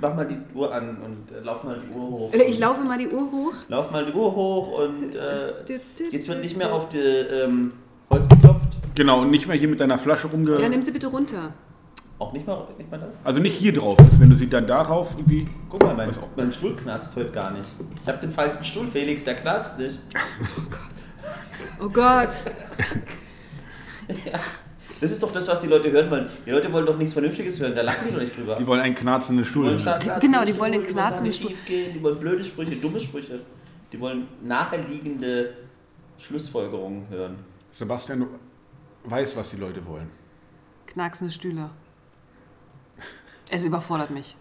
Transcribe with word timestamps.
mach 0.00 0.14
mal 0.14 0.26
die 0.26 0.38
Uhr 0.54 0.72
an 0.72 0.96
und 0.98 1.34
äh, 1.34 1.40
lauf 1.40 1.64
mal 1.64 1.78
die 1.80 1.94
Uhr 1.94 2.10
hoch. 2.10 2.32
Ich 2.32 2.58
laufe 2.58 2.82
mal 2.82 2.98
die 2.98 3.08
Uhr 3.08 3.30
hoch. 3.30 3.54
Lauf 3.68 3.90
mal 3.90 4.04
die 4.04 4.12
Uhr 4.12 4.34
hoch 4.34 4.78
und 4.78 5.14
äh, 5.14 5.52
jetzt 6.10 6.28
wird 6.28 6.40
nicht 6.42 6.56
mehr 6.56 6.72
auf 6.72 6.88
die 6.88 6.98
ähm, 6.98 7.72
Holz 8.10 8.28
geklopft. 8.28 8.76
Genau, 8.94 9.20
und 9.20 9.30
nicht 9.30 9.46
mehr 9.46 9.56
hier 9.56 9.68
mit 9.68 9.80
deiner 9.80 9.98
Flasche 9.98 10.28
rumge... 10.28 10.60
Ja, 10.60 10.68
nimm 10.68 10.82
sie 10.82 10.90
bitte 10.90 11.06
runter. 11.06 11.52
Auch 12.18 12.32
nicht 12.32 12.46
mal, 12.46 12.66
nicht 12.76 12.90
mal 12.90 12.98
das? 13.00 13.14
Also 13.24 13.40
nicht 13.40 13.56
hier 13.56 13.72
drauf, 13.72 13.98
ist, 14.12 14.20
wenn 14.20 14.28
du 14.28 14.36
sie 14.36 14.48
dann 14.48 14.66
darauf 14.66 15.16
irgendwie... 15.16 15.46
Guck 15.70 15.82
mal, 15.82 15.94
mein, 15.94 16.10
mein 16.36 16.52
Stuhl 16.52 16.76
knarzt 16.76 17.16
heute 17.16 17.30
gar 17.30 17.50
nicht. 17.52 17.68
Ich 18.02 18.08
habe 18.08 18.18
den 18.18 18.30
falschen 18.30 18.64
Stuhl, 18.64 18.86
Felix, 18.88 19.24
der 19.24 19.34
knarzt 19.34 19.78
nicht. 19.78 20.00
Oh 21.80 21.88
Gott. 21.88 22.34
Das 25.00 25.10
ist 25.10 25.22
doch 25.22 25.32
das, 25.32 25.48
was 25.48 25.62
die 25.62 25.68
Leute 25.68 25.90
hören 25.90 26.10
wollen. 26.10 26.28
Die 26.44 26.50
Leute 26.50 26.70
wollen 26.72 26.84
doch 26.86 26.96
nichts 26.98 27.14
Vernünftiges 27.14 27.58
hören, 27.60 27.74
da 27.74 27.82
lachen 27.82 28.08
die 28.08 28.12
doch 28.14 28.20
nicht 28.20 28.36
drüber. 28.36 28.56
Die 28.56 28.66
wollen 28.66 28.80
einen 28.80 28.94
knarzenden 28.94 29.44
Die 29.44 29.48
Stuhl. 29.50 29.66
wollen 29.66 29.78
stark 29.78 30.00
knarzende 30.02 30.26
Genau, 30.36 30.44
die 30.44 30.58
wollen 30.58 30.74
Stuhl, 30.74 30.84
knarzenden 30.86 31.32
die 31.32 31.42
wollen 31.44 31.56
Stuhl. 31.56 31.66
gehen, 31.66 31.94
die 31.94 32.02
wollen 32.02 32.18
blöde 32.20 32.44
Sprüche, 32.44 32.76
dumme 32.76 33.00
Sprüche. 33.00 33.40
Die 33.92 33.98
wollen 34.00 34.28
naheliegende 34.42 35.54
Schlussfolgerungen 36.18 37.08
hören. 37.08 37.36
Sebastian 37.70 38.26
weiß, 39.04 39.36
was 39.36 39.50
die 39.50 39.56
Leute 39.56 39.84
wollen. 39.86 40.10
Knacksende 40.86 41.32
Stühle. 41.32 41.70
Es 43.48 43.64
überfordert 43.64 44.10
mich. 44.10 44.36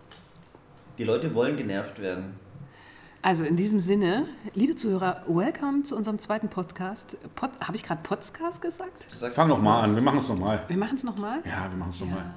Die 0.97 1.03
Leute 1.05 1.33
wollen 1.33 1.55
genervt 1.55 1.99
werden. 2.01 2.33
Also 3.21 3.43
in 3.43 3.57
diesem 3.57 3.79
Sinne, 3.79 4.27
liebe 4.53 4.75
Zuhörer, 4.75 5.23
welcome 5.27 5.83
zu 5.83 5.95
unserem 5.95 6.19
zweiten 6.19 6.47
Podcast. 6.47 7.17
Pod, 7.35 7.49
Habe 7.61 7.75
ich 7.75 7.83
gerade 7.83 8.01
Podcast 8.01 8.61
gesagt? 8.61 9.03
Fang 9.11 9.45
es 9.45 9.49
noch 9.49 9.61
mal 9.61 9.81
an, 9.81 9.95
wir 9.95 10.01
machen 10.01 10.19
es 10.19 10.29
nochmal. 10.29 10.63
Wir 10.69 10.77
machen 10.77 10.95
es 10.95 11.03
nochmal. 11.03 11.41
Ja, 11.45 11.69
wir 11.69 11.77
machen 11.77 11.89
es 11.91 11.99
nochmal. 11.99 12.33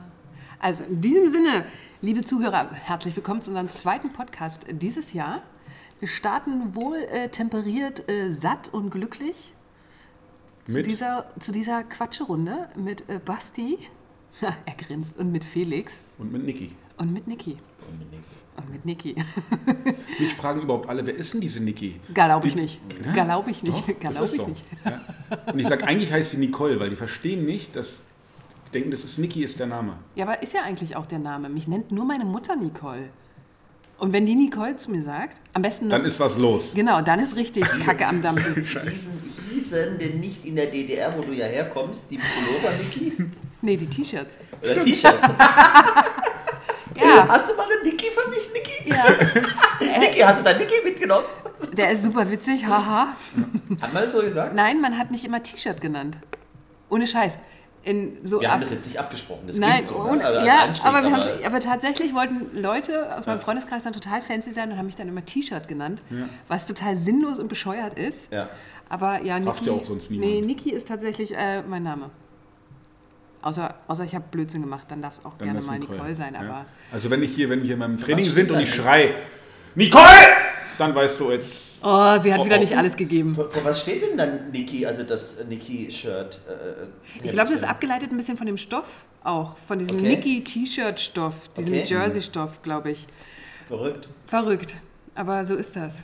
Also 0.58 0.82
in 0.84 1.00
diesem 1.00 1.28
Sinne, 1.28 1.66
liebe 2.00 2.22
Zuhörer, 2.24 2.70
herzlich 2.72 3.14
willkommen 3.14 3.40
zu 3.42 3.50
unserem 3.50 3.68
zweiten 3.68 4.12
Podcast 4.12 4.66
dieses 4.70 5.12
Jahr. 5.12 5.42
Wir 6.00 6.08
starten 6.08 6.74
wohl 6.74 6.96
äh, 6.96 7.28
temperiert, 7.28 8.08
äh, 8.10 8.32
satt 8.32 8.68
und 8.74 8.90
glücklich 8.90 9.52
zu 10.64 10.72
Mit? 10.72 10.86
dieser, 10.86 11.26
zu 11.38 11.52
dieser 11.52 11.84
Quatschrunde 11.84 12.68
mit 12.74 13.08
äh, 13.08 13.20
Basti, 13.24 13.78
er 14.40 14.74
grinst, 14.76 15.16
und 15.16 15.30
mit 15.30 15.44
Felix 15.44 16.00
Und 16.18 16.32
mit 16.32 16.44
Niki. 16.44 16.72
und 16.98 17.12
mit 17.12 17.28
Niki. 17.28 17.56
Unbedingt. 17.88 18.24
Und 18.56 18.70
mit 18.70 18.84
Niki. 18.84 19.14
Mich 20.18 20.34
fragen 20.34 20.60
überhaupt 20.60 20.88
alle, 20.88 21.06
wer 21.06 21.14
ist 21.14 21.32
denn 21.32 21.40
diese 21.40 21.60
Niki? 21.62 22.00
Glaube 22.12 22.48
ich 22.48 22.54
nicht. 22.54 22.80
Ja? 23.04 23.24
Glaube 23.24 23.50
ich 23.50 23.62
nicht. 23.62 23.88
Doch, 23.88 23.98
Glaube 23.98 24.24
ich 24.24 24.40
so. 24.40 24.46
nicht. 24.46 24.64
Ja. 24.84 25.00
Und 25.50 25.58
ich 25.58 25.66
sage, 25.66 25.86
eigentlich 25.86 26.12
heißt 26.12 26.32
sie 26.32 26.36
Nicole, 26.36 26.78
weil 26.78 26.90
die 26.90 26.96
verstehen 26.96 27.46
nicht, 27.46 27.74
dass 27.74 28.00
die 28.66 28.72
denken, 28.72 28.90
das 28.90 29.04
ist 29.04 29.18
Niki 29.18 29.44
ist 29.44 29.58
der 29.58 29.66
Name. 29.66 29.96
Ja, 30.14 30.26
aber 30.26 30.42
ist 30.42 30.52
ja 30.52 30.62
eigentlich 30.62 30.96
auch 30.96 31.06
der 31.06 31.18
Name. 31.18 31.48
Mich 31.48 31.66
nennt 31.66 31.92
nur 31.92 32.04
meine 32.04 32.24
Mutter 32.24 32.56
Nicole. 32.56 33.08
Und 33.98 34.12
wenn 34.12 34.26
die 34.26 34.34
Nicole 34.34 34.74
zu 34.76 34.90
mir 34.90 35.00
sagt, 35.00 35.40
am 35.54 35.62
besten 35.62 35.86
noch. 35.86 35.96
Dann 35.96 36.04
ist 36.04 36.18
was 36.18 36.36
los. 36.36 36.72
genau, 36.74 37.00
dann 37.02 37.20
ist 37.20 37.36
richtig 37.36 37.62
Kacke 37.84 38.06
am 38.06 38.20
Dampf. 38.20 38.44
Hießen, 38.54 39.10
hießen 39.52 39.98
denn 39.98 40.18
nicht 40.18 40.44
in 40.44 40.56
der 40.56 40.66
DDR, 40.66 41.16
wo 41.16 41.22
du 41.22 41.32
ja 41.32 41.46
herkommst, 41.46 42.10
die 42.10 42.18
Pullover, 42.18 42.74
Niki? 42.82 43.12
Nee, 43.60 43.76
die 43.76 43.86
T-Shirts. 43.86 44.38
Oder 44.60 44.80
T-Shirts? 44.80 45.20
Ja, 47.16 47.28
Hast 47.28 47.50
du 47.50 47.56
mal 47.56 47.64
einen 47.70 47.82
Niki 47.84 48.06
für 48.10 48.28
mich, 48.30 48.50
Niki? 48.52 48.90
ja. 48.90 49.98
Niki, 49.98 50.20
hast 50.20 50.40
du 50.40 50.44
da 50.44 50.52
Niki 50.56 50.74
mitgenommen? 50.84 51.24
Der 51.72 51.90
ist 51.90 52.02
super 52.02 52.30
witzig, 52.30 52.66
haha. 52.66 53.08
Hat 53.80 53.92
man 53.92 54.02
das 54.02 54.12
so 54.12 54.20
gesagt? 54.20 54.54
Nein, 54.54 54.80
man 54.80 54.98
hat 54.98 55.10
mich 55.10 55.24
immer 55.24 55.42
T-Shirt 55.42 55.80
genannt. 55.80 56.16
Ohne 56.90 57.06
Scheiß. 57.06 57.38
In 57.84 58.18
so 58.22 58.40
Wir 58.40 58.48
ab- 58.48 58.54
haben 58.54 58.60
das 58.60 58.70
jetzt 58.70 58.86
nicht 58.86 58.98
abgesprochen. 58.98 59.42
Das 59.48 59.56
Nein, 59.56 59.82
so, 59.82 59.96
ohne, 59.96 60.18
ne? 60.18 60.24
Also 60.26 60.38
als 60.38 60.46
ja, 60.48 60.58
Anstieg, 60.60 60.86
aber, 60.86 61.02
wir 61.02 61.12
haben's- 61.12 61.44
aber 61.44 61.60
tatsächlich 61.60 62.14
wollten 62.14 62.56
Leute 62.60 63.16
aus 63.16 63.26
meinem 63.26 63.38
Ja. 63.38 63.44
Freundeskreis 63.44 63.82
dann 63.82 63.92
total 63.92 64.22
fancy 64.22 64.52
sein 64.52 64.70
und 64.70 64.78
haben 64.78 64.86
mich 64.86 64.94
dann 64.94 65.08
immer 65.08 65.24
T-Shirt 65.24 65.66
genannt, 65.66 66.00
was 66.48 66.66
total 66.66 66.94
sinnlos 66.96 67.38
und 67.40 67.48
bescheuert 67.48 67.98
ist. 67.98 68.32
Ja. 68.32 68.48
Aber 68.88 69.22
ja, 69.22 69.40
Niki, 69.40 69.64
ja 69.66 69.72
auch 69.72 69.84
sonst 69.84 70.10
niemand. 70.10 70.30
nee, 70.30 70.40
Niki 70.42 70.70
ist 70.70 70.86
tatsächlich 70.86 71.34
äh, 71.36 71.62
mein 71.62 71.82
Name. 71.82 72.10
Außer, 73.42 73.74
außer 73.88 74.04
ich 74.04 74.14
habe 74.14 74.24
Blödsinn 74.30 74.62
gemacht, 74.62 74.84
dann 74.88 75.02
darf 75.02 75.14
es 75.14 75.24
auch 75.24 75.36
Dann 75.38 75.48
gerne 75.48 75.60
mal 75.66 75.78
Nicole, 75.78 76.14
sein. 76.14 76.34
Ja. 76.34 76.40
Aber 76.40 76.66
Also 76.92 77.10
wenn 77.10 77.22
ich 77.22 77.34
hier, 77.34 77.50
wenn 77.50 77.58
wir 77.60 77.64
hier 77.66 77.74
in 77.74 77.80
meinem 77.80 78.00
Training 78.00 78.24
sind 78.24 78.50
und 78.50 78.60
ich 78.60 78.70
denn? 78.70 78.80
schrei, 78.82 79.14
Nicole! 79.74 80.04
Dann 80.78 80.94
weißt 80.94 81.20
du 81.20 81.30
jetzt, 81.32 81.78
oh, 81.82 82.18
sie 82.18 82.32
hat 82.32 82.40
Oh, 82.40 82.44
wieder 82.46 82.56
oh. 82.56 82.60
nicht 82.60 82.76
alles 82.76 82.96
gegeben. 82.96 83.34
Für, 83.34 83.50
für 83.50 83.64
was 83.64 83.82
steht 83.82 84.02
denn 84.02 84.16
dann 84.16 84.50
Niki, 84.50 84.86
also 84.86 85.02
das 85.02 85.44
Niki-Shirt? 85.46 86.38
Äh, 86.48 86.86
Ich 87.22 87.32
glaube, 87.32 87.50
das 87.50 87.62
ist 87.62 87.68
abgeleitet 87.68 88.10
ein 88.10 88.16
bisschen 88.16 88.36
von 88.38 88.46
dem 88.46 88.56
Stoff 88.56 89.02
auch, 89.22 89.56
von 89.68 89.78
diesem 89.78 89.98
Okay. 89.98 90.16
Niki-T-Shirt-Stoff, 90.16 91.34
diesem 91.56 91.74
Okay. 91.74 91.84
Jersey-Stoff, 91.84 92.62
glaube 92.62 92.90
ich. 92.92 93.06
Verrückt. 93.68 94.08
Verrückt, 94.26 94.74
aber 95.14 95.44
so 95.44 95.54
ist 95.56 95.76
das. 95.76 96.02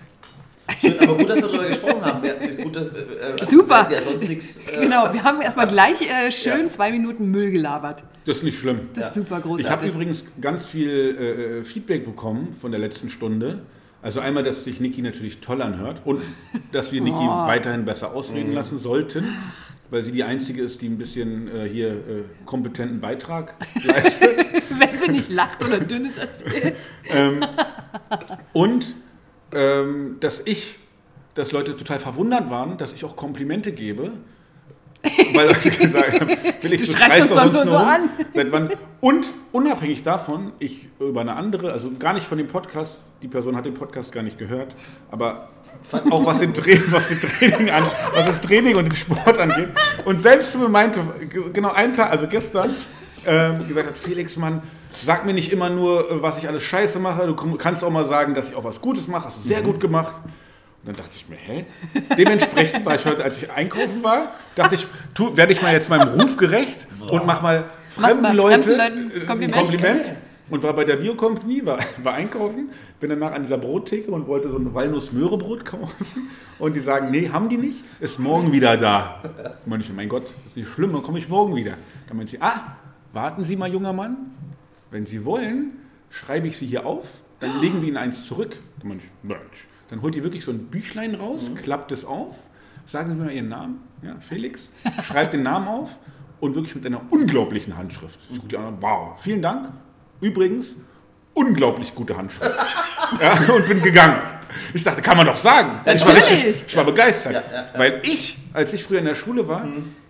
Schön, 0.80 0.98
aber 1.00 1.16
gut, 1.16 1.28
dass 1.28 1.36
wir 1.40 1.48
darüber 1.48 1.66
gesprochen 1.68 2.04
haben. 2.04 2.24
Ja, 2.26 2.34
gut, 2.64 2.76
dass, 2.76 2.86
äh, 2.86 2.90
äh, 2.90 3.50
Super. 3.50 3.88
Ja, 3.90 4.02
sonst 4.02 4.28
nichts. 4.28 4.58
Äh, 4.66 4.80
Genau, 4.82 5.12
wir 5.12 5.22
haben 5.24 5.40
erstmal 5.40 5.66
gleich 5.66 6.02
äh, 6.02 6.30
schön 6.30 6.60
Ja. 6.62 6.66
zwei 6.70 6.92
Minuten 6.92 7.26
Müll 7.30 7.50
gelabert. 7.50 8.04
das 8.26 8.38
ist 8.38 8.42
nicht 8.44 8.58
schlimm. 8.58 8.88
Das 8.94 9.08
ist 9.08 9.16
Ja. 9.16 9.22
super 9.22 9.36
Ich 9.38 9.44
habe 9.44 9.48
großartig. 9.48 9.94
übrigens 9.94 10.24
ganz 10.40 10.66
viel 10.66 11.60
äh, 11.60 11.64
Feedback 11.64 12.04
bekommen 12.04 12.54
von 12.60 12.70
der 12.70 12.80
letzten 12.80 13.08
Stunde. 13.08 13.60
Also 14.02 14.20
einmal, 14.20 14.44
dass 14.44 14.62
sich 14.64 14.78
Niki 14.80 15.02
natürlich 15.02 15.40
toll 15.40 15.60
anhört 15.62 16.02
und 16.04 16.20
dass 16.70 16.92
wir 16.92 17.00
Niki 17.00 17.16
Oh. 17.18 17.46
weiterhin 17.46 17.84
besser 17.84 18.10
Mhm. 18.10 18.14
ausreden 18.16 18.52
lassen 18.52 18.78
sollten, 18.78 19.24
weil 19.90 20.02
sie 20.02 20.12
die 20.12 20.22
einzige 20.22 20.62
ist, 20.62 20.82
die 20.82 20.86
ein 20.88 20.98
bisschen 20.98 21.48
äh, 21.48 21.68
hier 21.68 21.88
äh, 21.92 22.24
kompetenten 22.44 23.00
Beitrag 23.00 23.54
leistet. 23.84 24.36
Wenn 24.70 24.96
sie 24.98 25.08
nicht 25.10 25.30
lacht 25.30 25.64
oder 25.64 25.80
Dünnes 25.80 26.18
erzählt. 26.18 26.76
Und 28.52 28.94
ähm, 29.52 30.16
dass 30.20 30.40
ich, 30.44 30.76
dass 31.34 31.52
Leute 31.52 31.76
total 31.76 32.00
verwundert 32.00 32.50
waren, 32.50 32.78
dass 32.78 32.92
ich 32.92 33.04
auch 33.04 33.16
Komplimente 33.16 33.72
gebe. 33.72 34.12
Weil 35.32 35.46
Leute 35.46 35.70
gesagt 35.70 36.20
haben, 36.20 36.28
Felix, 36.60 36.86
Du 36.86 36.92
du 36.92 36.98
schreist 36.98 37.30
uns 37.30 37.34
doch 37.40 37.52
nur 37.52 37.66
so 37.66 37.76
rum. 37.76 37.86
an. 37.86 38.10
Seit 38.34 38.50
wann? 38.50 38.70
Und 39.00 39.26
unabhängig 39.52 40.02
davon, 40.02 40.50
ich 40.58 40.88
über 40.98 41.20
eine 41.20 41.36
andere, 41.36 41.72
also 41.72 41.92
gar 41.96 42.14
nicht 42.14 42.26
von 42.26 42.36
dem 42.36 42.48
Podcast, 42.48 43.04
die 43.22 43.28
Person 43.28 43.54
hat 43.56 43.64
den 43.64 43.74
Podcast 43.74 44.10
gar 44.10 44.24
nicht 44.24 44.38
gehört, 44.38 44.74
aber 45.12 45.50
auch 46.10 46.26
was, 46.26 46.40
den 46.40 46.52
Tra 46.52 46.72
was, 46.90 47.08
den 47.08 47.20
Training 47.20 47.70
an, 47.70 47.84
was 48.12 48.26
das 48.26 48.40
Training 48.40 48.76
und 48.76 48.86
den 48.86 48.96
Sport 48.96 49.38
angeht. 49.38 49.68
Und 50.04 50.20
selbst 50.20 50.50
zu 50.50 50.58
mir 50.58 50.68
meinte, 50.68 51.00
ge- 51.30 51.44
genau 51.52 51.70
einen 51.72 51.94
Tag, 51.94 52.10
also 52.10 52.26
gestern, 52.26 52.74
ähm, 53.24 53.68
gesagt 53.68 53.86
hat, 53.90 53.96
Felix, 53.96 54.36
Mann, 54.36 54.62
sag 54.90 55.26
mir 55.26 55.34
nicht 55.34 55.52
immer 55.52 55.70
nur, 55.70 56.10
äh, 56.10 56.22
was 56.22 56.38
ich 56.38 56.48
alles 56.48 56.62
scheiße 56.62 56.98
mache, 56.98 57.26
du 57.26 57.34
kannst 57.56 57.84
auch 57.84 57.90
mal 57.90 58.04
sagen, 58.04 58.34
dass 58.34 58.50
ich 58.50 58.56
auch 58.56 58.64
was 58.64 58.80
Gutes 58.80 59.06
mache, 59.08 59.26
hast 59.26 59.38
du 59.38 59.48
sehr 59.48 59.62
gut 59.62 59.80
gemacht. 59.80 60.14
Und 60.82 60.88
dann 60.88 60.96
dachte 60.96 61.10
ich 61.16 61.28
mir, 61.28 61.36
hä? 61.36 61.66
Dementsprechend 62.16 62.86
war 62.86 62.94
ich 62.94 63.04
heute, 63.04 63.24
als 63.24 63.42
ich 63.42 63.50
einkaufen 63.50 64.02
war, 64.02 64.32
dachte 64.54 64.76
ich, 64.76 64.86
tu, 65.12 65.36
werde 65.36 65.52
ich 65.52 65.60
mal 65.60 65.72
jetzt 65.72 65.88
meinem 65.88 66.20
Ruf 66.20 66.36
gerecht 66.36 66.86
und 67.10 67.26
mach 67.26 67.42
mal 67.42 67.64
fremden 67.90 68.22
mal 68.22 68.36
Leute 68.36 68.62
fremden 68.62 68.78
Leuten 68.78 69.10
äh, 69.10 69.20
ein 69.20 69.26
Kompliment. 69.26 69.56
Kompliment. 69.56 70.12
Und 70.50 70.62
war 70.62 70.72
bei 70.72 70.84
der 70.84 70.96
Biocompany, 70.96 71.66
war, 71.66 71.78
war 72.02 72.14
einkaufen, 72.14 72.70
bin 73.00 73.10
danach 73.10 73.32
an 73.32 73.42
dieser 73.42 73.58
Brottheke 73.58 74.10
und 74.10 74.26
wollte 74.26 74.50
so 74.50 74.56
ein 74.56 74.72
Walnuss-Möhrebrot 74.72 75.64
kaufen. 75.64 76.06
Und 76.58 76.74
die 76.74 76.80
sagen, 76.80 77.10
nee, 77.10 77.28
haben 77.28 77.48
die 77.48 77.58
nicht, 77.58 77.80
ist 78.00 78.18
morgen 78.18 78.50
wieder 78.50 78.76
da. 78.76 79.22
Und 79.66 79.80
ich, 79.80 79.92
mein 79.92 80.08
Gott, 80.08 80.24
ist 80.46 80.56
nicht 80.56 80.68
schlimm, 80.68 80.92
dann 80.92 81.02
komme 81.02 81.18
ich 81.18 81.28
morgen 81.28 81.54
wieder. 81.54 81.74
Dann 82.08 82.16
meint 82.16 82.30
sie, 82.30 82.40
ah, 82.40 82.76
warten 83.12 83.44
Sie 83.44 83.56
mal, 83.56 83.70
junger 83.70 83.92
Mann, 83.92 84.16
wenn 84.90 85.06
Sie 85.06 85.24
wollen, 85.24 85.72
schreibe 86.10 86.48
ich 86.48 86.58
Sie 86.58 86.66
hier 86.66 86.86
auf, 86.86 87.08
dann 87.40 87.60
legen 87.60 87.80
wir 87.80 87.88
Ihnen 87.88 87.96
eins 87.96 88.24
zurück. 88.24 88.56
Dann 88.80 88.88
Mensch. 89.22 89.66
Holt 90.02 90.14
ihr 90.16 90.22
wirklich 90.22 90.44
so 90.44 90.50
ein 90.50 90.66
Büchlein 90.66 91.14
raus, 91.14 91.50
klappt 91.56 91.92
es 91.92 92.04
auf, 92.04 92.36
sagen 92.86 93.10
Sie 93.10 93.16
mir 93.16 93.24
mal 93.24 93.32
Ihren 93.32 93.48
Namen, 93.48 93.82
ja, 94.02 94.16
Felix, 94.20 94.70
schreibt 95.02 95.34
den 95.34 95.42
Namen 95.42 95.68
auf 95.68 95.98
und 96.40 96.54
wirklich 96.54 96.74
mit 96.74 96.86
einer 96.86 97.00
unglaublichen 97.10 97.76
Handschrift. 97.76 98.18
Ich 98.30 98.36
gucke 98.36 98.48
die 98.48 98.56
an, 98.56 98.76
wow, 98.80 99.20
vielen 99.20 99.42
Dank. 99.42 99.70
Übrigens, 100.20 100.76
unglaublich 101.34 101.94
gute 101.94 102.16
Handschrift. 102.16 102.54
ja, 103.20 103.54
und 103.54 103.66
bin 103.66 103.82
gegangen. 103.82 104.20
Ich 104.74 104.84
dachte, 104.84 105.02
kann 105.02 105.16
man 105.16 105.26
doch 105.26 105.36
sagen. 105.36 105.80
Ich 105.84 106.04
war, 106.04 106.14
Natürlich. 106.14 106.44
richtig, 106.44 106.64
ich 106.66 106.76
war 106.76 106.84
begeistert. 106.84 107.32
Ja, 107.34 107.42
ja. 107.52 107.68
Weil 107.76 108.00
ich, 108.02 108.38
als 108.52 108.72
ich 108.72 108.82
früher 108.82 108.98
in 108.98 109.04
der 109.04 109.14
Schule 109.14 109.46
war, 109.46 109.66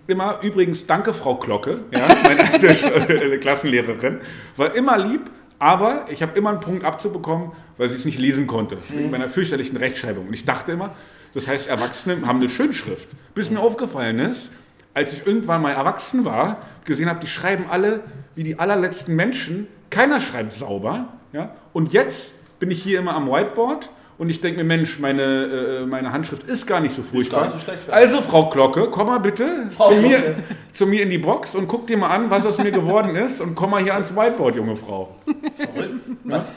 immer, 0.08 0.40
übrigens, 0.42 0.86
danke 0.86 1.14
Frau 1.14 1.36
Glocke, 1.36 1.82
ja, 1.92 2.08
meine 2.24 2.42
äh, 2.42 3.38
Klassenlehrerin, 3.38 4.18
war 4.56 4.74
immer 4.74 4.98
lieb, 4.98 5.30
aber 5.60 6.06
ich 6.10 6.22
habe 6.22 6.36
immer 6.36 6.50
einen 6.50 6.60
Punkt 6.60 6.84
abzubekommen, 6.84 7.52
weil 7.76 7.88
sie 7.90 7.96
es 7.96 8.04
nicht 8.04 8.18
lesen 8.18 8.46
konnte, 8.46 8.78
wegen 8.88 9.10
meiner 9.10 9.28
fürchterlichen 9.28 9.76
Rechtschreibung. 9.76 10.26
Und 10.26 10.34
ich 10.34 10.44
dachte 10.44 10.72
immer, 10.72 10.94
das 11.34 11.46
heißt, 11.46 11.68
Erwachsene 11.68 12.26
haben 12.26 12.40
eine 12.40 12.48
Schönschrift. 12.48 13.08
Bis 13.34 13.50
mir 13.50 13.60
aufgefallen 13.60 14.18
ist, 14.18 14.50
als 14.94 15.12
ich 15.12 15.26
irgendwann 15.26 15.62
mal 15.62 15.72
erwachsen 15.72 16.24
war, 16.24 16.62
gesehen 16.84 17.08
habe, 17.08 17.20
die 17.20 17.26
schreiben 17.26 17.66
alle 17.68 18.00
wie 18.34 18.44
die 18.44 18.58
allerletzten 18.58 19.14
Menschen, 19.14 19.68
keiner 19.90 20.20
schreibt 20.20 20.54
sauber. 20.54 21.08
Ja? 21.32 21.54
Und 21.72 21.92
jetzt 21.92 22.32
bin 22.58 22.70
ich 22.70 22.82
hier 22.82 23.00
immer 23.00 23.14
am 23.14 23.30
Whiteboard 23.30 23.90
und 24.18 24.28
ich 24.28 24.40
denke 24.40 24.58
mir, 24.58 24.64
Mensch, 24.64 24.98
meine, 24.98 25.22
äh, 25.22 25.86
meine 25.86 26.12
Handschrift 26.12 26.42
ist 26.44 26.66
gar 26.66 26.80
nicht 26.80 26.94
so 26.94 27.02
furchtbar. 27.02 27.46
nicht 27.46 27.52
so 27.52 27.58
schlecht, 27.60 27.82
ja. 27.86 27.94
also, 27.94 28.20
Frau 28.20 28.50
Glocke, 28.50 28.88
komm 28.90 29.06
mal 29.06 29.18
bitte 29.18 29.70
Frau 29.76 29.90
zu 29.90 29.96
mir, 29.96 30.36
zu 30.72 30.86
mir 30.86 31.02
in 31.02 31.10
die 31.10 31.18
Box 31.18 31.54
und 31.54 31.68
guck 31.68 31.86
dir 31.86 31.96
mal 31.96 32.08
an, 32.08 32.30
was 32.30 32.44
aus 32.44 32.58
mir 32.58 32.72
geworden 32.72 33.14
ist 33.16 33.40
und 33.40 33.54
komm 33.54 33.70
mal 33.70 33.82
hier 33.82 33.94
ans 33.94 34.14
Whiteboard, 34.14 34.56
junge 34.56 34.76
Frau. 34.76 35.16
Verrückt. 35.56 35.94
Was? 36.24 36.52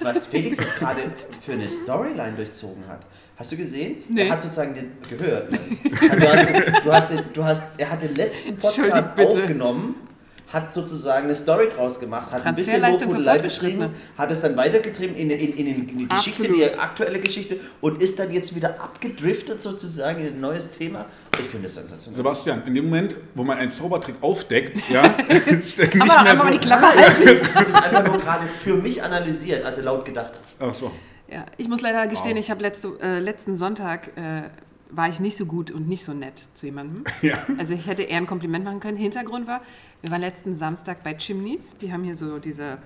was 0.00 0.26
Felix 0.26 0.58
jetzt 0.58 0.78
gerade 0.78 1.00
für 1.44 1.52
eine 1.52 1.68
Storyline 1.68 2.34
durchzogen 2.36 2.86
hat. 2.88 3.00
Hast 3.36 3.50
du 3.50 3.56
gesehen? 3.56 4.04
Nee. 4.08 4.26
Er 4.26 4.32
hat 4.32 4.42
sozusagen 4.42 4.74
den 4.74 4.92
gehört. 5.08 5.50
Ne? 5.50 5.58
Du 6.16 6.28
hast, 6.28 6.48
den, 6.48 6.74
du 6.84 6.92
hast, 6.92 7.10
den, 7.10 7.20
du 7.32 7.44
hast, 7.44 7.64
er 7.76 7.90
hat 7.90 8.02
den 8.02 8.14
letzten 8.14 8.56
Podcast 8.56 9.18
aufgenommen, 9.18 9.96
hat 10.52 10.74
sozusagen 10.74 11.24
eine 11.24 11.34
Story 11.34 11.68
draus 11.68 11.98
gemacht, 11.98 12.30
hat 12.30 12.44
ein 12.44 12.54
bisschen 12.54 12.80
Lobhudelei 12.82 13.32
Fortgeschrittene. 13.34 13.90
hat 14.18 14.30
es 14.30 14.40
dann 14.42 14.56
weitergetrieben 14.56 15.16
in, 15.16 15.30
in, 15.30 15.38
in, 15.40 15.66
in, 15.66 15.86
die 15.98 16.08
Geschichte, 16.08 16.42
Absolut. 16.42 16.56
die 16.70 16.78
aktuelle 16.78 17.20
Geschichte 17.20 17.60
und 17.80 18.02
ist 18.02 18.18
dann 18.18 18.30
jetzt 18.32 18.54
wieder 18.54 18.80
abgedriftet 18.80 19.62
sozusagen 19.62 20.20
in 20.20 20.34
ein 20.34 20.40
neues 20.40 20.70
Thema. 20.72 21.06
Ich 21.38 21.46
finde 21.46 21.66
es 21.66 21.74
sensationell. 21.74 22.16
Sebastian, 22.16 22.62
in 22.66 22.74
dem 22.74 22.84
Moment, 22.84 23.16
wo 23.34 23.42
man 23.44 23.56
einen 23.58 23.70
Zaubertrick 23.70 24.16
aufdeckt, 24.20 24.78
ja, 24.90 25.02
ist 25.46 25.78
der 25.78 25.86
nicht 25.86 26.00
Aber 26.02 26.22
mehr 26.22 26.36
so. 26.36 26.44
mal 26.44 26.52
die 26.52 26.58
Klappe 26.58 26.86
halten. 26.86 27.22
Ich 27.22 27.54
habe 27.54 27.70
es 27.70 27.74
einfach 27.76 28.06
nur 28.06 28.18
gerade 28.18 28.46
für 28.46 28.74
mich 28.74 29.02
analysiert, 29.02 29.64
also 29.64 29.80
laut 29.82 30.04
gedacht. 30.04 30.32
Ach 30.60 30.74
so. 30.74 30.90
Ja, 31.28 31.46
ich 31.56 31.66
muss 31.68 31.80
leider 31.80 32.06
gestehen, 32.08 32.36
Wow. 32.36 32.44
ich 32.44 32.50
habe 32.50 32.60
letzte, 32.60 32.88
äh, 33.00 33.18
letzten 33.20 33.54
Sonntag 33.56 34.08
äh, 34.18 34.42
war 34.94 35.08
ich 35.08 35.20
nicht 35.20 35.36
so 35.36 35.46
gut 35.46 35.70
und 35.70 35.88
nicht 35.88 36.04
so 36.04 36.12
nett 36.12 36.48
zu 36.54 36.66
jemandem. 36.66 37.04
Ja. 37.22 37.38
Also 37.58 37.74
ich 37.74 37.86
hätte 37.86 38.02
eher 38.02 38.18
ein 38.18 38.26
Kompliment 38.26 38.64
machen 38.64 38.80
können. 38.80 38.96
Hintergrund 38.96 39.46
war, 39.46 39.62
wir 40.00 40.10
waren 40.10 40.20
letzten 40.20 40.54
Samstag 40.54 41.02
bei 41.02 41.14
Chimneys. 41.14 41.76
Die 41.78 41.92
haben 41.92 42.04
hier 42.04 42.16
so 42.16 42.38
diese, 42.38 42.78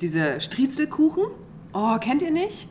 diese 0.00 0.40
Striezelkuchen. 0.40 1.24
Oh, 1.72 1.96
kennt 1.98 2.22
ihr 2.22 2.30
nicht? 2.30 2.68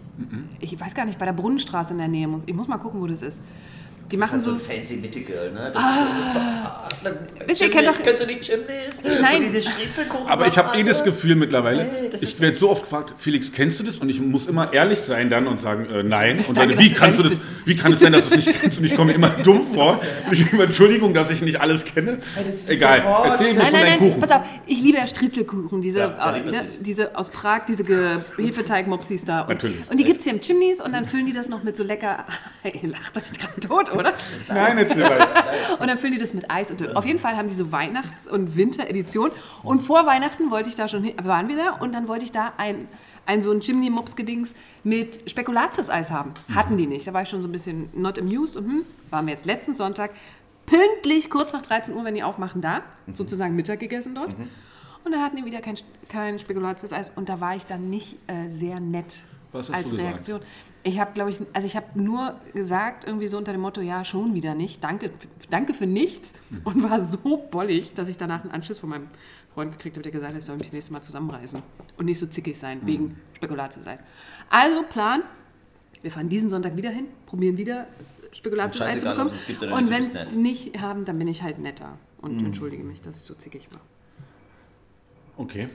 Ich 0.59 0.79
weiß 0.79 0.93
gar 0.93 1.05
nicht, 1.05 1.17
bei 1.17 1.25
der 1.25 1.33
Brunnenstraße 1.33 1.93
in 1.93 1.99
der 1.99 2.07
Nähe. 2.09 2.27
Ich 2.45 2.53
muss 2.53 2.67
mal 2.67 2.77
gucken, 2.77 3.01
wo 3.01 3.07
das 3.07 3.21
ist. 3.21 3.41
Die 4.11 4.17
Das 4.17 4.27
machen 4.31 4.39
ist 4.39 4.45
halt 4.47 4.59
so 4.59 4.65
so... 4.65 4.71
ein 4.71 4.77
fancy 4.77 4.95
Mitte 4.97 5.19
Girl, 5.21 5.51
ne? 5.51 5.71
Das 5.73 5.83
ist 5.83 5.89
so, 6.33 6.39
ah, 6.39 6.87
Wisst 7.45 7.61
ihr, 7.61 7.69
kennt 7.69 7.87
Chimneys, 7.87 8.03
doch- 8.03 8.19
du 8.19 8.25
nicht 8.25 8.43
Chimneys? 8.43 9.03
Nein. 9.21 9.43
Und 9.43 9.53
diese 9.53 9.69
Striezelkuchen 9.69 10.27
Aber 10.27 10.47
ich 10.47 10.57
habe 10.57 10.77
eh 10.77 10.83
das? 10.83 11.03
Gefühl 11.03 11.35
mittlerweile, 11.35 11.83
Hey, 11.83 12.09
das 12.11 12.21
ich 12.21 12.39
werde 12.41 12.57
so 12.57 12.69
oft 12.69 12.83
gefragt, 12.83 13.13
Felix, 13.17 13.51
kennst 13.51 13.79
du 13.79 13.83
das? 13.83 13.97
Und 13.97 14.09
ich 14.09 14.19
muss 14.19 14.47
immer 14.47 14.73
ehrlich 14.73 14.99
sein 14.99 15.29
dann 15.29 15.47
und 15.47 15.59
sagen, 15.59 15.85
äh, 15.89 16.03
nein. 16.03 16.43
Und 16.47 16.57
dann, 16.57 16.77
wie 16.77 16.91
kannst 16.91 17.19
du 17.19 17.23
das, 17.23 17.39
wie 17.65 17.75
kann 17.75 17.93
es 17.93 17.99
sein, 17.99 18.11
dass 18.11 18.27
du 18.27 18.35
es 18.35 18.45
nicht 18.45 18.59
kennst? 18.61 18.79
Und 18.79 18.85
ich 18.85 18.95
komme 18.95 19.13
immer 19.13 19.29
dumm 19.43 19.73
vor. 19.73 19.99
Und 20.27 20.33
ich 20.33 20.51
immer, 20.51 20.63
Entschuldigung, 20.65 21.13
dass 21.13 21.31
ich 21.31 21.41
nicht 21.41 21.59
alles 21.61 21.85
kenne. 21.85 22.19
Hey, 22.35 22.43
das 22.45 22.67
Egal, 22.69 23.01
so 23.01 23.29
erzähl 23.29 23.53
mir 23.53 23.59
Nein, 23.59 23.71
von 23.71 23.79
nein, 23.81 23.99
Kuchen. 23.99 24.19
pass 24.19 24.31
auf, 24.31 24.41
ich 24.65 24.81
liebe 24.81 24.97
ja 24.97 25.07
Striezelkuchen, 25.07 25.81
diese, 25.81 25.99
Ja, 25.99 26.35
äh, 26.35 26.43
ne, 26.43 26.65
diese 26.81 27.15
aus 27.17 27.29
Prag, 27.29 27.61
diese 27.67 27.83
Hefeteig-Mopsis 28.37 29.25
da. 29.25 29.41
Und, 29.41 29.49
Natürlich. 29.49 29.77
Und 29.89 29.99
die 29.99 30.03
gibt 30.03 30.17
es 30.19 30.23
hier 30.25 30.33
im 30.33 30.41
Chimneys 30.41 30.81
und 30.81 30.91
dann 30.93 31.05
füllen 31.05 31.25
die 31.25 31.33
das 31.33 31.49
noch 31.49 31.63
mit 31.63 31.75
so 31.75 31.83
lecker, 31.83 32.25
ihr 32.63 32.89
lacht 32.89 33.17
euch 33.17 33.31
gerade 33.31 33.59
tot, 33.61 33.89
oder? 33.91 33.98
Nein, 34.47 34.77
erzähl 34.77 35.03
weiter. 35.03 35.27
Und 35.79 35.87
dann 35.87 35.97
füllen 35.97 36.13
die 36.13 36.19
das 36.19 36.33
mit 36.33 36.49
Eis 36.49 36.71
und 36.71 36.95
auf 36.95 37.05
jeden 37.05 37.19
Fall 37.19 37.35
haben 37.37 37.47
die 37.47 37.53
so 37.53 37.71
Weihnachts- 37.71 38.27
und 38.27 38.55
Winteredition. 38.55 39.31
Und 39.63 39.79
vor 39.79 40.05
Weihnachten 40.05 40.51
wollte 40.51 40.69
ich 40.69 40.75
da 40.75 40.87
schon 40.87 41.03
hin, 41.03 41.15
waren 41.23 41.47
wir 41.47 41.57
da 41.57 41.71
und 41.71 41.93
dann 41.93 42.07
wollte 42.07 42.25
ich 42.25 42.31
da 42.31 42.53
ein, 42.57 42.87
ein 43.25 43.41
so 43.41 43.51
ein 43.51 43.59
Chimney 43.59 43.89
Mops 43.89 44.15
Gedings 44.15 44.53
mit 44.83 45.29
Spekulatius-Eis 45.29 46.11
haben. 46.11 46.33
Hatten 46.53 46.77
die 46.77 46.87
nicht. 46.87 47.07
Da 47.07 47.13
war 47.13 47.21
ich 47.21 47.29
schon 47.29 47.41
so 47.41 47.47
ein 47.47 47.51
bisschen 47.51 47.89
not 47.93 48.17
amused 48.19 48.57
und 48.57 48.65
hm, 48.65 48.81
waren 49.09 49.25
wir 49.25 49.33
jetzt 49.33 49.45
letzten 49.45 49.73
Sonntag 49.73 50.11
pünktlich 50.65 51.29
kurz 51.29 51.53
nach 51.53 51.61
13 51.61 51.95
Uhr, 51.95 52.03
wenn 52.05 52.15
die 52.15 52.23
aufmachen, 52.23 52.61
da, 52.61 52.81
sozusagen 53.13 53.55
Mittag 53.55 53.79
gegessen 53.79 54.15
dort. 54.15 54.29
Und 55.03 55.11
dann 55.11 55.23
hatten 55.23 55.37
die 55.37 55.45
wieder 55.45 55.61
kein, 55.61 55.75
kein 56.09 56.39
Spekulatius-Eis 56.39 57.11
und 57.15 57.29
da 57.29 57.39
war 57.39 57.55
ich 57.55 57.65
dann 57.65 57.89
nicht 57.89 58.17
äh, 58.27 58.49
sehr 58.49 58.79
nett 58.79 59.21
Was 59.51 59.69
hast 59.69 59.75
als 59.75 59.89
du 59.91 59.97
gesagt? 59.97 60.29
Ich 60.83 60.99
habe, 60.99 61.11
glaube 61.13 61.29
ich, 61.29 61.41
also 61.53 61.67
ich 61.67 61.75
habe 61.75 61.87
nur 62.01 62.39
gesagt, 62.53 63.05
irgendwie 63.05 63.27
so 63.27 63.37
unter 63.37 63.51
dem 63.51 63.61
Motto, 63.61 63.81
ja, 63.81 64.05
schon 64.05 64.33
wieder 64.33 64.55
nicht, 64.55 64.83
danke, 64.83 65.11
danke 65.49 65.73
für 65.73 65.85
nichts. 65.85 66.33
Und 66.63 66.83
war 66.83 67.01
so 67.01 67.17
bollig, 67.51 67.93
dass 67.93 68.07
ich 68.07 68.17
danach 68.17 68.43
einen 68.43 68.51
Anschluss 68.51 68.79
von 68.79 68.89
meinem 68.89 69.07
Freund 69.53 69.71
gekriegt 69.73 69.97
habe, 69.97 70.03
der 70.03 70.11
gesagt 70.11 70.33
hat, 70.33 70.39
ich 70.39 70.45
soll 70.45 70.55
mich 70.55 70.63
das 70.67 70.73
nächste 70.73 70.93
Mal 70.93 71.01
zusammenreißen 71.01 71.61
und 71.97 72.05
nicht 72.05 72.19
so 72.19 72.25
zickig 72.27 72.57
sein, 72.57 72.79
wegen 72.85 73.17
Spekulatius-Eis. 73.35 74.03
Also 74.49 74.83
Plan, 74.83 75.23
wir 76.01 76.11
fahren 76.11 76.29
diesen 76.29 76.49
Sonntag 76.49 76.77
wieder 76.77 76.91
hin, 76.91 77.07
probieren 77.25 77.57
wieder 77.57 77.87
Spekulatius-Eis 78.31 78.99
zu 79.01 79.07
bekommen. 79.07 79.31
oder 79.61 79.75
und 79.75 79.89
wenn 79.89 80.01
es 80.01 80.33
nicht 80.33 80.79
haben, 80.79 81.03
dann 81.03 81.19
bin 81.19 81.27
ich 81.27 81.43
halt 81.43 81.59
netter 81.59 81.97
und 82.21 82.41
entschuldige 82.41 82.83
mich, 82.83 83.01
dass 83.01 83.17
ich 83.17 83.21
so 83.23 83.33
zickig 83.33 83.67
war. 83.71 83.81
Okay, 85.37 85.67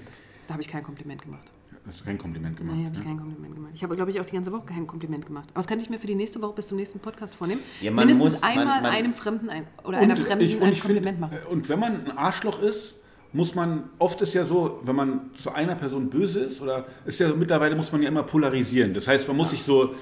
Da 0.47 0.55
habe 0.55 0.63
ich 0.63 0.69
kein 0.69 0.83
Kompliment 0.83 1.23
gemacht. 1.23 1.51
Hast 1.87 2.01
du 2.01 2.05
kein 2.05 2.19
Kompliment 2.19 2.57
gemacht. 2.57 2.77
Nee, 2.79 2.85
habe 2.87 2.95
ich 2.97 3.05
kein 3.05 3.19
Kompliment 3.19 3.55
gemacht. 3.55 3.73
Ich 3.75 3.83
habe, 3.83 3.95
glaube 3.97 4.11
ich, 4.11 4.21
auch 4.21 4.25
die 4.25 4.35
ganze 4.35 4.53
Woche 4.53 4.67
kein 4.67 4.87
Kompliment 4.87 5.27
gemacht. 5.27 5.49
Aber 5.53 5.59
das 5.59 5.67
kann 5.67 5.79
ich 5.81 5.91
mir 5.91 5.99
für 5.99 6.07
die 6.07 6.15
nächste 6.15 6.41
Woche 6.41 6.55
bis 6.55 6.69
zum 6.69 6.77
nächsten 6.79 6.99
Podcast 6.99 7.35
vornehmen. 7.35 7.61
Ja, 7.81 7.91
man 7.91 8.07
Mindestens 8.07 8.35
muss- 8.35 8.43
man- 8.43 8.51
einmal 8.59 8.83
man- 8.83 8.93
einem 8.93 9.15
Fremden 9.15 9.51
ein, 9.51 9.67
oder 9.85 9.99
einer 9.99 10.17
Fremden 10.17 10.45
ich- 10.45 10.61
ein 10.63 10.73
ich 10.73 10.81
Kompliment 10.81 11.19
find, 11.19 11.21
machen. 11.21 11.39
Und 11.51 11.69
wenn 11.69 11.79
man 11.79 12.07
ein 12.07 12.17
Arschloch 12.19 12.61
ist, 12.63 12.95
muss 13.33 13.55
man, 13.55 13.85
oft 13.99 14.21
ist 14.23 14.33
ja 14.35 14.45
so, 14.45 14.81
wenn 14.85 14.95
man 14.97 15.31
zu 15.37 15.53
einer 15.53 15.75
Person 15.75 16.09
böse 16.09 16.41
ist, 16.41 16.61
oder 16.61 16.87
ist 17.05 17.19
ja 17.21 17.29
mittlerweile 17.35 17.75
muss 17.75 17.91
man 17.93 18.01
ja 18.03 18.09
immer 18.09 18.23
polarisieren. 18.23 18.95
Das 18.95 19.09
heißt, 19.09 19.27
man 19.27 19.37
muss 19.37 19.51
sich 19.51 19.63
so, 19.63 19.95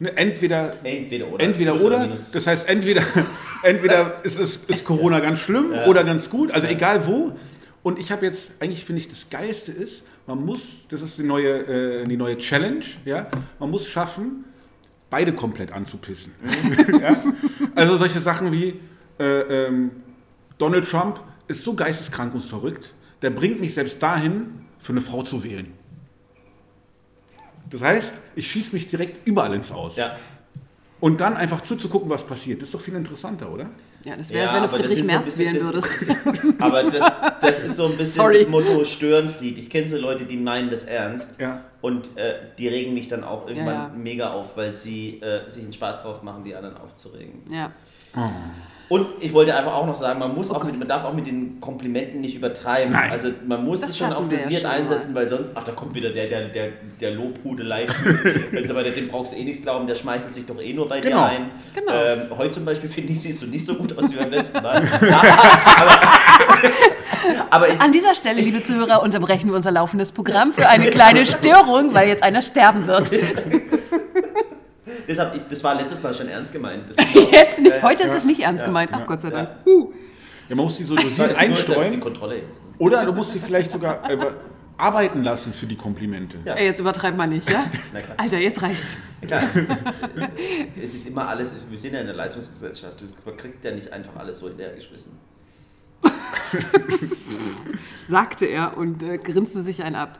ne, 0.00 0.16
entweder 0.16 0.74
Entweder 0.84 1.28
oder. 1.32 1.44
Entweder 1.44 1.80
oder. 1.80 2.00
minus. 2.00 2.32
Das 2.32 2.46
heißt, 2.48 2.68
entweder, 2.68 3.02
entweder 3.62 4.24
ist, 4.24 4.38
es, 4.40 4.56
ist 4.66 4.84
Corona 4.84 5.20
ganz 5.20 5.38
schlimm 5.38 5.72
oder 5.86 6.04
ganz 6.04 6.28
gut. 6.30 6.50
Also 6.50 6.66
egal 6.66 7.06
wo. 7.06 7.32
Und 7.82 7.98
ich 7.98 8.10
habe 8.12 8.26
jetzt, 8.26 8.50
eigentlich 8.60 8.84
finde 8.84 9.00
ich, 9.00 9.08
das 9.08 9.30
Geilste 9.30 9.72
ist, 9.72 10.02
man 10.34 10.44
muss, 10.44 10.86
das 10.88 11.02
ist 11.02 11.18
die 11.18 11.24
neue, 11.24 12.02
äh, 12.02 12.04
die 12.06 12.16
neue 12.16 12.38
Challenge, 12.38 12.84
ja, 13.04 13.26
man 13.58 13.70
muss 13.70 13.88
schaffen, 13.88 14.44
beide 15.08 15.32
komplett 15.32 15.72
anzupissen. 15.72 16.32
ja? 17.00 17.16
Also 17.74 17.98
solche 17.98 18.20
Sachen 18.20 18.52
wie 18.52 18.78
äh, 19.18 19.24
ähm, 19.24 19.90
Donald 20.56 20.88
Trump 20.88 21.20
ist 21.48 21.64
so 21.64 21.74
geisteskrank 21.74 22.32
und 22.32 22.42
verrückt, 22.42 22.94
der 23.22 23.30
bringt 23.30 23.60
mich 23.60 23.74
selbst 23.74 24.00
dahin, 24.00 24.66
für 24.78 24.92
eine 24.92 25.00
Frau 25.00 25.22
zu 25.22 25.42
wählen. 25.42 25.72
Das 27.68 27.82
heißt, 27.82 28.14
ich 28.36 28.50
schieße 28.50 28.72
mich 28.72 28.88
direkt 28.88 29.26
überall 29.26 29.52
ins 29.54 29.70
Aus. 29.72 29.96
Ja. 29.96 30.16
Und 31.00 31.20
dann 31.20 31.36
einfach 31.36 31.62
zuzugucken, 31.62 32.08
was 32.08 32.24
passiert. 32.24 32.60
Das 32.60 32.68
ist 32.68 32.74
doch 32.74 32.80
viel 32.80 32.94
interessanter, 32.94 33.50
oder? 33.50 33.68
Ja, 34.04 34.16
das 34.16 34.30
wäre, 34.30 34.46
Ja, 34.46 34.46
als 34.46 34.52
wenn 34.54 34.62
du 34.62 34.68
aber 34.68 34.78
das 34.78 34.86
Friedrich 34.86 34.98
so 34.98 35.12
Merz 35.12 35.24
bisschen- 35.24 35.44
wählen 35.54 35.72
das- 35.72 36.00
würdest. 36.00 36.56
Aber 36.62 36.82
das, 36.84 37.12
das 37.40 37.64
ist 37.64 37.76
so 37.76 37.84
ein 37.86 37.96
bisschen 37.98 38.22
Sorry. 38.22 38.38
das 38.38 38.48
Motto 38.48 38.82
Störenfried. 38.84 39.58
Ich 39.58 39.68
kenne 39.68 39.86
so 39.88 39.98
Leute, 39.98 40.24
die 40.24 40.36
meinen 40.38 40.70
das 40.70 40.84
ernst. 40.84 41.38
Ja. 41.40 41.64
Und 41.82 42.16
äh, 42.16 42.34
die 42.58 42.68
regen 42.68 42.94
mich 42.94 43.08
dann 43.08 43.24
auch 43.24 43.46
irgendwann 43.46 43.74
Ja, 43.74 43.88
ja. 43.88 43.92
mega 43.94 44.30
auf, 44.32 44.56
weil 44.56 44.72
sie 44.74 45.20
äh, 45.20 45.48
sich 45.50 45.64
einen 45.64 45.72
Spaß 45.74 46.02
drauf 46.02 46.22
machen, 46.22 46.44
die 46.44 46.54
anderen 46.54 46.76
aufzuregen. 46.78 47.42
Ja. 47.50 47.72
Und 48.90 49.06
ich 49.20 49.32
wollte 49.32 49.54
einfach 49.54 49.72
auch 49.72 49.86
noch 49.86 49.94
sagen, 49.94 50.18
man 50.18 50.34
muss 50.34 50.50
Oh 50.50 50.56
auch 50.56 50.64
mit, 50.64 50.76
man 50.76 50.88
darf 50.88 51.04
auch 51.04 51.12
mit 51.14 51.24
den 51.24 51.60
Komplimenten 51.60 52.20
nicht 52.20 52.34
übertreiben. 52.34 52.92
Nein. 52.92 53.12
Also 53.12 53.28
man 53.46 53.64
muss 53.64 53.82
Das 53.82 53.90
es 53.90 53.98
schon 53.98 54.12
auch 54.12 54.22
ja 54.28 54.36
dosiert 54.36 54.62
schon 54.62 54.70
mal. 54.70 54.76
einsetzen, 54.78 55.14
weil 55.14 55.28
sonst, 55.28 55.50
ach 55.54 55.62
da 55.62 55.70
kommt 55.70 55.94
wieder 55.94 56.10
der, 56.10 56.26
der, 56.26 56.48
der, 56.48 56.68
der 57.00 57.12
Lobhudelei. 57.12 57.86
also 58.56 58.74
bei 58.74 58.82
dem 58.82 59.06
brauchst 59.06 59.32
du 59.32 59.36
eh 59.38 59.44
nichts 59.44 59.62
glauben, 59.62 59.86
der 59.86 59.94
schmeichelt 59.94 60.34
sich 60.34 60.44
doch 60.44 60.60
eh 60.60 60.72
nur 60.72 60.88
bei 60.88 60.98
Genau. 60.98 61.18
dir 61.18 61.24
ein. 61.24 61.50
Genau. 61.72 61.92
Ähm, 61.92 62.22
heute 62.36 62.50
zum 62.50 62.64
Beispiel 62.64 62.90
finde 62.90 63.12
ich, 63.12 63.20
siehst 63.22 63.40
du 63.42 63.46
nicht 63.46 63.64
so 63.64 63.76
gut 63.76 63.96
aus 63.96 64.10
wie 64.12 64.16
beim 64.16 64.30
letzten 64.30 64.60
Mal. 64.60 64.82
aber 67.50 67.68
ich, 67.68 67.80
An 67.80 67.92
dieser 67.92 68.16
Stelle, 68.16 68.40
liebe 68.40 68.60
Zuhörer, 68.64 69.02
unterbrechen 69.04 69.48
wir 69.50 69.54
unser 69.56 69.70
laufendes 69.70 70.10
Programm 70.10 70.52
für 70.52 70.68
eine 70.68 70.90
kleine 70.90 71.26
Störung, 71.26 71.94
weil 71.94 72.08
jetzt 72.08 72.24
einer 72.24 72.42
sterben 72.42 72.88
wird. 72.88 73.10
deshalb, 75.08 75.34
ich, 75.36 75.42
das 75.48 75.62
war 75.64 75.74
letztes 75.74 76.02
Mal 76.02 76.14
schon 76.14 76.28
ernst 76.28 76.52
gemeint. 76.52 76.84
Das 76.88 76.96
Jetzt 77.32 77.60
nicht. 77.60 77.82
Heute 77.82 78.02
ist 78.04 78.14
es 78.14 78.24
nicht 78.24 78.40
ernst 78.40 78.64
gemeint. 78.64 78.90
Ach 78.92 79.06
Gott 79.06 79.20
sei 79.20 79.30
Dank. 79.30 79.50
Huh. 79.64 79.92
Ja, 80.48 80.56
man 80.56 80.64
muss 80.64 80.76
die 80.76 80.84
so 80.84 80.96
dosiert 80.96 81.16
nur 81.18 81.28
die 81.28 81.36
einstreuen. 81.36 82.00
Kontrolle 82.00 82.38
jetzt. 82.38 82.64
ne? 82.64 82.74
Oder 82.78 83.04
du 83.04 83.12
musst 83.12 83.32
sie 83.32 83.38
vielleicht 83.38 83.70
sogar 83.70 84.10
äh, 84.10 84.18
arbeiten 84.76 85.22
lassen 85.22 85.52
für 85.52 85.66
die 85.66 85.76
Komplimente. 85.76 86.38
Ja. 86.44 86.54
Ey, 86.54 86.66
jetzt 86.66 86.80
übertreibt 86.80 87.16
man 87.16 87.28
nicht, 87.30 87.48
ja? 87.48 87.66
Na 87.92 88.00
klar. 88.00 88.16
Alter, 88.18 88.38
jetzt 88.38 88.60
reicht's. 88.62 88.96
Klar. 89.26 89.44
es 90.82 90.94
ist 90.94 91.08
immer 91.08 91.28
alles, 91.28 91.54
wir 91.68 91.78
sind 91.78 91.94
ja 91.94 92.00
in 92.00 92.06
der 92.06 92.16
Leistungsgesellschaft, 92.16 93.02
man 93.24 93.36
kriegt 93.36 93.64
ja 93.64 93.70
nicht 93.70 93.92
einfach 93.92 94.16
alles 94.16 94.40
so 94.40 94.48
hinterhergeschmissen. 94.48 95.12
Sagte 98.02 98.46
er 98.46 98.76
und 98.76 99.02
äh, 99.02 99.18
grinste 99.18 99.62
sich 99.62 99.82
einen 99.84 99.96
ab. 99.96 100.18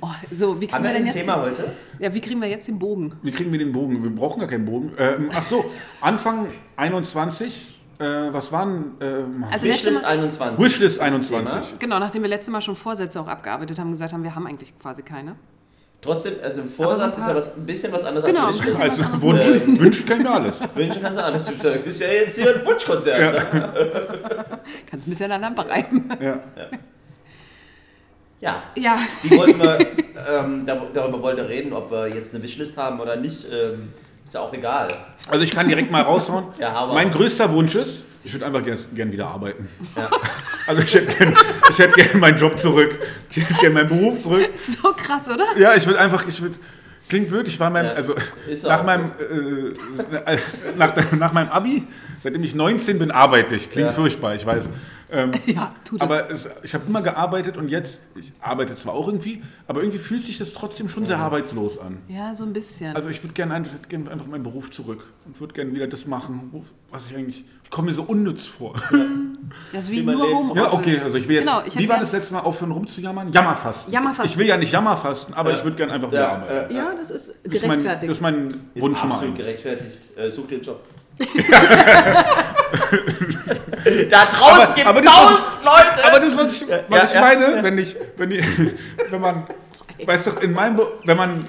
Oh, 0.00 0.08
so, 0.32 0.60
wie 0.60 0.66
kriegen 0.66 0.74
Haben 0.74 0.84
wir 0.84 0.88
wir 0.90 0.94
denn 0.94 1.02
ein 1.02 1.06
jetzt 1.06 1.16
Thema 1.16 1.34
den, 1.36 1.42
heute? 1.44 1.72
ja, 1.98 2.12
wie 2.14 2.20
kriegen 2.20 2.40
wir 2.40 2.48
jetzt 2.48 2.66
den 2.68 2.78
Bogen? 2.78 3.12
Wie 3.22 3.30
kriegen 3.30 3.52
wir 3.52 3.58
den 3.58 3.72
Bogen? 3.72 4.02
Wir 4.02 4.10
brauchen 4.10 4.40
gar 4.40 4.48
keinen 4.48 4.64
Bogen. 4.64 4.92
Ähm, 4.98 5.30
ach 5.34 5.42
so, 5.42 5.64
Anfang 6.00 6.48
21, 6.76 7.80
äh, 7.98 8.04
was 8.32 8.50
waren 8.52 8.92
ähm, 9.00 9.44
Also 9.50 9.66
Wishlist 9.66 10.02
Mal, 10.02 10.08
21. 10.08 10.64
Wishlist 10.64 10.98
Das 11.00 11.06
ist 11.08 11.30
das 11.30 11.32
21. 11.32 11.52
Thema. 11.68 11.78
genau, 11.78 11.98
nachdem 11.98 12.22
wir 12.22 12.28
letztes 12.28 12.50
Mal 12.52 12.60
schon 12.60 12.76
Vorsätze 12.76 13.20
auch 13.20 13.28
abgearbeitet 13.28 13.78
haben, 13.78 13.90
gesagt 13.90 14.12
haben, 14.12 14.22
wir 14.24 14.34
haben 14.34 14.46
eigentlich 14.46 14.78
quasi 14.78 15.02
keine. 15.02 15.36
Trotzdem, 16.02 16.34
also 16.42 16.60
ein 16.60 16.68
Vorsatz 16.68 17.16
ist 17.16 17.26
ja 17.26 17.34
was, 17.34 17.56
ein 17.56 17.64
bisschen 17.66 17.90
was 17.92 18.04
anderes 18.04 18.26
Genau, 18.26 18.46
als 18.46 18.60
ein 18.60 18.66
Wishlist. 18.66 18.80
bisschen. 18.80 19.04
Also 19.06 19.22
Wunsch, 19.22 19.46
Ähm. 19.46 19.80
wünschen 19.80 20.06
können 20.06 20.24
wir 20.24 20.30
alles. 20.34 20.60
Wünschen 20.74 21.02
kannst 21.02 21.18
du 21.18 21.24
alles. 21.24 21.44
Das 21.46 21.76
ist 21.86 22.00
ja 22.00 22.06
jetzt 22.08 22.38
hier 22.38 22.54
ein 22.54 22.66
Wunschkonzert. 22.66 23.54
ne? 23.54 24.58
Kannst 24.90 25.06
ein 25.06 25.10
bisschen 25.10 25.32
an 25.32 25.40
der 25.40 25.50
Lampe 25.50 25.68
reiben. 25.68 26.08
Ja. 26.20 26.26
Ja, 26.26 26.40
Ja, 28.40 28.62
die 29.24 29.30
wollten 29.36 29.58
wir, 29.60 29.78
ähm, 30.30 30.66
dar- 30.66 30.86
darüber 30.92 31.22
wollten 31.22 31.38
wir 31.38 31.48
reden, 31.48 31.72
ob 31.72 31.90
wir 31.90 32.08
jetzt 32.08 32.34
eine 32.34 32.42
Wishlist 32.42 32.76
haben 32.76 33.00
oder 33.00 33.16
nicht. 33.16 33.46
Ähm, 33.50 33.92
ist 34.24 34.34
ja 34.34 34.40
auch 34.40 34.52
egal. 34.52 34.88
Also 35.30 35.44
ich 35.44 35.52
kann 35.52 35.68
direkt 35.68 35.90
mal 35.90 36.02
raushauen. 36.02 36.46
Ja, 36.58 36.72
mal 36.72 36.94
mein 36.94 37.10
größter 37.10 37.50
Wunsch 37.52 37.74
ist, 37.76 38.02
ich 38.24 38.32
würde 38.32 38.44
einfach 38.46 38.62
gern, 38.62 38.78
gern 38.94 39.10
wieder 39.12 39.28
arbeiten. 39.28 39.68
Ja. 39.96 40.10
Also 40.68 40.82
ich 40.82 40.92
hätte 40.96 41.14
gerne 41.16 41.36
hätt 41.76 41.94
gern 41.94 42.18
meinen 42.18 42.36
Job 42.38 42.58
zurück. 42.58 42.98
Ich 43.30 43.36
hätte 43.36 43.54
gerne 43.54 43.74
meinen 43.74 43.88
Beruf 43.88 44.20
zurück. 44.20 44.50
So 44.56 44.92
krass, 44.94 45.28
oder? 45.28 45.44
Ja, 45.56 45.76
ich 45.76 45.86
würde 45.86 46.00
einfach, 46.00 46.26
ich 46.26 46.42
würde, 46.42 46.56
klingt 47.08 47.28
blöd, 47.28 47.46
ich 47.48 47.58
war 47.60 47.70
meinem, 47.70 47.86
Ja, 47.86 47.92
also 47.92 48.14
nach 48.66 48.84
meinem, 48.84 49.10
äh, 50.26 50.36
nach, 50.76 51.12
nach 51.12 51.32
meinem 51.32 51.48
Abi, 51.50 51.84
seitdem 52.20 52.42
ich 52.42 52.54
19 52.54 52.98
bin, 52.98 53.10
arbeite 53.10 53.54
ich. 53.54 53.70
Klingt 53.70 53.88
Ja. 53.88 53.92
furchtbar, 53.94 54.34
ich 54.34 54.44
weiß. 54.46 54.68
Ähm, 55.10 55.30
Ja, 55.46 55.72
tut 55.84 56.02
es. 56.02 56.08
aber 56.10 56.30
es, 56.30 56.48
ich 56.64 56.74
habe 56.74 56.84
immer 56.88 57.00
gearbeitet 57.00 57.56
und 57.56 57.68
jetzt, 57.68 58.00
ich 58.16 58.32
arbeite 58.40 58.74
zwar 58.74 58.94
auch 58.94 59.06
irgendwie, 59.06 59.42
aber 59.68 59.80
irgendwie 59.80 59.98
fühlt 59.98 60.22
sich 60.22 60.36
das 60.38 60.52
trotzdem 60.52 60.88
schon 60.88 61.06
sehr 61.06 61.18
arbeitslos 61.18 61.78
an. 61.78 61.98
Ja, 62.08 62.34
so 62.34 62.42
ein 62.44 62.52
bisschen. 62.52 62.94
Also 62.96 63.08
ich 63.08 63.22
würde 63.22 63.34
gerne 63.34 63.64
gern 63.88 64.08
einfach 64.08 64.26
meinen 64.26 64.42
Beruf 64.42 64.70
zurück 64.72 65.04
und 65.24 65.38
würde 65.40 65.54
gerne 65.54 65.72
wieder 65.72 65.86
das 65.86 66.06
machen, 66.06 66.50
was 66.90 67.08
ich 67.08 67.16
eigentlich, 67.16 67.44
ich 67.66 67.70
komme 67.70 67.88
mir 67.88 67.94
so 67.94 68.04
unnütz 68.04 68.46
vor. 68.46 68.74
ja, 69.72 69.82
so 69.82 69.90
wie 69.90 69.96
wie 69.96 70.02
nur. 70.04 70.22
Homeoffice. 70.24 70.54
Ja, 70.56 70.72
okay, 70.72 71.00
also 71.02 71.16
ich 71.16 71.26
will 71.26 71.34
jetzt, 71.36 71.46
Genau, 71.46 71.62
ich 71.66 71.76
wie 71.76 71.88
war 71.88 71.98
das 71.98 72.12
letzte 72.12 72.34
Mal 72.34 72.40
aufhören 72.40 72.70
rumzujammern? 72.70 73.32
Jammerfasten. 73.32 73.92
Jammerfasten. 73.92 74.30
Ich 74.30 74.38
will 74.38 74.46
ja 74.46 74.56
nicht 74.56 74.70
Jammerfasten, 74.72 75.34
aber 75.34 75.50
Ja. 75.50 75.56
ich 75.56 75.64
würde 75.64 75.76
gerne 75.76 75.92
einfach 75.94 76.08
wieder 76.08 76.20
Ja, 76.20 76.28
arbeiten. 76.28 76.74
Ja, 76.76 76.94
das 76.96 77.10
ist 77.10 77.34
Das 77.42 77.54
ist 77.54 77.66
mein, 77.66 77.82
das 77.82 77.82
gerechtfertigt. 77.82 78.12
ist 78.12 78.20
mein 78.20 78.70
Ist 78.72 78.82
Wunsch 78.82 79.00
Nummer 79.02 79.14
absolut 79.14 79.34
eins. 79.34 79.44
gerechtfertigt. 79.44 79.98
Äh, 80.16 80.30
such 80.30 80.46
dir 80.46 80.54
einen 80.54 80.64
Job. 80.64 80.80
da 84.10 84.24
draußen 84.26 84.74
gibt 84.74 84.86
aber 84.86 85.00
es 85.00 85.06
was 85.06 85.14
tausend 85.14 85.40
Leute. 85.64 86.04
Aber 86.04 86.20
das, 86.20 86.36
was 86.36 86.52
ich, 86.62 86.68
was 86.88 86.98
ja, 86.98 87.04
ich 87.04 87.14
ja. 87.14 87.20
meine, 87.20 87.62
wenn 87.62 87.78
ich, 87.78 87.96
wenn 88.16 88.30
ich, 88.30 88.44
wenn 89.10 89.20
man, 89.20 89.44
weißt 90.04 90.26
du, 90.28 90.30
in 90.40 90.52
meinem, 90.52 90.76
Be- 90.76 90.92
wenn 91.04 91.16
man 91.16 91.44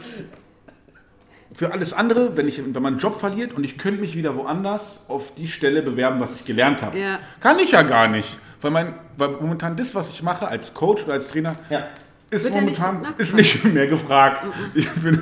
für 1.57 1.71
alles 1.73 1.91
andere, 1.91 2.37
wenn 2.37 2.47
ich, 2.47 2.59
wenn 2.63 2.71
man 2.83 2.93
einen 2.93 2.99
Job 2.99 3.19
verliert 3.19 3.51
und 3.53 3.63
ich 3.63 3.79
könnte 3.79 3.99
mich 3.99 4.15
wieder 4.15 4.35
woanders 4.35 4.99
auf 5.07 5.33
die 5.33 5.47
Stelle 5.47 5.81
bewerben, 5.81 6.19
was 6.19 6.35
ich 6.35 6.45
gelernt 6.45 6.83
habe, 6.83 6.95
Ja. 6.99 7.17
kann 7.39 7.57
ich 7.57 7.71
ja 7.71 7.81
gar 7.81 8.07
nicht, 8.07 8.37
weil 8.61 8.69
mein, 8.69 8.93
weil 9.17 9.29
momentan 9.41 9.75
das, 9.75 9.95
was 9.95 10.07
ich 10.09 10.21
mache 10.21 10.47
als 10.47 10.71
Coach 10.75 11.05
oder 11.05 11.13
als 11.13 11.29
Trainer, 11.29 11.55
Ja. 11.71 11.87
ist 12.29 12.43
Wird 12.43 12.53
nicht 12.53 12.77
momentan 12.79 12.95
nachgefragt. 13.01 13.19
ist 13.21 13.33
nicht 13.35 13.63
mehr 13.73 13.87
gefragt. 13.87 14.47
Ich 14.75 14.87
bin, 14.91 15.19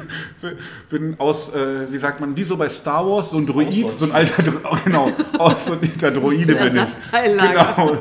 bin 0.89 1.15
aus, 1.19 1.53
äh, 1.55 1.89
wie 1.89 1.97
sagt 1.99 2.19
man, 2.19 2.35
wie 2.35 2.43
so 2.43 2.57
bei 2.57 2.67
Star 2.67 3.05
Wars, 3.07 3.29
so 3.29 3.37
ein 3.37 3.45
Droid, 3.47 3.73
so 3.97 4.03
ein 4.05 4.11
alter, 4.11 4.43
Dro- 4.43 4.77
genau, 4.83 5.11
aus 5.37 5.65
so 5.67 5.73
ein 5.73 5.79
alter 5.81 6.11
Droide 6.11 6.53
bin 6.53 6.75
ich. 6.75 7.11
Genau, 7.11 7.97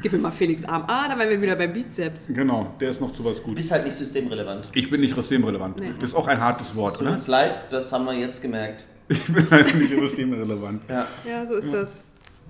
Gib 0.00 0.12
mir 0.12 0.18
mal 0.18 0.30
Felix 0.30 0.64
Arm. 0.64 0.84
Ah, 0.86 1.08
da 1.08 1.18
wären 1.18 1.30
wir 1.30 1.40
wieder 1.42 1.56
beim 1.56 1.72
Bizeps. 1.72 2.26
genau, 2.28 2.74
der 2.80 2.90
ist 2.90 3.00
noch 3.00 3.12
zu 3.12 3.24
was 3.24 3.38
Du 3.38 3.44
gut. 3.44 3.54
bist 3.56 3.70
halt 3.72 3.84
nicht 3.84 3.96
systemrelevant. 3.96 4.68
Ich 4.74 4.90
bin 4.90 5.00
nicht 5.00 5.14
systemrelevant. 5.14 5.76
Nee. 5.78 5.92
Das 6.00 6.10
ist 6.10 6.14
auch 6.14 6.26
ein 6.26 6.40
hartes 6.40 6.74
Wort, 6.76 6.96
Tut 6.96 7.06
ne? 7.06 7.12
uns 7.12 7.26
leid, 7.26 7.54
das 7.70 7.92
haben 7.92 8.04
wir 8.04 8.12
jetzt 8.14 8.40
gemerkt. 8.42 8.84
Ich 9.08 9.24
bin 9.26 9.50
halt 9.50 9.74
nicht 9.74 9.90
systemrelevant. 9.98 10.82
Ja. 10.88 11.06
Ja, 11.26 11.46
so 11.46 11.54
ist 11.54 11.72
das. 11.72 12.00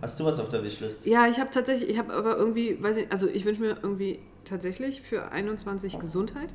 Hast 0.02 0.18
du 0.20 0.24
was 0.24 0.38
auf 0.40 0.50
der 0.50 0.62
Wishlist? 0.62 1.06
Ja, 1.06 1.26
ich 1.26 1.38
habe 1.40 1.50
tatsächlich, 1.50 1.88
ich 1.90 1.98
habe 1.98 2.12
aber 2.12 2.36
irgendwie, 2.36 2.76
weiß 2.82 2.96
ich 2.96 3.02
nicht, 3.04 3.12
also 3.12 3.26
ich 3.28 3.44
wünsche 3.44 3.60
mir 3.60 3.76
irgendwie 3.82 4.18
tatsächlich 4.44 5.00
für 5.02 5.30
21 5.32 5.98
Gesundheit. 5.98 6.50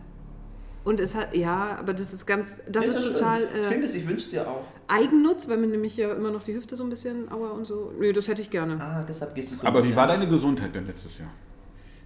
Und 0.84 1.00
es 1.00 1.16
hat, 1.16 1.34
ja, 1.34 1.78
aber 1.80 1.94
das 1.94 2.14
ist 2.14 2.26
ganz, 2.26 2.62
das 2.70 2.88
ist 2.88 3.02
total 3.02 3.44
Ich 3.44 3.60
äh, 3.62 3.70
finde 3.70 3.86
es, 3.86 3.96
ich 3.96 4.08
wünsche 4.08 4.32
dir 4.32 4.48
auch. 4.48 4.66
Eigennutz, 4.88 5.48
weil 5.48 5.58
mir 5.58 5.68
nämlich 5.68 5.96
ja 5.96 6.12
immer 6.12 6.30
noch 6.30 6.44
die 6.44 6.54
Hüfte 6.54 6.76
so 6.76 6.84
ein 6.84 6.90
bisschen 6.90 7.32
aua 7.32 7.52
und 7.52 7.66
so. 7.66 7.94
Nee, 7.98 8.12
das 8.12 8.28
hätte 8.28 8.42
ich 8.42 8.50
gerne. 8.50 8.80
Ah, 8.82 9.06
deshalb 9.08 9.34
gehst 9.34 9.52
du 9.52 9.56
so. 9.56 9.66
Aber 9.66 9.84
wie 9.84 9.96
war 9.96 10.08
deine 10.08 10.28
Gesundheit 10.28 10.76
denn 10.76 10.86
letztes 10.86 11.20
Jahr? 11.20 11.32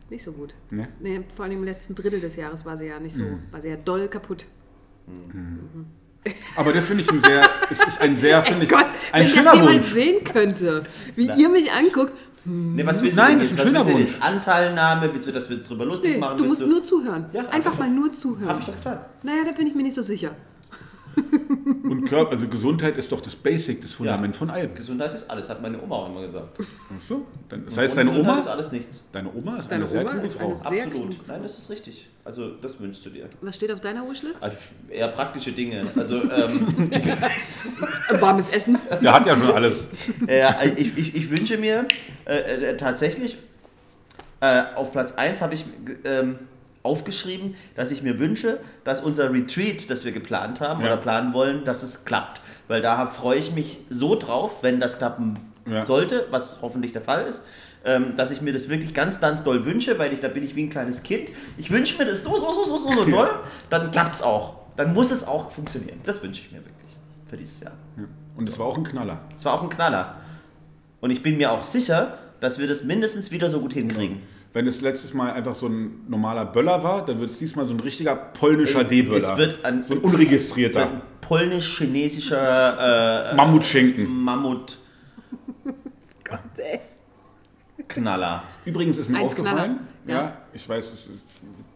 Nicht 0.09 0.23
so 0.23 0.31
gut. 0.31 0.53
Ne? 0.69 0.87
Nee, 0.99 1.21
vor 1.35 1.45
allem 1.45 1.57
im 1.57 1.63
letzten 1.63 1.95
Drittel 1.95 2.21
des 2.21 2.35
Jahres 2.35 2.65
war 2.65 2.77
sie 2.77 2.85
ja 2.85 2.99
nicht 2.99 3.15
so, 3.15 3.23
war 3.51 3.61
sie 3.61 3.69
ja 3.69 3.75
doll 3.75 4.07
kaputt. 4.07 4.45
Aber 6.55 6.73
das 6.73 6.85
finde 6.85 7.03
ich 7.03 7.11
ein 7.11 7.21
sehr, 7.21 7.41
es 7.69 7.79
ist 7.85 8.01
ein 8.01 8.15
sehr, 8.17 8.43
finde 8.43 8.65
ich, 8.65 8.69
Gott, 8.69 8.87
ein 9.11 9.25
wenn 9.25 9.33
das 9.35 9.45
schöner 9.45 9.55
jemand 9.55 9.77
Wunsch. 9.79 9.91
sehen 9.91 10.23
könnte, 10.23 10.83
wie 11.15 11.29
ihr 11.35 11.49
mich 11.49 11.71
anguckt, 11.71 12.13
Nee, 12.49 12.85
was 12.85 13.03
willst 13.03 13.17
Nein, 13.17 13.33
du 13.33 13.39
das 13.41 13.51
ist 13.51 13.51
ein 13.51 13.57
Was 13.57 13.65
schöner 13.65 13.79
willst 13.79 13.89
du 13.89 13.93
Wunsch. 13.99 14.11
jetzt? 14.13 14.23
Anteilnahme? 14.23 15.13
Willst 15.13 15.27
du, 15.27 15.31
dass 15.33 15.49
wir 15.49 15.57
uns 15.57 15.67
drüber 15.67 15.85
lustig 15.85 16.13
nee, 16.13 16.17
machen? 16.17 16.37
du 16.37 16.45
musst 16.45 16.65
nur 16.65 16.83
zuhören. 16.83 17.25
Ja, 17.33 17.45
Einfach 17.49 17.71
hab 17.71 17.79
mal 17.79 17.89
nur 17.89 18.07
Hab 18.07 18.15
zuhören. 18.15 18.59
ich 18.59 18.65
doch 18.65 18.75
getan. 18.75 18.99
Naja, 19.23 19.43
da 19.45 19.51
bin 19.51 19.67
ich 19.67 19.75
mir 19.75 19.83
nicht 19.83 19.95
so 19.95 20.01
sicher. 20.01 20.31
Und 21.83 22.05
Körper, 22.05 22.31
also 22.31 22.47
Gesundheit 22.47 22.97
ist 22.97 23.11
doch 23.11 23.21
das 23.21 23.35
Basic, 23.35 23.81
das 23.81 23.91
Fundament 23.93 24.35
von 24.35 24.49
allem. 24.49 24.73
Gesundheit 24.75 25.13
ist 25.13 25.29
alles, 25.29 25.49
hat 25.49 25.61
meine 25.61 25.81
Oma 25.81 25.95
auch 25.95 26.09
immer 26.09 26.21
gesagt. 26.21 26.57
Ach 26.59 27.01
so? 27.01 27.25
Dann, 27.49 27.65
das 27.65 27.73
Und 27.73 27.79
heißt, 27.81 27.97
deine 27.97 28.09
Gesundheit 28.09 28.31
Oma, 28.33 28.41
ist 28.41 28.47
alles 28.47 28.71
nichts. 28.71 29.03
deine 29.11 29.29
Oma 29.33 29.57
ist 29.57 29.71
Deine 29.71 29.83
eine 29.83 29.91
sehr 29.91 30.01
Oma 30.01 30.11
kluge 30.11 30.27
ist 30.27 30.37
Frau. 30.37 30.45
eine 30.47 30.55
Sehr 30.55 30.83
Absolut. 30.85 31.09
klug. 31.15 31.27
Nein, 31.27 31.43
das 31.43 31.57
ist 31.57 31.69
richtig. 31.71 32.09
Also, 32.23 32.49
das 32.61 32.79
wünschst 32.79 33.05
du 33.05 33.09
dir. 33.09 33.29
Was 33.41 33.55
steht 33.55 33.71
auf 33.71 33.79
deiner 33.81 34.07
Wishlist? 34.09 34.43
Also, 34.43 34.57
eher 34.89 35.07
praktische 35.09 35.51
Dinge. 35.53 35.83
Also, 35.95 36.21
ähm, 36.29 36.67
Äh, 38.09 38.21
Warmes 38.21 38.49
Essen. 38.49 38.77
Der 39.01 39.13
hat 39.13 39.25
ja 39.25 39.35
schon 39.35 39.51
alles. 39.51 39.75
äh, 40.27 40.69
ich, 40.75 40.97
ich, 40.97 41.15
ich 41.15 41.29
wünsche 41.29 41.57
mir 41.57 41.87
äh, 42.25 42.37
äh, 42.71 42.77
tatsächlich, 42.77 43.37
äh, 44.41 44.63
auf 44.75 44.91
Platz 44.91 45.13
1 45.13 45.41
habe 45.41 45.55
ich 45.55 45.65
ähm, 46.05 46.39
aufgeschrieben, 46.87 47.55
dass 47.75 47.91
ich 47.91 48.01
mir 48.01 48.17
wünsche, 48.19 48.59
dass 48.83 49.01
unser 49.01 49.31
Retreat, 49.31 49.89
das 49.89 50.05
wir 50.05 50.11
geplant 50.13 50.59
haben 50.61 50.81
Ja. 50.81 50.87
oder 50.87 50.97
planen 50.97 51.33
wollen, 51.33 51.65
dass 51.65 51.83
es 51.83 52.05
klappt. 52.05 52.41
Weil 52.67 52.81
da 52.81 53.05
freue 53.07 53.37
ich 53.37 53.51
mich 53.51 53.79
so 53.89 54.15
drauf, 54.15 54.63
wenn 54.63 54.79
das 54.79 54.97
klappen 54.97 55.37
Ja. 55.69 55.83
sollte, 55.85 56.25
was 56.31 56.59
hoffentlich 56.61 56.93
der 56.93 57.01
Fall 57.01 57.25
ist. 57.27 57.45
ähm, 57.85 58.15
Dass 58.17 58.31
ich 58.31 58.41
mir 58.41 58.51
das 58.51 58.67
wirklich 58.69 58.93
ganz, 58.93 59.21
ganz 59.21 59.43
doll 59.43 59.63
wünsche, 59.63 59.97
weil 59.99 60.11
ich 60.11 60.19
da 60.19 60.27
bin 60.27 60.43
ich 60.43 60.55
wie 60.55 60.63
ein 60.63 60.69
kleines 60.69 61.03
Kind. 61.03 61.29
Ich 61.57 61.69
wünsche 61.71 61.97
mir 61.97 62.05
das 62.05 62.23
so, 62.23 62.35
so, 62.35 62.51
so, 62.51 62.65
so, 62.65 62.77
so, 62.77 62.91
so 62.91 63.05
doll, 63.09 63.29
dann 63.69 63.91
klappt 63.91 64.15
es 64.15 64.21
auch. 64.21 64.55
Dann 64.75 64.93
muss 64.93 65.09
es 65.11 65.25
auch 65.25 65.51
funktionieren. 65.51 65.99
Das 66.05 66.21
wünsche 66.23 66.41
ich 66.41 66.51
mir 66.51 66.57
wirklich 66.57 66.97
für 67.29 67.37
dieses 67.37 67.61
Jahr. 67.61 67.73
Ja. 67.97 68.03
Und 68.35 68.49
es 68.49 68.57
war 68.59 68.65
auch 68.65 68.77
ein 68.77 68.83
Knaller. 68.83 69.19
Es 69.37 69.45
war 69.45 69.53
auch 69.53 69.63
ein 69.63 69.69
Knaller. 69.69 70.15
Und 70.99 71.11
ich 71.11 71.21
bin 71.23 71.37
mir 71.37 71.51
auch 71.51 71.63
sicher, 71.63 72.17
dass 72.41 72.59
wir 72.59 72.67
das 72.67 72.83
mindestens 72.83 73.31
wieder 73.31 73.49
so 73.49 73.61
gut 73.61 73.73
hinkriegen. 73.73 74.21
Wenn 74.57 74.65
es 74.65 74.81
letztes 74.81 75.13
Mal 75.13 75.33
einfach 75.33 75.53
so 75.53 75.67
ein 75.67 76.05
normaler 76.07 76.43
Böller 76.43 76.83
war, 76.83 77.05
dann 77.05 77.19
wird 77.19 77.29
es 77.29 77.37
diesmal 77.37 77.67
so 77.67 77.75
ein 77.75 77.79
richtiger 77.79 78.15
polnischer 78.15 78.83
D-Böller. 78.83 79.19
Es 79.19 79.37
wird 79.37 79.63
ein, 79.63 79.83
so 79.83 79.93
ein 79.93 79.99
unregistrierter 79.99 80.93
ein 80.93 81.01
polnisch-chinesischer 81.21 83.33
äh, 83.33 83.35
Mammutschinken. 83.35 84.07
Mammutknaller. 84.07 84.79
Gott, 86.27 86.39
ey. 86.57 86.79
Übrigens 88.65 88.97
ist 88.97 89.11
mir 89.11 89.19
Eins 89.19 89.33
aufgefallen, 89.33 89.77
Knaller. 90.07 90.07
ja. 90.07 90.21
Ja. 90.21 90.37
ich 90.51 90.67
weiß, 90.67 90.91
es 90.91 91.07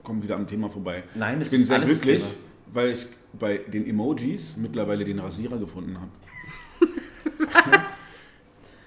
kommt 0.01 0.23
wieder 0.23 0.33
am 0.33 0.47
Thema 0.47 0.67
vorbei. 0.67 1.03
Nein, 1.13 1.37
ich 1.37 1.45
es 1.45 1.51
bin 1.51 1.61
ist 1.61 1.67
sehr 1.67 1.77
alles 1.77 1.89
das 1.91 2.01
glücklich, 2.01 2.23
Thema. 2.23 2.35
weil 2.73 2.89
ich 2.93 3.05
bei 3.39 3.57
den 3.59 3.87
Emojis 3.87 4.55
mittlerweile 4.57 5.05
den 5.05 5.19
Rasierer 5.19 5.59
gefunden 5.59 5.99
habe. 5.99 6.09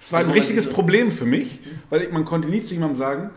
Es 0.00 0.12
war 0.12 0.20
ein 0.20 0.30
richtiges 0.30 0.68
Problem 0.68 1.12
für 1.12 1.24
mich, 1.24 1.60
weil 1.88 2.02
ich, 2.02 2.12
man 2.12 2.26
konnte 2.26 2.46
nie 2.46 2.62
zu 2.62 2.74
jemandem 2.74 2.98
sagen, 2.98 3.30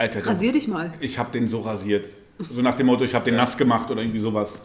Alter, 0.00 0.26
Rasier 0.26 0.52
dich 0.52 0.66
mal. 0.66 0.92
ich 1.00 1.18
habe 1.18 1.30
den 1.30 1.46
so 1.46 1.60
rasiert. 1.60 2.06
So 2.38 2.62
nach 2.62 2.74
dem 2.74 2.86
Motto, 2.86 3.04
ich 3.04 3.14
habe 3.14 3.24
den 3.26 3.36
nass 3.36 3.56
gemacht 3.56 3.90
oder 3.90 4.00
irgendwie 4.00 4.18
sowas. 4.20 4.60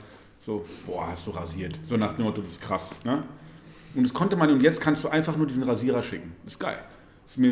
So, 0.46 0.64
boah, 0.86 1.08
hast 1.10 1.28
du 1.28 1.32
rasiert. 1.32 1.78
So 1.86 1.98
nach 1.98 2.14
dem 2.14 2.24
Motto, 2.24 2.42
das 2.42 2.54
ist 2.54 2.62
krass. 2.62 2.96
Ne? 3.04 3.24
Und 3.96 4.04
das 4.04 4.14
konnte 4.14 4.36
man, 4.38 4.50
und 4.50 4.62
jetzt 4.64 4.80
kannst 4.80 5.04
du 5.04 5.10
einfach 5.10 5.36
nur 5.36 5.46
diesen 5.46 5.64
Rasierer 5.64 6.02
schicken. 6.02 6.34
Das 6.46 6.54
ist 6.54 6.60
geil. 6.60 6.78
Das 7.24 7.32
ist 7.34 7.38
mir 7.38 7.50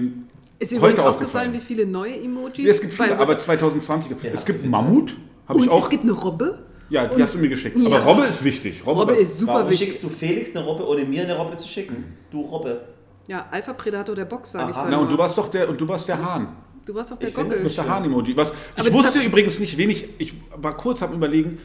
Ist 0.59 0.71
dir 0.71 0.79
heute 0.79 0.93
übrigens 0.93 0.99
aufgefallen, 0.99 1.07
aufgefallen. 1.49 1.53
wie 1.53 1.59
viele 1.59 1.85
neue 1.85 2.15
Emojis 2.21 2.65
Ja, 2.65 2.71
es 2.71 2.79
gibt 2.81 2.93
viele, 2.93 3.17
aber 3.17 3.27
WhatsApp- 3.33 3.41
2020. 3.59 4.11
Ja, 4.23 4.29
es 4.31 4.45
gibt. 4.45 4.65
Mammut, 4.65 5.15
habe 5.47 5.59
ich 5.59 5.65
Und 5.65 5.69
auch. 5.71 5.83
es 5.83 5.89
gibt 5.89 6.03
eine 6.03 6.13
Robbe. 6.13 6.59
ja, 6.89 7.05
die 7.07 7.15
und- 7.15 7.21
hast 7.21 7.33
du 7.33 7.39
mir 7.39 7.49
geschickt. 7.49 7.77
Ja. 7.77 7.87
Aber 7.87 7.99
Robbe 8.05 8.23
ist 8.25 8.43
wichtig. 8.45 8.85
Robbe 8.85 9.13
ist 9.15 9.39
super 9.39 9.55
Warum 9.55 9.69
wichtig. 9.71 9.87
schickst 9.89 10.03
du 10.03 10.09
Felix 10.09 10.55
eine 10.55 10.63
Robbe, 10.65 10.87
ohne 10.87 11.03
mir 11.03 11.23
eine 11.23 11.35
Robbe 11.37 11.57
zu 11.57 11.67
schicken? 11.67 12.05
Du 12.31 12.39
Robbe. 12.41 12.81
Ja, 13.27 13.45
Alpha 13.51 13.73
Predator 13.73 14.15
der 14.15 14.25
Box, 14.25 14.51
sage 14.53 14.71
ich 14.71 14.77
dann. 14.77 14.89
Na, 14.89 14.97
und 14.99 15.11
du 15.11 15.17
warst 15.17 15.37
doch 15.37 15.49
der, 15.49 15.67
und 15.69 15.79
du 15.81 15.85
warst 15.87 16.07
der 16.07 16.23
Hahn. 16.23 16.47
Du 16.85 16.93
warst 16.95 17.11
doch 17.11 17.17
der 17.17 17.29
Ich 17.29 17.35
Gockel. 17.35 17.59
bist 17.61 17.77
der 17.77 17.87
Hahn-Emoji. 17.89 18.35
Was, 18.37 18.49
Aber 18.51 18.59
ich 18.77 18.83
das 18.85 18.93
wusste 18.93 19.19
übrigens 19.21 19.59
nicht 19.59 19.77
wenig, 19.77 20.09
ich 20.17 20.33
war 20.55 20.75
kurz 20.77 21.01
am 21.03 21.13
überlegen, 21.13 21.57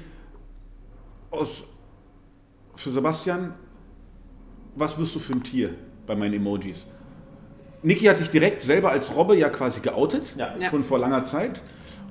aus, 1.31 1.65
für 2.77 2.91
Sebastian, 2.91 3.55
was 4.75 4.99
wirst 4.99 5.15
du 5.15 5.19
für 5.19 5.33
ein 5.33 5.43
Tier 5.43 5.75
bei 6.07 6.15
meinen 6.17 6.35
Emojis? 6.35 6.85
Niki 7.83 8.07
hat 8.07 8.19
sich 8.19 8.31
direkt 8.31 8.63
selber 8.63 8.91
als 8.91 9.15
Robbe 9.15 9.37
ja 9.37 9.49
quasi 9.51 9.81
geoutet, 9.81 10.35
Ja. 10.37 10.55
Ja. 10.59 10.69
schon 10.71 10.83
vor 10.85 10.99
langer 10.99 11.25
Zeit. 11.25 11.63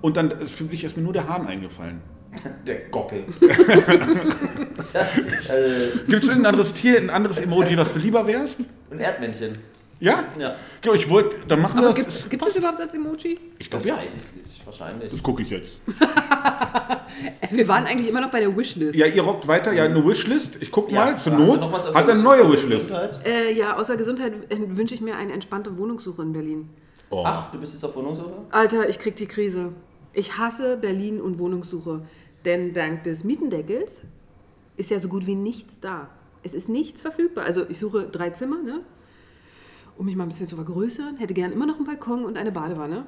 Und 0.02 0.16
dann 0.16 0.30
ist 0.32 0.52
für 0.54 0.64
mich 0.66 0.84
erst 0.84 0.96
mir 0.96 1.04
nur 1.04 1.14
der 1.14 1.28
Hahn 1.28 1.48
eingefallen. 1.48 2.02
Der 2.68 2.76
Gockel. 2.90 3.24
Gibt 6.08 6.24
es 6.24 6.30
ein 6.30 6.46
anderes 6.46 6.74
Tier, 6.74 6.98
ein 7.00 7.10
anderes 7.10 7.40
Emoji, 7.40 7.78
was 7.78 7.94
du 7.94 8.00
lieber 8.00 8.28
wärst? 8.28 8.60
ein 8.92 9.00
Erdmännchen. 9.00 9.58
Ja? 10.00 10.26
Ja. 10.38 10.56
Ja, 10.86 10.94
ich 10.94 11.10
wollte, 11.10 11.36
dann 11.48 11.62
machen 11.62 11.80
wir 11.82 11.90
Aber 11.90 12.04
das. 12.04 12.30
gibt 12.30 12.42
es 12.44 12.50
das 12.50 12.58
überhaupt 12.58 12.80
als 12.80 12.94
Emoji? 12.94 13.40
Ich 13.58 13.70
Das 13.70 13.84
glaube 13.84 13.98
ja. 13.98 14.04
weiß 14.04 14.16
ich 14.18 14.36
nicht, 14.44 14.66
wahrscheinlich. 14.66 15.12
Das 15.12 15.24
gucke 15.24 15.42
ich 15.42 15.50
jetzt. 15.50 15.80
Wir 17.52 17.68
waren 17.68 17.86
eigentlich 17.86 18.10
immer 18.10 18.22
noch 18.22 18.30
bei 18.30 18.40
der 18.40 18.56
Wishlist. 18.56 18.98
Ja, 18.98 19.08
ihr 19.08 19.22
rockt 19.24 19.48
weiter. 19.48 19.74
Ja, 19.74 19.86
eine 19.86 20.06
Wishlist. 20.06 20.58
Ich 20.62 20.72
gucke 20.72 20.92
Ja, 20.94 21.06
mal, 21.06 21.18
zur 21.18 21.34
hast 21.34 21.40
du 21.40 21.46
Not. 21.46 21.60
noch 21.62 21.72
was 21.72 21.88
auf 21.88 21.96
Hat 21.96 22.08
der 22.08 22.14
eine 22.16 22.24
neue? 22.24 22.52
Wishlist. 22.52 22.88
Gesundheit? 22.90 23.20
Äh, 23.26 23.54
ja, 23.54 23.76
außer 23.78 23.98
Gesundheit 23.98 24.34
wünsche 24.78 24.94
ich 24.94 25.02
mir 25.02 25.16
eine 25.16 25.34
entspannte 25.34 25.76
Wohnungssuche 25.78 26.22
in 26.22 26.32
Berlin. 26.32 26.70
Oh. 27.10 27.24
Ach, 27.26 27.52
du 27.52 27.60
bist 27.60 27.74
jetzt 27.74 27.84
auf 27.86 27.96
Wohnungssuche? 27.96 28.34
Alter, 28.52 28.88
ich 28.90 29.00
krieg 29.00 29.16
die 29.16 29.28
Krise. 29.28 29.72
Ich 30.14 30.38
hasse 30.38 30.78
Berlin 30.78 31.22
und 31.22 31.40
Wohnungssuche. 31.40 32.02
Denn 32.46 32.74
dank 32.74 33.04
des 33.04 33.24
Mietendeckels 33.24 34.02
ist 34.76 34.92
ja 34.92 35.00
so 35.00 35.08
gut 35.08 35.26
wie 35.26 35.36
nichts 35.36 35.80
da. 35.80 36.10
Es 36.44 36.54
ist 36.54 36.70
nichts 36.70 37.02
verfügbar. 37.02 37.46
Also 37.46 37.64
ich 37.68 37.80
suche 37.80 38.04
drei 38.12 38.30
Zimmer, 38.32 38.62
ne? 38.62 38.82
Um 39.98 40.06
mich 40.06 40.16
mal 40.16 40.24
ein 40.24 40.30
bisschen 40.30 40.48
zu 40.48 40.56
vergrößern. 40.56 41.18
Hätte 41.18 41.34
gern 41.34 41.52
immer 41.52 41.66
noch 41.66 41.78
einen 41.78 41.86
Balkon 41.86 42.26
und 42.26 42.38
eine 42.38 42.52
Badewanne. 42.52 43.06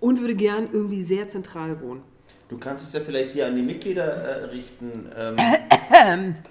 Und 0.00 0.20
würde 0.20 0.34
gern 0.34 0.68
irgendwie 0.72 1.02
sehr 1.02 1.28
zentral 1.28 1.80
wohnen. 1.82 2.02
Du 2.48 2.58
kannst 2.58 2.86
es 2.86 2.92
ja 2.92 3.00
vielleicht 3.00 3.32
hier 3.32 3.46
an 3.46 3.54
die 3.54 3.62
Mitglieder 3.62 4.04
äh, 4.04 4.44
richten. 4.46 5.08
Ähm, 5.16 6.34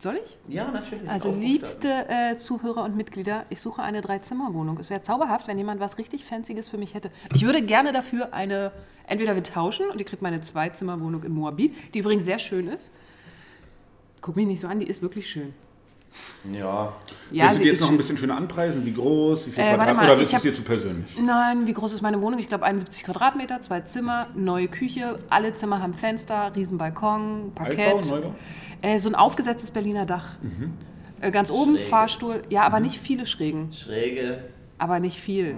Soll 0.00 0.18
ich? 0.24 0.38
ja, 0.48 0.70
natürlich. 0.70 1.08
Also 1.10 1.30
liebste 1.30 2.06
äh, 2.08 2.36
Zuhörer 2.38 2.84
und 2.84 2.96
Mitglieder, 2.96 3.44
ich 3.50 3.60
suche 3.60 3.82
eine 3.82 4.00
Dreizimmerwohnung. 4.00 4.78
Es 4.78 4.88
wäre 4.88 5.02
zauberhaft, 5.02 5.46
wenn 5.46 5.58
jemand 5.58 5.78
was 5.78 5.98
richtig 5.98 6.24
Fancyes 6.24 6.68
für 6.68 6.78
mich 6.78 6.94
hätte. 6.94 7.10
Ich 7.34 7.44
würde 7.44 7.60
gerne 7.60 7.92
dafür 7.92 8.32
eine, 8.32 8.72
entweder 9.06 9.34
wir 9.34 9.42
tauschen 9.42 9.90
und 9.90 9.98
ihr 9.98 10.06
kriegt 10.06 10.22
meine 10.22 10.40
Zweizimmerwohnung 10.40 11.22
in 11.24 11.32
Moabit, 11.32 11.74
die 11.94 11.98
übrigens 11.98 12.24
sehr 12.24 12.38
schön 12.38 12.68
ist. 12.68 12.90
Guck 14.22 14.36
mich 14.36 14.46
nicht 14.46 14.60
so 14.60 14.68
an, 14.68 14.80
die 14.80 14.86
ist 14.86 15.02
wirklich 15.02 15.28
schön. 15.28 15.52
Ja. 16.50 16.92
Ja, 17.30 17.48
Willst 17.50 17.60
du 17.60 17.64
jetzt 17.66 17.80
noch 17.80 17.90
ein 17.90 17.96
bisschen 17.96 18.16
schöner 18.18 18.36
anpreisen? 18.36 18.84
Wie 18.84 18.92
groß? 18.92 19.46
Wie 19.46 19.52
viel 19.52 19.62
Äh, 19.62 19.66
warte 19.78 19.92
Quadrat? 19.92 19.96
mal, 19.96 20.10
Oder 20.12 20.20
ist 20.22 20.32
es 20.32 20.42
dir 20.42 20.54
zu 20.54 20.62
persönlich? 20.62 21.16
Nein, 21.20 21.66
wie 21.66 21.72
groß 21.72 21.92
ist 21.92 22.02
meine 22.02 22.20
Wohnung? 22.20 22.40
Ich 22.40 22.48
glaube 22.48 22.64
71 22.64 23.04
Quadratmeter, 23.04 23.60
zwei 23.60 23.80
Zimmer, 23.82 24.28
neue 24.34 24.68
Küche, 24.68 25.18
alle 25.28 25.54
Zimmer 25.54 25.80
haben 25.82 25.94
Fenster, 25.94 26.52
riesen 26.56 26.78
Balkon, 26.78 27.52
Parkett. 27.54 27.94
Altbau, 27.94 28.16
Neubau? 28.16 28.34
Äh, 28.82 28.98
so 28.98 29.08
ein 29.08 29.14
aufgesetztes 29.14 29.70
Berliner 29.70 30.06
Dach. 30.06 30.32
Äh, 31.20 31.30
ganz 31.30 31.50
oben, 31.50 31.76
Schräge. 31.76 31.88
Fahrstuhl, 31.88 32.42
ja, 32.48 32.62
aber 32.62 32.80
nicht 32.80 32.98
viele 32.98 33.26
Schrägen. 33.26 33.72
Schräge. 33.72 34.44
Aber 34.78 34.98
nicht 34.98 35.20
viel. 35.20 35.54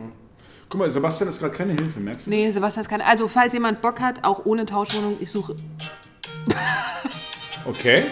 Guck 0.68 0.80
mal, 0.80 0.90
Sebastian 0.90 1.28
ist 1.30 1.38
gerade 1.38 1.54
keine 1.54 1.72
Hilfe, 1.74 2.00
merkst 2.00 2.26
du? 2.26 2.30
Nee, 2.30 2.50
Sebastian 2.50 2.80
ist 2.82 2.88
keine. 2.88 3.04
Also, 3.06 3.28
falls 3.28 3.52
jemand 3.52 3.80
Bock 3.82 4.00
hat, 4.00 4.24
auch 4.24 4.44
ohne 4.46 4.66
Tauschwohnung, 4.66 5.16
ich 5.20 5.30
suche. 5.30 5.54
Okay. 7.64 8.02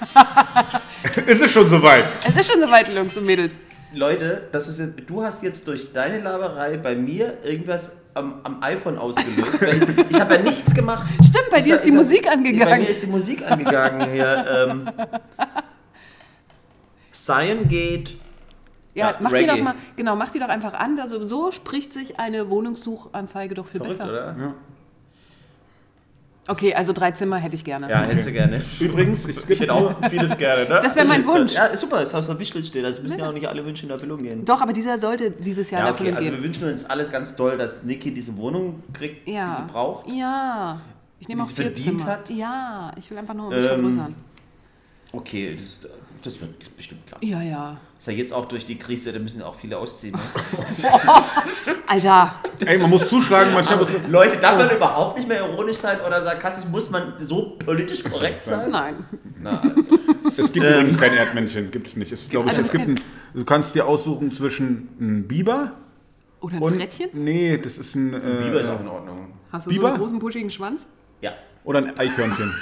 ist 1.26 1.42
es 1.42 1.50
schon 1.50 1.68
soweit? 1.68 2.04
Es 2.26 2.36
ist 2.36 2.50
schon 2.52 2.60
soweit, 2.60 2.88
Jungs 2.88 3.16
und 3.16 3.24
Mädels. 3.26 3.58
Leute, 3.94 4.48
das 4.52 4.68
ist 4.68 4.78
jetzt, 4.80 4.96
du 5.08 5.22
hast 5.22 5.42
jetzt 5.42 5.66
durch 5.66 5.92
deine 5.92 6.20
Laberei 6.20 6.76
bei 6.76 6.94
mir 6.94 7.38
irgendwas 7.42 7.96
am, 8.14 8.40
am 8.44 8.62
iPhone 8.62 8.98
ausgelöst. 8.98 9.58
Ich 10.10 10.20
habe 10.20 10.34
ja 10.34 10.42
nichts 10.42 10.74
gemacht. 10.74 11.08
Stimmt, 11.24 11.48
bei 11.50 11.60
dir 11.62 11.74
ist 11.74 11.84
die 11.84 11.90
ja- 11.90 11.94
Musik 11.96 12.24
Bei 12.26 12.32
angegangen. 12.32 12.80
mir 12.82 12.88
ist 12.88 13.02
die 13.02 13.06
Musik 13.06 13.50
angegangen 13.50 14.10
hier. 14.10 14.44
Ähm, 14.68 14.90
Cyan 17.12 17.66
geht. 17.68 18.16
Ja, 18.94 19.10
Ja, 19.12 19.16
mach 19.20 19.30
die 19.30 19.36
Reggae. 19.36 19.56
doch 19.56 19.62
mal, 19.62 19.74
genau, 19.96 20.16
mach 20.16 20.30
die 20.30 20.38
doch 20.38 20.48
einfach 20.48 20.74
an. 20.74 20.98
Also, 21.00 21.24
so 21.24 21.50
spricht 21.52 21.92
sich 21.92 22.18
eine 22.18 22.50
Wohnungssuchanzeige 22.50 23.54
doch 23.54 23.66
viel 23.66 23.80
Verrückt, 23.80 23.98
besser. 23.98 24.10
oder? 24.10 24.36
Ja. 24.38 24.54
Okay, 26.50 26.74
also 26.74 26.94
drei 26.94 27.10
Zimmer 27.12 27.36
hätte 27.36 27.54
ich 27.54 27.62
gerne. 27.64 27.90
Ja, 27.90 28.02
hättest 28.02 28.26
du 28.28 28.32
gerne. 28.32 28.62
Übrigens, 28.80 29.26
Ich 29.26 29.46
gibt 29.46 29.60
hätte 29.60 29.72
auch 29.72 29.94
vieles 30.08 30.36
gerne, 30.38 30.62
ne? 30.68 30.80
Das 30.82 30.96
wär 30.96 31.04
mein 31.04 31.26
Wunsch. 31.26 31.54
Ja, 31.54 31.76
super, 31.76 32.00
ist 32.00 32.14
auf 32.14 32.24
der 32.26 32.40
Wishlist 32.40 32.68
steht. 32.68 32.84
Also 32.86 33.02
müssen 33.02 33.18
ja 33.20 33.28
auch 33.28 33.32
nicht 33.34 33.46
alle 33.46 33.64
Wünsche 33.64 33.84
in 33.84 33.92
Erfüllung 33.92 34.18
gehen. 34.18 34.44
Doch, 34.46 34.60
aber 34.62 34.72
dieser 34.72 34.98
sollte 34.98 35.30
dieses 35.30 35.70
Jahr 35.70 35.82
Ja, 35.82 35.86
in 35.88 35.92
Erfüllung 35.92 36.12
okay, 36.14 36.18
also 36.20 36.30
wir 36.30 36.36
gehen. 36.38 36.44
wünschen 36.44 36.68
uns 36.68 36.84
alle 36.86 37.04
ganz 37.04 37.36
doll, 37.36 37.58
dass 37.58 37.82
Niki 37.84 38.12
diese 38.14 38.34
Wohnung 38.38 38.82
kriegt, 38.94 39.28
die 39.28 39.32
Ja. 39.32 39.52
sie 39.54 39.70
braucht. 39.70 40.08
Ja. 40.10 40.80
Ich 41.20 41.28
nehme 41.28 41.42
Die 41.42 41.48
auch 41.48 41.52
vier 41.52 41.64
verdient 41.66 42.00
Zimmer. 42.00 42.12
hat? 42.12 42.30
Ja, 42.30 42.92
ich 42.96 43.10
will 43.10 43.18
einfach 43.18 43.34
nur 43.34 43.50
mich 43.50 43.58
Ähm, 43.58 43.64
vergrößern. 43.68 44.14
Okay, 45.12 45.56
das, 45.58 45.80
das 46.28 46.40
wird 46.40 46.76
bestimmt 46.76 47.06
klar. 47.06 47.20
Ja, 47.24 47.42
ja. 47.42 47.76
Ist 47.98 48.06
ja 48.06 48.12
jetzt 48.12 48.32
auch 48.32 48.46
durch 48.46 48.64
die 48.66 48.76
Krise, 48.76 49.12
da 49.12 49.18
müssen 49.18 49.40
ja 49.40 49.46
auch 49.46 49.54
viele 49.54 49.78
ausziehen. 49.78 50.14
Ne? 50.14 50.90
Alter, 51.86 52.34
Ey, 52.64 52.78
man 52.78 52.90
muss 52.90 53.08
zuschlagen, 53.08 53.52
manchmal 53.54 53.78
muss, 53.78 53.90
Leute, 54.08 54.36
darf 54.36 54.58
man 54.58 54.70
überhaupt 54.70 55.18
nicht 55.18 55.26
mehr 55.28 55.40
ironisch 55.40 55.78
sein 55.78 55.98
oder 56.06 56.20
sarkastisch? 56.22 56.68
Muss 56.70 56.90
man 56.90 57.14
so 57.20 57.56
politisch 57.58 58.04
korrekt 58.04 58.44
sein? 58.44 58.70
nein. 58.70 59.04
Na, 59.40 59.60
also. 59.60 59.98
Es 60.36 60.52
gibt 60.52 60.66
übrigens 60.66 60.98
kein 60.98 61.14
Erdmännchen, 61.14 61.70
gibt 61.70 61.86
es 61.86 61.96
nicht. 61.96 62.12
Es, 62.12 62.28
glaub 62.28 62.44
ich, 62.46 62.50
Also 62.50 62.62
es 62.62 62.72
gibt 62.72 62.88
ein, 62.88 63.00
du 63.34 63.44
kannst 63.44 63.74
dir 63.74 63.86
aussuchen 63.86 64.30
zwischen 64.32 64.88
einem 65.00 65.26
Biber 65.26 65.72
Oder 66.40 66.56
ein 66.56 66.62
und. 66.62 66.76
Frettchen? 66.76 67.08
Nee, 67.14 67.56
das 67.58 67.78
ist 67.78 67.94
ein. 67.94 68.14
Äh, 68.14 68.18
Biber 68.44 68.60
ist 68.60 68.68
auch 68.68 68.80
in 68.80 68.88
Ordnung. 68.88 69.32
Hast 69.50 69.66
du 69.66 69.70
so 69.70 69.74
Biber? 69.76 69.88
einen 69.88 69.98
großen, 69.98 70.18
buschigen 70.18 70.50
Schwanz? 70.50 70.86
Ja, 71.20 71.32
Oder 71.64 71.78
ein 71.78 71.98
Eichhörnchen. 71.98 72.54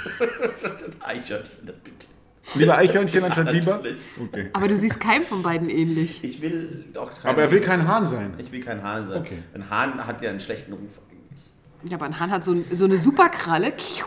Eichert, 0.99 1.57
bitte. 1.83 2.07
Lieber 2.55 2.77
Eichhörnchen 2.77 3.23
anstatt 3.23 3.51
Biber? 3.51 3.81
Okay. 4.21 4.49
Aber 4.53 4.67
du 4.67 4.77
siehst 4.77 4.99
keinem 4.99 5.25
von 5.25 5.43
beiden 5.43 5.69
ähnlich. 5.69 6.23
Ich 6.23 6.41
will 6.41 6.85
auch 6.95 7.11
kein 7.21 7.31
Aber 7.31 7.41
er 7.41 7.51
will 7.51 7.61
kein 7.61 7.87
Hahn 7.87 8.07
sein. 8.07 8.33
Ich 8.37 8.51
will 8.51 8.61
kein 8.61 8.81
Hahn 8.81 9.05
sein. 9.05 9.21
Okay. 9.21 9.39
Ein 9.53 9.69
Hahn 9.69 10.05
hat 10.05 10.21
ja 10.21 10.29
einen 10.29 10.39
schlechten 10.39 10.73
Ruf 10.73 10.99
eigentlich. 11.09 11.91
Ja, 11.91 11.97
aber 11.97 12.05
ein 12.05 12.19
Hahn 12.19 12.31
hat 12.31 12.43
so, 12.43 12.53
ein, 12.53 12.65
so 12.71 12.85
eine 12.85 12.97
super 12.97 13.29
Kralle. 13.29 13.73
Ich 13.77 14.03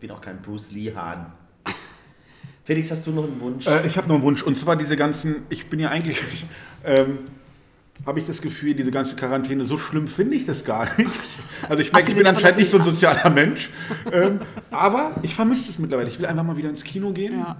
bin 0.00 0.10
auch 0.10 0.20
kein 0.20 0.40
Bruce 0.42 0.70
Lee 0.72 0.94
Hahn. 0.94 1.32
Felix, 2.64 2.90
hast 2.90 3.06
du 3.06 3.10
noch 3.10 3.24
einen 3.24 3.40
Wunsch? 3.40 3.66
Äh, 3.66 3.86
ich 3.86 3.96
habe 3.96 4.08
noch 4.08 4.14
einen 4.14 4.24
Wunsch. 4.24 4.42
Und 4.42 4.58
zwar 4.58 4.76
diese 4.76 4.96
ganzen. 4.96 5.42
Ich 5.50 5.68
bin 5.68 5.80
ja 5.80 5.90
eigentlich. 5.90 6.18
Ähm, 6.86 7.20
habe 8.06 8.18
ich 8.18 8.26
das 8.26 8.42
Gefühl, 8.42 8.74
diese 8.74 8.90
ganze 8.90 9.16
Quarantäne, 9.16 9.64
so 9.64 9.78
schlimm 9.78 10.08
finde 10.08 10.36
ich 10.36 10.46
das 10.46 10.64
gar 10.64 10.84
nicht. 10.98 11.10
Also 11.68 11.82
ich 11.82 11.92
merke, 11.92 12.10
ich 12.10 12.18
bin 12.18 12.26
anscheinend 12.26 12.58
nicht 12.58 12.70
so 12.70 12.78
ein 12.78 12.84
sozialer 12.84 13.30
Mensch. 13.30 13.70
Ähm, 14.12 14.40
aber 14.70 15.12
ich 15.22 15.34
vermisse 15.34 15.70
es 15.70 15.78
mittlerweile. 15.78 16.08
Ich 16.08 16.18
will 16.18 16.26
einfach 16.26 16.44
mal 16.44 16.56
wieder 16.56 16.68
ins 16.68 16.84
Kino 16.84 17.12
gehen. 17.12 17.38
Ja. 17.38 17.56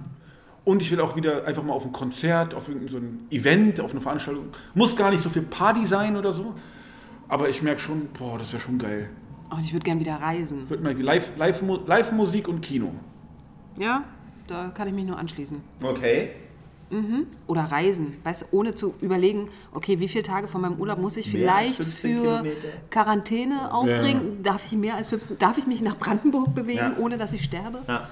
Und 0.63 0.81
ich 0.81 0.91
will 0.91 0.99
auch 0.99 1.15
wieder 1.15 1.45
einfach 1.47 1.63
mal 1.63 1.73
auf 1.73 1.85
ein 1.85 1.91
Konzert, 1.91 2.53
auf 2.53 2.67
irgendein 2.67 2.91
so 2.91 2.97
ein 2.97 3.27
Event, 3.31 3.79
auf 3.79 3.91
eine 3.91 4.01
Veranstaltung. 4.01 4.47
Muss 4.73 4.95
gar 4.95 5.09
nicht 5.09 5.23
so 5.23 5.29
viel 5.29 5.43
Party 5.43 5.85
sein 5.85 6.15
oder 6.15 6.33
so. 6.33 6.53
Aber 7.27 7.49
ich 7.49 7.61
merke 7.61 7.81
schon, 7.81 8.07
boah, 8.17 8.37
das 8.37 8.51
wäre 8.53 8.61
schon 8.61 8.77
geil. 8.77 9.09
Und 9.49 9.61
ich 9.61 9.73
würde 9.73 9.83
gern 9.83 9.99
wieder 9.99 10.15
reisen. 10.15 10.69
Wird 10.69 10.83
mal 10.83 10.93
live, 10.99 11.31
live, 11.37 11.63
live 11.85 12.11
Musik 12.11 12.47
und 12.47 12.61
Kino. 12.61 12.91
Ja, 13.77 14.03
da 14.47 14.69
kann 14.69 14.87
ich 14.87 14.93
mich 14.93 15.05
nur 15.05 15.17
anschließen. 15.17 15.61
Okay. 15.81 16.31
Oder 17.47 17.63
reisen, 17.63 18.15
weißt 18.23 18.43
du, 18.43 18.45
ohne 18.51 18.75
zu 18.75 18.93
überlegen, 19.01 19.49
okay, 19.73 19.99
wie 19.99 20.07
viele 20.07 20.23
Tage 20.23 20.47
von 20.47 20.61
meinem 20.61 20.79
Urlaub 20.79 20.99
muss 20.99 21.17
ich 21.17 21.25
Mehr 21.33 21.41
vielleicht 21.41 21.75
15 21.75 22.15
für 22.15 22.21
Kilometer. 22.21 22.55
Quarantäne 22.89 23.73
aufbringen? 23.73 24.43
Darf 24.43 24.63
ich 24.65 24.73
mehr 24.77 24.95
als 24.95 25.09
15, 25.09 25.37
darf 25.39 25.57
ich 25.57 25.67
mich 25.67 25.81
nach 25.81 25.97
Brandenburg 25.97 26.53
bewegen, 26.55 26.77
Ja. 26.79 26.95
ohne 26.99 27.17
dass 27.17 27.33
ich 27.33 27.43
sterbe? 27.43 27.79
Ja. 27.87 28.07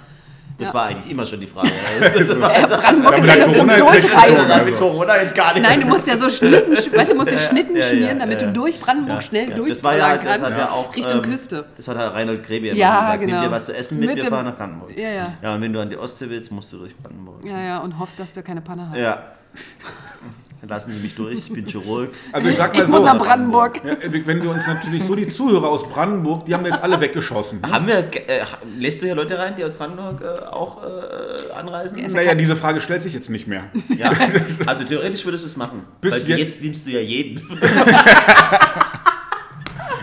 Das 0.63 0.69
Ja. 0.69 0.73
war 0.79 0.85
eigentlich 0.87 1.11
immer 1.11 1.25
schon 1.25 1.39
die 1.39 1.47
Frage. 1.47 1.69
Äh, 2.03 2.67
Brandenburg 2.67 3.17
ist 3.19 3.27
Ja, 3.27 3.35
ja 3.35 3.45
nur 3.45 3.53
zum 3.55 3.67
Durchreisen. 3.67 4.65
mit 4.65 4.77
Corona 4.77 5.21
jetzt 5.21 5.35
gar 5.35 5.53
nicht. 5.53 5.63
Nein, 5.63 5.81
du 5.81 5.87
musst 5.87 6.07
ja 6.07 6.17
so 6.17 6.29
Schnitten, 6.29 6.73
sch- 6.75 6.95
weißt 6.95 7.11
du, 7.11 7.15
musst 7.15 7.31
dir 7.31 7.37
Schnitten 7.39 7.75
Ja, 7.75 7.83
ja, 7.85 7.89
schmieren, 7.89 8.19
damit 8.19 8.41
ja. 8.41 8.47
du 8.47 8.53
durch 8.53 8.79
Brandenburg 8.79 9.15
Ja, 9.15 9.21
schnell 9.21 9.49
ja. 9.49 9.57
Das 9.67 9.83
war 9.83 9.95
ja, 9.97 10.15
durchfahren 10.17 10.41
das 10.41 10.51
hat 10.53 10.59
ja 10.59 10.69
auch 10.71 10.95
Richtung 10.95 11.17
ähm, 11.17 11.21
Küste. 11.23 11.65
Das 11.77 11.87
hat 11.87 11.97
Herr 11.97 12.13
Reinhold 12.13 12.43
Grebe 12.45 12.67
ja, 12.67 12.73
Ja, 12.75 12.89
immer 12.89 12.99
gesagt. 13.01 13.19
genau. 13.21 13.33
Nimm 13.41 13.49
dir 13.49 13.51
was 13.51 13.65
zu 13.65 13.75
essen 13.75 13.99
mit, 13.99 14.07
Mit 14.09 14.15
wir 14.17 14.23
dem- 14.23 14.29
fahren 14.29 14.45
nach 14.45 14.55
Brandenburg. 14.57 14.97
Ja, 14.97 15.09
ja. 15.09 15.33
Ja, 15.41 15.55
und 15.55 15.61
wenn 15.61 15.73
du 15.73 15.79
an 15.79 15.89
die 15.89 15.97
Ostsee 15.97 16.29
willst, 16.29 16.51
musst 16.51 16.71
du 16.73 16.77
durch 16.77 16.95
Brandenburg. 16.97 17.43
Ja, 17.45 17.59
ja, 17.61 17.77
und 17.79 17.99
hofft, 17.99 18.19
dass 18.19 18.31
du 18.33 18.41
keine 18.43 18.61
Panne 18.61 18.87
hast. 18.89 18.97
Ja. 18.99 19.23
Dann 20.63 20.69
lassen 20.69 20.91
Sie 20.93 20.99
mich 20.99 21.13
durch, 21.13 21.39
ich 21.39 21.51
bin 21.51 21.65
Chirurg. 21.65 22.11
Also 22.31 22.47
ich 22.47 22.55
sag 22.55 22.73
mal 22.73 22.83
Ich 22.83 22.87
muss 22.87 22.99
so, 23.01 23.05
nach 23.05 23.17
Brandenburg. 23.17 23.81
ja, 23.83 23.97
wenn 24.25 24.41
wir 24.41 24.49
uns 24.49 24.65
natürlich 24.65 25.03
so 25.03 25.13
die 25.13 25.27
Zuhörer 25.27 25.67
aus 25.67 25.83
Brandenburg, 25.89 26.45
die 26.45 26.53
haben 26.53 26.63
wir 26.63 26.71
jetzt 26.71 26.81
alle 26.81 27.01
weggeschossen. 27.01 27.59
Ne? 27.59 27.69
Haben 27.69 27.85
wir, 27.85 27.97
äh, 27.97 28.45
lässt 28.79 29.01
du 29.01 29.07
hier 29.07 29.15
Leute 29.15 29.37
rein, 29.37 29.55
die 29.57 29.65
aus 29.65 29.75
Brandenburg 29.75 30.21
äh, 30.21 30.45
auch 30.45 30.81
äh, 30.81 31.51
anreisen? 31.51 31.97
Ja, 31.99 32.07
Naja, 32.07 32.33
diese 32.33 32.55
Frage 32.55 32.79
stellt 32.79 33.03
sich 33.03 33.13
jetzt 33.13 33.29
nicht 33.29 33.45
mehr. 33.45 33.65
Ja, 33.97 34.09
also 34.65 34.85
theoretisch 34.85 35.25
würdest 35.25 35.43
du 35.43 35.47
es 35.49 35.57
machen. 35.57 35.83
Bis 35.99 36.13
Weil 36.13 36.21
jetzt, 36.29 36.39
jetzt- 36.39 36.63
nimmst 36.63 36.87
du 36.87 36.91
ja 36.91 37.01
jeden. 37.01 37.41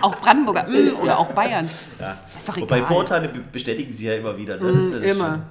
Auch 0.02 0.16
Brandenburger 0.16 0.64
mm, 0.66 0.96
oder 1.02 1.18
auch 1.18 1.32
Bayern. 1.32 1.68
Ja. 1.98 2.16
Ist 2.38 2.48
doch 2.48 2.56
Wobei 2.58 2.78
egal. 2.78 2.88
Vorteile 2.88 3.28
be- 3.28 3.40
bestätigen 3.52 3.92
sie 3.92 4.06
ja 4.06 4.14
immer 4.14 4.34
wieder. 4.36 4.56
Ne? 4.56 4.72
Das 4.72 4.86
ist 4.86 4.92
ja 4.94 4.98
das 5.00 5.10
Immer. 5.10 5.42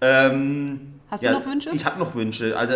Ähm, 0.00 0.95
Hast 1.10 1.24
du 1.24 1.30
noch 1.30 1.46
Wünsche? 1.46 1.70
Ich 1.72 1.84
habe 1.84 1.98
noch 1.98 2.14
Wünsche. 2.14 2.56
Also 2.56 2.74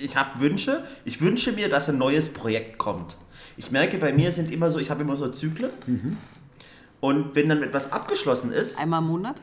ich, 0.00 0.16
habe 0.16 0.40
Wünsche. 0.40 0.84
Ich 1.04 1.20
wünsche 1.20 1.52
mir, 1.52 1.68
dass 1.68 1.88
ein 1.88 1.98
neues 1.98 2.32
Projekt 2.32 2.78
kommt. 2.78 3.16
Ich 3.56 3.70
merke, 3.70 3.98
bei 3.98 4.12
mir 4.12 4.32
sind 4.32 4.52
immer 4.52 4.70
so, 4.70 4.78
ich 4.78 4.90
habe 4.90 5.02
immer 5.02 5.16
so 5.16 5.28
Zyklen. 5.28 5.70
Mhm. 5.86 6.16
Und 7.00 7.34
wenn 7.34 7.48
dann 7.48 7.62
etwas 7.62 7.92
abgeschlossen 7.92 8.52
ist, 8.52 8.78
Einmal 8.78 9.02
im 9.02 9.08
Monat? 9.08 9.40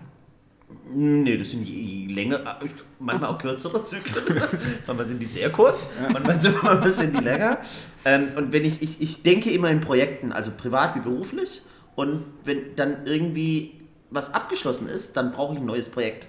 nee, 0.93 1.37
das 1.37 1.51
sind 1.51 1.63
je, 1.63 1.73
je 1.73 2.13
länger, 2.13 2.39
äh, 2.39 2.67
manchmal 2.99 3.29
auch 3.29 3.37
kürzere 3.37 3.83
Zyklen. 3.83 4.41
manchmal 4.87 5.07
sind 5.07 5.19
die 5.19 5.25
sehr 5.25 5.49
kurz, 5.49 5.89
manchmal 6.11 6.39
sind, 6.39 6.63
manchmal 6.63 6.87
sind 6.91 7.17
die 7.17 7.23
länger. 7.23 7.57
Ähm, 8.05 8.29
und 8.35 8.51
wenn 8.51 8.65
ich, 8.65 8.81
ich, 8.81 9.01
ich 9.01 9.23
denke 9.23 9.51
immer 9.51 9.69
in 9.69 9.81
Projekten, 9.81 10.31
also 10.31 10.51
privat 10.51 10.95
wie 10.95 10.99
beruflich. 11.01 11.61
Und 11.95 12.23
wenn 12.45 12.75
dann 12.75 13.05
irgendwie 13.05 13.81
was 14.09 14.33
abgeschlossen 14.33 14.87
ist, 14.87 15.15
dann 15.17 15.33
brauche 15.33 15.53
ich 15.53 15.59
ein 15.59 15.65
neues 15.65 15.89
Projekt. 15.89 16.27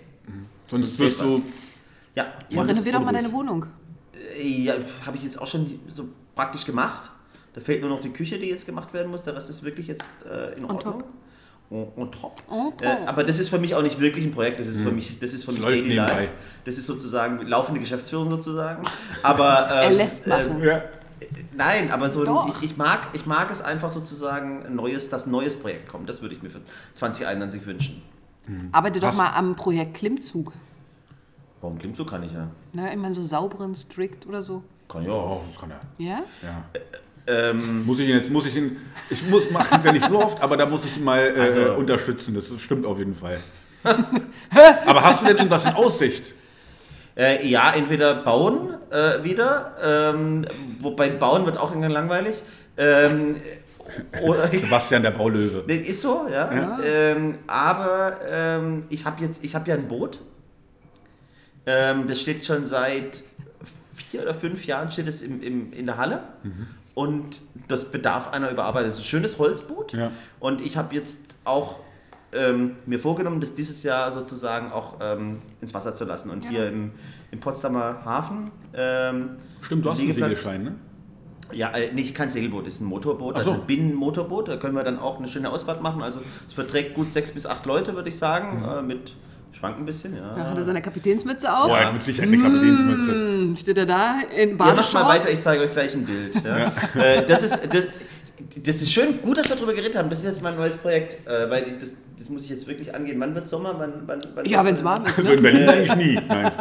Sonst 0.68 0.96
Sonst 0.96 0.98
wirst 0.98 1.20
du. 1.20 1.42
Ja, 2.14 2.26
Ja, 2.48 2.62
renovier 2.62 2.92
doch 2.92 3.04
mal 3.04 3.12
deine 3.12 3.32
Wohnung. 3.32 3.66
Äh, 4.36 4.46
Ja, 4.64 4.74
habe 5.06 5.16
ich 5.16 5.24
jetzt 5.24 5.40
auch 5.40 5.46
schon 5.46 5.80
so 5.88 6.08
praktisch 6.34 6.64
gemacht. 6.64 7.10
Da 7.54 7.60
fehlt 7.60 7.80
nur 7.80 7.90
noch 7.90 8.00
die 8.00 8.10
Küche, 8.12 8.38
die 8.38 8.46
jetzt 8.46 8.66
gemacht 8.66 8.92
werden 8.94 9.10
muss. 9.10 9.24
Der 9.24 9.34
Rest 9.34 9.50
ist 9.50 9.62
wirklich 9.62 9.86
jetzt 9.86 10.24
äh, 10.24 10.56
in 10.56 10.64
Ordnung. 10.64 11.00
top. 11.00 11.04
On, 11.70 11.88
on 11.96 12.12
top. 12.12 12.42
On 12.50 12.70
top. 12.70 12.82
Äh, 12.82 13.06
aber 13.06 13.24
das 13.24 13.38
ist 13.38 13.48
für 13.48 13.58
mich 13.58 13.74
auch 13.74 13.82
nicht 13.82 13.98
wirklich 13.98 14.24
ein 14.26 14.32
Projekt. 14.32 14.58
Das 14.60 14.68
ist 14.68 14.80
für 14.82 14.90
mich, 14.92 15.18
das 15.20 15.32
ist 15.32 15.44
für 15.44 15.52
Das 15.52 15.54
mich 15.60 15.64
läuft 15.64 15.76
Daily 15.82 15.88
nebenbei. 15.94 16.12
Life. 16.22 16.32
Das 16.66 16.76
ist 16.78 16.86
sozusagen 16.86 17.46
laufende 17.46 17.80
Geschäftsführung 17.80 18.30
sozusagen. 18.30 18.82
Aber 19.22 19.68
ähm, 19.72 19.78
Er 19.82 19.90
lässt 19.90 20.26
machen. 20.26 20.60
äh, 20.62 20.66
Ja. 20.66 20.82
nein, 21.56 21.90
aber 21.90 22.10
so 22.10 22.20
ein, 22.20 22.26
Doch. 22.26 22.48
ich, 22.60 22.70
ich 22.72 22.76
mag, 22.76 23.08
ich 23.14 23.24
mag 23.26 23.50
es 23.50 23.62
einfach 23.62 23.88
sozusagen 23.90 24.66
ein 24.66 24.74
neues, 24.74 25.08
dass 25.08 25.26
ein 25.26 25.30
neues 25.30 25.58
Projekt 25.58 25.88
kommt. 25.88 26.08
Das 26.10 26.20
würde 26.20 26.34
ich 26.34 26.42
mir 26.42 26.50
für 26.50 26.60
2021 26.92 27.64
wünschen. 27.66 28.02
Arbeite 28.72 28.98
doch 29.00 29.08
Hast- 29.08 29.16
mal 29.16 29.30
am 29.32 29.56
Projekt 29.56 29.94
Klimmzug. 29.94 30.52
Warum 31.62 31.78
Klimmzug 31.78 32.10
kann 32.10 32.22
ich 32.24 32.32
ja? 32.32 32.48
Ne, 32.72 32.90
ich 32.90 32.96
meine, 32.98 33.14
so 33.14 33.22
sauberen, 33.22 33.74
strict 33.74 34.26
oder 34.26 34.42
so. 34.42 34.62
Kann 34.88 35.04
ja 35.04 35.12
Oh, 35.12 35.40
das 35.50 35.58
kann 35.60 35.70
er. 35.70 35.80
Ja? 36.04 36.22
Ja. 36.42 36.64
Ähm, 37.24 37.86
Muss 37.86 38.00
ich 38.00 38.08
ihn 38.08 38.16
jetzt, 38.16 38.30
muss 38.30 38.46
ich 38.46 38.56
ihn, 38.56 38.76
ich 39.08 39.24
muss, 39.28 39.48
mache 39.48 39.76
es 39.76 39.84
ja 39.84 39.92
nicht 39.92 40.08
so 40.08 40.18
oft, 40.22 40.42
aber 40.42 40.56
da 40.56 40.66
muss 40.66 40.84
ich 40.84 40.96
ihn 40.96 41.04
mal 41.04 41.20
äh, 41.20 41.40
Also- 41.40 41.74
unterstützen. 41.74 42.34
Das 42.34 42.52
stimmt 42.60 42.84
auf 42.84 42.98
jeden 42.98 43.14
Fall. 43.14 43.38
aber 44.86 45.02
hast 45.02 45.22
du 45.22 45.26
denn 45.26 45.36
irgendwas 45.36 45.64
in 45.64 45.72
Aussicht? 45.74 46.34
Äh, 47.16 47.46
ja, 47.46 47.72
entweder 47.74 48.14
bauen 48.24 48.74
äh, 48.90 49.22
wieder, 49.22 49.76
ähm, 50.14 50.46
wobei 50.80 51.10
bauen 51.10 51.44
wird 51.46 51.58
auch 51.58 51.70
irgendwann 51.70 51.92
langweilig. 51.92 52.42
Ähm, 52.76 53.36
oder, 54.22 54.48
Sebastian, 54.48 55.02
der 55.02 55.10
Baulöwe. 55.10 55.64
Nee, 55.66 55.76
ist 55.76 56.00
so, 56.02 56.26
ja. 56.30 56.52
Ja. 56.52 56.78
Ähm, 56.84 57.38
aber 57.46 58.18
ähm, 58.28 58.84
ich 58.88 59.04
habe 59.04 59.22
jetzt, 59.22 59.44
ich 59.44 59.54
habe 59.54 59.68
ja 59.68 59.76
ein 59.76 59.86
Boot. 59.86 60.18
Ähm, 61.66 62.06
das 62.06 62.20
steht 62.20 62.44
schon 62.44 62.64
seit 62.64 63.22
vier 63.94 64.22
oder 64.22 64.34
fünf 64.34 64.66
Jahren 64.66 64.90
steht 64.90 65.08
es 65.08 65.22
im, 65.22 65.42
im, 65.42 65.72
in 65.72 65.86
der 65.86 65.96
Halle. 65.96 66.22
Und 66.94 67.40
das 67.68 67.90
bedarf 67.90 68.32
einer 68.32 68.50
Überarbeitung. 68.50 68.88
Das 68.88 68.96
ist 68.98 69.04
ein 69.04 69.06
schönes 69.06 69.38
Holzboot. 69.38 69.92
Ja. 69.92 70.10
Und 70.40 70.60
ich 70.60 70.76
habe 70.76 70.94
jetzt 70.94 71.36
auch 71.44 71.76
ähm, 72.32 72.76
mir 72.86 72.98
vorgenommen, 72.98 73.40
das 73.40 73.54
dieses 73.54 73.82
Jahr 73.82 74.12
sozusagen 74.12 74.72
auch 74.72 74.96
ähm, 75.00 75.40
ins 75.60 75.72
Wasser 75.72 75.94
zu 75.94 76.04
lassen. 76.04 76.30
Und 76.30 76.48
hier 76.48 76.68
im, 76.68 76.92
im 77.30 77.40
Potsdamer 77.40 78.04
Hafen. 78.04 78.50
Ähm, 78.74 79.36
Stimmt, 79.62 79.84
du 79.84 79.90
hast 79.90 80.00
einen 80.00 80.12
Segelschein, 80.12 80.64
ne? 80.64 80.74
ja, 81.52 81.70
äh, 81.70 81.92
nicht 81.92 82.14
kein 82.14 82.30
Segelboot, 82.30 82.66
ist 82.66 82.80
ein 82.80 82.86
Motorboot, 82.86 83.36
also 83.36 83.52
so. 83.52 83.60
ein 83.60 83.66
Binnenmotorboot. 83.66 84.48
Da 84.48 84.56
können 84.56 84.74
wir 84.74 84.84
dann 84.84 84.98
auch 84.98 85.18
eine 85.18 85.28
schöne 85.28 85.50
Ausfahrt 85.50 85.82
machen. 85.82 86.02
Also 86.02 86.20
es 86.46 86.54
verträgt 86.54 86.94
gut 86.94 87.12
sechs 87.12 87.32
bis 87.32 87.46
acht 87.46 87.66
Leute, 87.66 87.94
würde 87.94 88.08
ich 88.08 88.16
sagen. 88.16 88.64
Äh, 88.64 88.82
mit 88.82 89.14
schwankt 89.52 89.78
ein 89.78 89.84
bisschen, 89.86 90.16
ja. 90.16 90.34
Da 90.34 90.50
hat 90.50 90.58
er 90.58 90.64
seine 90.64 90.82
Kapitänsmütze 90.82 91.52
auf. 91.54 91.68
Boah, 91.68 91.78
er 91.78 91.86
hat 91.86 91.92
mit 91.94 92.02
Sicherheit 92.02 92.28
eine 92.28 92.38
Kapitänsmütze. 92.42 93.12
Hm, 93.12 93.56
steht 93.56 93.78
er 93.78 93.86
da 93.86 94.20
in 94.34 94.50
Ihr 94.50 94.54
macht 94.56 94.58
mal 94.68 94.74
Badeshorts? 94.74 94.94
weiter, 95.08 95.30
ich 95.30 95.40
zeige 95.40 95.62
euch 95.64 95.70
gleich 95.70 95.94
ein 95.94 96.04
Bild. 96.04 96.34
Ja. 96.44 96.72
Äh, 97.00 97.26
das, 97.26 97.42
ist, 97.42 97.60
das, 97.72 97.86
das 98.56 98.76
ist 98.82 98.92
schön, 98.92 99.20
gut, 99.22 99.38
dass 99.38 99.48
wir 99.48 99.56
darüber 99.56 99.72
geredet 99.74 99.96
haben. 99.96 100.10
Das 100.10 100.18
ist 100.20 100.24
jetzt 100.26 100.42
mein 100.42 100.56
neues 100.56 100.76
Projekt, 100.76 101.26
äh, 101.26 101.48
weil 101.50 101.68
ich, 101.68 101.78
das, 101.78 101.96
das 102.18 102.28
muss 102.28 102.44
ich 102.44 102.50
jetzt 102.50 102.66
wirklich 102.68 102.94
angehen. 102.94 103.18
Wann 103.20 103.34
wird 103.34 103.48
Sommer? 103.48 103.74
Wann, 103.78 103.92
wann, 104.06 104.20
wann 104.34 104.44
Ja, 104.44 104.64
wenn 104.64 104.74
es 104.74 104.84
warm 104.84 105.04
ist. 105.04 105.18
Also 105.18 105.30
Ne? 105.30 105.36
in 105.36 105.42
Berlin 105.42 105.68
eigentlich 105.68 105.96
nie. 105.96 106.14
Nein. 106.28 106.52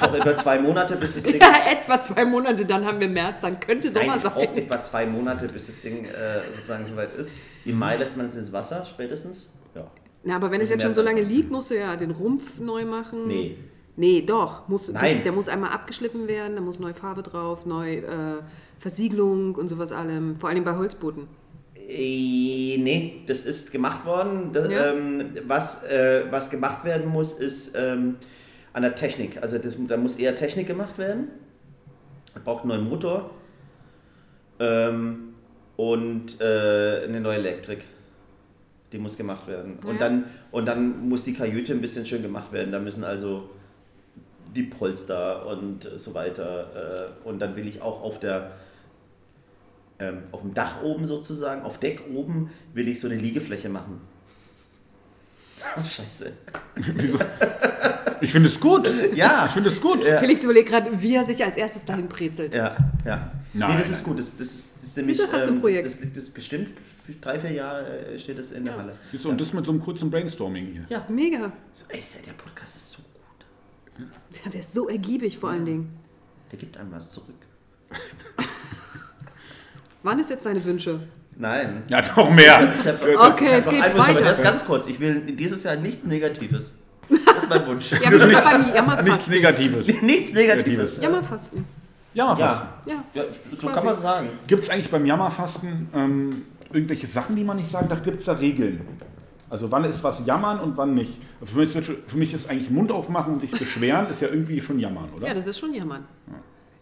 Auch 0.00 0.12
etwa 0.14 0.36
zwei 0.36 0.58
Monate, 0.58 0.96
bis 0.96 1.14
das 1.14 1.22
Ding. 1.24 1.40
Ja, 1.40 1.54
etwa 1.72 2.00
zwei 2.00 2.24
Monate, 2.24 2.64
dann 2.66 2.84
haben 2.84 3.00
wir 3.00 3.08
März, 3.08 3.40
dann 3.42 3.58
könnte 3.60 3.90
Sommer 3.90 4.06
Nein, 4.06 4.20
sein. 4.20 4.32
auch 4.32 4.56
etwa 4.56 4.82
zwei 4.82 5.06
Monate, 5.06 5.48
bis 5.48 5.66
das 5.68 5.80
Ding 5.80 6.04
äh, 6.04 6.40
sozusagen 6.56 6.86
soweit 6.86 7.14
ist. 7.14 7.36
Im 7.64 7.78
Mai 7.78 7.96
lässt 7.96 8.16
man 8.16 8.26
es 8.26 8.36
ins 8.36 8.52
Wasser, 8.52 8.84
spätestens. 8.86 9.52
Na, 10.22 10.36
aber 10.36 10.50
wenn 10.50 10.60
es 10.60 10.70
Also 10.70 10.74
jetzt 10.74 10.82
schon 10.82 10.92
so 10.92 11.02
lange 11.02 11.22
liegt, 11.22 11.50
musst 11.50 11.70
du 11.70 11.78
ja 11.78 11.96
den 11.96 12.10
Rumpf 12.10 12.60
neu 12.60 12.84
machen. 12.84 13.26
Nee. 13.26 13.56
Nee, 13.96 14.22
doch. 14.22 14.68
Muss, 14.68 14.88
Nein. 14.90 15.22
Der 15.22 15.32
muss 15.32 15.48
einmal 15.48 15.70
abgeschliffen 15.72 16.26
werden, 16.28 16.56
da 16.56 16.62
muss 16.62 16.78
neue 16.78 16.94
Farbe 16.94 17.22
drauf, 17.22 17.66
neue 17.66 17.98
äh, 17.98 18.42
Versiegelung 18.78 19.54
und 19.56 19.68
sowas 19.68 19.92
allem. 19.92 20.36
Vor 20.36 20.48
allem 20.48 20.64
bei 20.64 20.74
Holzbooten. 20.76 21.26
Äh, 21.76 22.78
nee, 22.78 23.22
das 23.26 23.44
ist 23.46 23.72
gemacht 23.72 24.06
worden. 24.06 24.52
Das, 24.52 24.70
Ja. 24.70 24.92
ähm, 24.92 25.24
was, 25.46 25.84
äh, 25.84 26.24
was 26.30 26.50
gemacht 26.50 26.84
werden 26.84 27.10
muss, 27.10 27.32
ist 27.34 27.74
ähm, 27.76 28.16
an 28.72 28.82
der 28.82 28.94
Technik. 28.94 29.42
Also 29.42 29.58
das, 29.58 29.76
da 29.88 29.96
muss 29.96 30.16
eher 30.16 30.34
Technik 30.34 30.66
gemacht 30.66 30.96
werden. 30.98 31.28
Man 32.34 32.44
braucht 32.44 32.62
einen 32.62 32.68
neuen 32.68 32.88
Motor 32.88 33.30
ähm, 34.60 35.34
und 35.76 36.40
äh, 36.40 37.04
eine 37.04 37.20
neue 37.20 37.36
Elektrik. 37.38 37.84
Die 38.92 38.98
muss 38.98 39.16
gemacht 39.16 39.46
werden. 39.46 39.78
Ja. 39.82 39.90
Und, 39.90 40.00
dann, 40.00 40.24
und 40.50 40.66
dann 40.66 41.08
muss 41.08 41.24
die 41.24 41.34
Kajüte 41.34 41.72
ein 41.72 41.80
bisschen 41.80 42.06
schön 42.06 42.22
gemacht 42.22 42.52
werden. 42.52 42.72
Da 42.72 42.80
müssen 42.80 43.04
also 43.04 43.50
die 44.54 44.64
Polster 44.64 45.46
und 45.46 45.88
so 45.94 46.14
weiter. 46.14 47.12
Äh, 47.24 47.28
und 47.28 47.38
dann 47.38 47.56
will 47.56 47.68
ich 47.68 47.82
auch 47.82 48.02
auf 48.02 48.18
der 48.18 48.52
ähm, 50.00 50.22
auf 50.32 50.40
dem 50.40 50.54
Dach 50.54 50.82
oben 50.82 51.06
sozusagen, 51.06 51.62
auf 51.62 51.78
Deck 51.78 52.02
oben, 52.12 52.50
will 52.72 52.88
ich 52.88 53.00
so 53.00 53.08
eine 53.08 53.16
Liegefläche 53.16 53.68
machen. 53.68 54.00
Oh, 55.76 55.84
scheiße. 55.84 56.32
Wieso? 56.74 57.18
Ich 58.22 58.32
finde 58.32 58.48
es 58.48 58.58
gut. 58.58 58.90
Ja. 59.14 59.44
Ich 59.44 59.52
finde 59.52 59.68
es 59.68 59.78
gut. 59.78 60.02
Ja. 60.02 60.18
Felix 60.18 60.42
überlegt 60.42 60.70
gerade, 60.70 60.90
wie 61.02 61.14
er 61.14 61.26
sich 61.26 61.44
als 61.44 61.58
erstes 61.58 61.84
dahin 61.84 62.08
brezelt. 62.08 62.54
Ja, 62.54 62.78
ja. 63.04 63.30
Nein, 63.52 63.72
nee, 63.72 63.78
das 63.78 63.90
ist 63.90 64.06
nein. 64.06 64.10
gut. 64.10 64.18
Das, 64.20 64.38
das, 64.38 64.46
ist, 64.48 64.76
das 64.79 64.79
ist 64.90 64.96
nämlich. 64.96 65.16
Du, 65.16 65.24
hast 65.32 65.46
du 65.46 65.50
ein 65.50 65.56
ähm, 65.56 65.60
Projekt. 65.60 65.86
Das 65.86 66.00
liegt 66.00 66.16
das 66.16 66.30
bestimmt 66.30 66.70
für 67.04 67.12
drei, 67.12 67.40
vier 67.40 67.52
Jahre 67.52 68.06
äh, 68.06 68.18
steht 68.18 68.38
das 68.38 68.52
in 68.52 68.64
der 68.64 68.74
Ja. 68.74 68.80
Halle. 68.80 68.94
Siehst 69.10 69.24
du, 69.24 69.30
und 69.30 69.40
das 69.40 69.52
mit 69.52 69.64
so 69.64 69.72
einem 69.72 69.80
kurzen 69.80 70.10
Brainstorming 70.10 70.66
hier. 70.66 70.86
Ja. 70.88 71.06
Mega. 71.08 71.52
So, 71.72 71.84
ey, 71.88 72.02
der 72.26 72.32
Podcast 72.32 72.76
ist 72.76 72.90
so 72.92 73.02
gut. 73.02 74.06
Ja, 74.44 74.50
der 74.50 74.60
ist 74.60 74.72
so 74.72 74.88
ergiebig 74.88 75.38
vor 75.38 75.50
allen 75.50 75.64
Dingen. 75.64 75.96
Der 76.50 76.58
gibt 76.58 76.76
einem 76.76 76.92
was 76.92 77.10
zurück. 77.10 77.34
Wann 80.02 80.18
ist 80.18 80.30
jetzt 80.30 80.46
deine 80.46 80.64
Wünsche? 80.64 81.00
Nein. 81.36 81.82
Ja, 81.88 82.02
doch 82.02 82.30
mehr. 82.30 82.74
Ich 82.78 82.86
hab, 82.86 83.02
Okay, 83.02 83.52
es 83.58 83.64
geht 83.64 83.82
Wunsch, 83.82 83.86
aber 83.94 83.98
weiter. 84.08 84.24
das 84.24 84.42
ganz 84.42 84.64
kurz. 84.64 84.86
Ich 84.86 85.00
will 85.00 85.20
dieses 85.20 85.62
Jahr 85.62 85.76
nichts 85.76 86.04
Negatives. 86.04 86.82
Das 87.26 87.44
ist 87.44 87.48
mein 87.48 87.66
Wunsch. 87.66 87.90
Ja, 88.02 88.10
wir 88.10 88.18
sind 88.18 88.32
doch 88.32 88.42
beim 88.42 88.60
Nichts 88.62 88.76
Jammerfasten. 88.76 89.34
Negatives. 89.34 89.86
Nichts 90.02 90.02
Negatives. 90.02 90.34
Negatives. 90.34 90.96
Jammerfasten. 91.00 91.64
Jammerfasten. 92.14 92.68
Ja. 92.86 92.92
Ja. 92.94 93.04
ja, 93.14 93.22
so 93.50 93.56
Quasi. 93.56 93.74
kann 93.74 93.84
man 93.84 93.94
es 93.94 94.00
sagen. 94.02 94.28
Gibt 94.46 94.64
es 94.64 94.70
eigentlich 94.70 94.90
beim 94.90 95.06
Jammerfasten 95.06 95.88
ähm, 95.94 96.42
irgendwelche 96.72 97.06
Sachen, 97.06 97.36
die 97.36 97.44
man 97.44 97.56
nicht 97.56 97.70
sagen 97.70 97.88
darf? 97.88 98.02
Gibt 98.02 98.20
es 98.20 98.24
da 98.26 98.32
Regeln? 98.32 98.80
Also 99.48 99.70
wann 99.72 99.84
ist 99.84 100.02
was 100.04 100.24
jammern 100.26 100.60
und 100.60 100.76
wann 100.76 100.94
nicht? 100.94 101.20
Für 101.44 101.58
mich, 101.58 101.74
ist- 101.74 101.92
für 102.06 102.16
mich 102.16 102.32
ist 102.34 102.48
eigentlich 102.48 102.70
Mund 102.70 102.92
aufmachen 102.92 103.32
und 103.34 103.40
sich 103.40 103.50
beschweren, 103.50 104.08
ist 104.08 104.20
ja 104.22 104.28
irgendwie 104.28 104.60
schon 104.60 104.78
jammern, 104.78 105.08
oder? 105.16 105.26
Ja, 105.28 105.34
das 105.34 105.46
ist 105.46 105.58
schon 105.58 105.74
Jammern. 105.74 106.04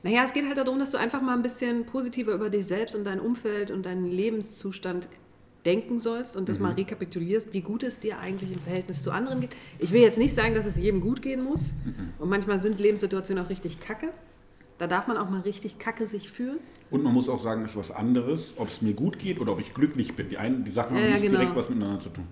Naja, 0.02 0.22
es 0.24 0.32
geht 0.32 0.46
halt 0.46 0.58
darum, 0.58 0.78
dass 0.78 0.90
du 0.92 0.98
einfach 0.98 1.20
mal 1.22 1.32
ein 1.34 1.42
bisschen 1.42 1.84
positiver 1.86 2.32
über 2.32 2.50
dich 2.50 2.66
selbst 2.66 2.94
und 2.94 3.04
dein 3.04 3.20
Umfeld 3.20 3.70
und 3.70 3.84
deinen 3.86 4.04
Lebenszustand 4.06 5.08
denken 5.66 5.98
sollst 5.98 6.36
und 6.36 6.48
das 6.48 6.58
mal 6.60 6.72
rekapitulierst, 6.72 7.52
wie 7.52 7.62
gut 7.62 7.82
es 7.82 7.98
dir 7.98 8.18
eigentlich 8.20 8.52
im 8.52 8.60
Verhältnis 8.60 9.02
zu 9.02 9.10
anderen 9.10 9.40
geht. 9.40 9.56
Ich 9.78 9.90
will 9.92 10.00
jetzt 10.00 10.16
nicht 10.16 10.34
sagen, 10.34 10.54
dass 10.54 10.66
es 10.66 10.76
jedem 10.76 11.00
gut 11.00 11.20
gehen 11.20 11.42
muss. 11.42 11.74
Und 12.18 12.28
manchmal 12.28 12.58
sind 12.58 12.78
Lebenssituationen 12.78 13.44
auch 13.44 13.50
richtig 13.50 13.80
kacke. 13.80 14.10
Da 14.78 14.86
darf 14.86 15.06
man 15.08 15.16
auch 15.16 15.28
mal 15.28 15.40
richtig 15.40 15.78
kacke 15.78 16.06
sich 16.06 16.30
fühlen. 16.30 16.58
Und 16.90 17.02
man 17.02 17.12
muss 17.12 17.28
auch 17.28 17.40
sagen, 17.42 17.64
es 17.64 17.72
ist 17.72 17.76
was 17.76 17.90
anderes, 17.90 18.54
ob 18.56 18.68
es 18.68 18.80
mir 18.80 18.94
gut 18.94 19.18
geht 19.18 19.40
oder 19.40 19.52
ob 19.52 19.60
ich 19.60 19.74
glücklich 19.74 20.14
bin. 20.16 20.28
Die, 20.30 20.38
einen, 20.38 20.64
die 20.64 20.70
Sachen 20.70 20.96
Ja, 20.96 21.02
haben 21.02 21.08
ja, 21.08 21.14
nicht 21.16 21.22
genau. 21.26 21.38
direkt 21.40 21.56
was 21.56 21.68
miteinander 21.68 22.00
zu 22.00 22.08
tun. 22.10 22.24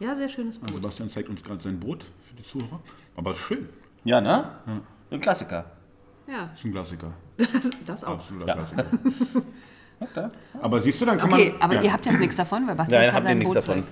Ja, 0.00 0.14
sehr 0.14 0.28
schönes 0.28 0.58
Buch. 0.58 0.68
Sebastian 0.74 1.08
zeigt 1.08 1.28
uns 1.28 1.42
gerade 1.42 1.60
sein 1.62 1.80
Boot 1.80 2.04
für 2.28 2.34
die 2.36 2.42
Zuhörer. 2.42 2.80
Aber 3.16 3.30
es 3.30 3.36
ist 3.38 3.44
schön. 3.44 3.68
Ja, 4.04 4.20
ne? 4.20 4.50
Ein 5.10 5.20
Klassiker. 5.20 5.64
Ja, 6.26 6.50
ist 6.54 6.64
ein 6.64 6.72
Klassiker. 6.72 7.12
das, 7.36 7.70
das 7.86 8.04
auch. 8.04 8.14
Absoluter 8.18 8.46
Ja. 8.48 8.54
Klassiker. 8.54 8.84
Aber 10.60 10.80
siehst 10.82 11.00
du, 11.00 11.06
dann 11.06 11.18
kann 11.18 11.32
Okay, 11.32 11.50
man. 11.52 11.60
aber 11.62 11.74
ja. 11.74 11.82
ihr 11.82 11.92
habt 11.92 12.06
jetzt 12.06 12.20
nichts 12.20 12.36
davon, 12.36 12.66
weil 12.68 12.76
Basti 12.76 12.94
Nein, 12.94 13.06
habt 13.06 13.12
gerade 13.14 13.24
ihr 13.24 13.28
sein 13.30 13.38
nichts 13.38 13.54
Boot 13.54 13.62
davon. 13.62 13.74
zeigt. 13.82 13.88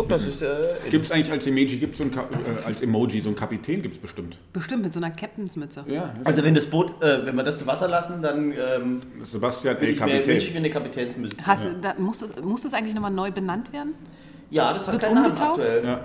Guck, 0.00 0.08
das 0.08 0.26
ist 0.26 0.42
äh, 0.42 0.48
Gibt 0.90 1.06
es 1.06 1.12
eigentlich 1.12 1.30
als 1.30 1.46
Emoji, 1.46 1.78
gibt's 1.78 1.98
so 1.98 2.04
ein 2.04 2.12
äh, 2.12 2.66
als 2.66 2.82
Emoji 2.82 3.20
so 3.20 3.28
einen 3.28 3.36
Kapitän, 3.36 3.82
gibt 3.82 3.96
es 3.96 4.00
bestimmt. 4.00 4.38
Bestimmt 4.52 4.82
mit 4.82 4.92
so 4.92 5.00
einer 5.00 5.10
Captainsmütze. 5.10 5.84
Ja, 5.88 6.12
Also 6.24 6.42
wenn 6.44 6.54
das 6.54 6.66
Boot, 6.66 7.02
äh, 7.02 7.26
wenn 7.26 7.34
wir 7.36 7.42
das 7.42 7.58
zu 7.58 7.66
Wasser 7.66 7.88
lassen, 7.88 8.22
dann 8.22 8.52
ähm, 8.52 9.02
Sebastian 9.22 9.76
ich 9.76 9.80
mir, 9.80 9.88
wünsche 9.88 10.08
ich 10.08 10.24
Kapitän. 10.26 10.52
mir 10.52 10.58
eine 10.58 10.70
Kapitänsmütze. 10.70 11.36
Hast, 11.46 11.64
du- 11.64 11.74
da, 11.80 11.94
muss, 11.98 12.18
das, 12.20 12.40
muss 12.42 12.62
das 12.62 12.74
eigentlich 12.74 12.94
nochmal 12.94 13.10
neu 13.12 13.30
benannt 13.30 13.72
werden? 13.72 13.94
Ja, 14.50 14.72
das 14.72 14.86
hat 14.86 14.94
Wird's 14.94 15.04
keinen 15.04 15.14
Namen 15.14 15.26
umgetauft? 15.26 15.60
aktuell. 15.60 15.84
Ja, 15.84 16.00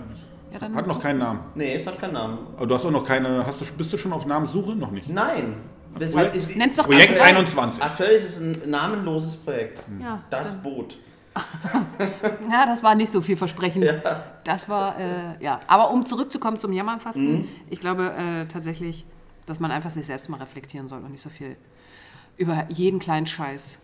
Ja, 0.53 0.59
dann 0.59 0.75
hat 0.75 0.87
noch 0.87 1.01
keinen 1.01 1.19
Namen. 1.19 1.39
Nee, 1.55 1.75
es 1.75 1.87
hat 1.87 1.99
keinen 1.99 2.13
Namen. 2.13 2.37
Aber 2.57 2.67
du 2.67 2.75
hast 2.75 2.85
auch 2.85 2.91
noch 2.91 3.03
keine. 3.05 3.45
Hast 3.45 3.61
du, 3.61 3.65
bist 3.77 3.91
du 3.91 3.97
schon 3.97 4.13
auf 4.13 4.25
Namenssuche? 4.25 4.75
Noch 4.75 4.91
nicht. 4.91 5.09
Nein. 5.09 5.55
Das 5.97 6.15
hat, 6.15 6.35
ist, 6.35 6.47
Projekt 6.83 7.11
aktuell. 7.11 7.21
21. 7.21 7.81
aktuell 7.81 8.11
ist 8.11 8.25
es 8.25 8.41
ein 8.41 8.69
namenloses 8.69 9.37
Projekt. 9.37 9.81
Ja, 10.01 10.21
Das 10.29 10.61
Boot. 10.61 10.97
Ja, 12.49 12.65
das 12.65 12.83
war 12.83 12.95
nicht 12.95 13.11
so 13.11 13.21
vielversprechend. 13.21 13.93
Das 14.43 14.69
war, 14.69 14.97
äh, 14.99 15.43
ja. 15.43 15.59
Aber 15.67 15.91
um 15.91 16.05
zurückzukommen 16.05 16.59
zum 16.59 16.71
Jammerfasten, 16.73 17.39
Mhm. 17.41 17.47
ich 17.69 17.79
glaube 17.79 18.13
äh, 18.13 18.45
tatsächlich, 18.47 19.05
dass 19.45 19.59
man 19.59 19.71
einfach 19.71 19.89
sich 19.89 20.05
selbst 20.05 20.29
mal 20.29 20.37
reflektieren 20.37 20.87
soll 20.87 20.99
und 21.01 21.11
nicht 21.11 21.21
so 21.23 21.29
viel 21.29 21.55
über 22.37 22.65
jeden 22.69 22.99
kleinen 22.99 23.25
Scheiß 23.27 23.79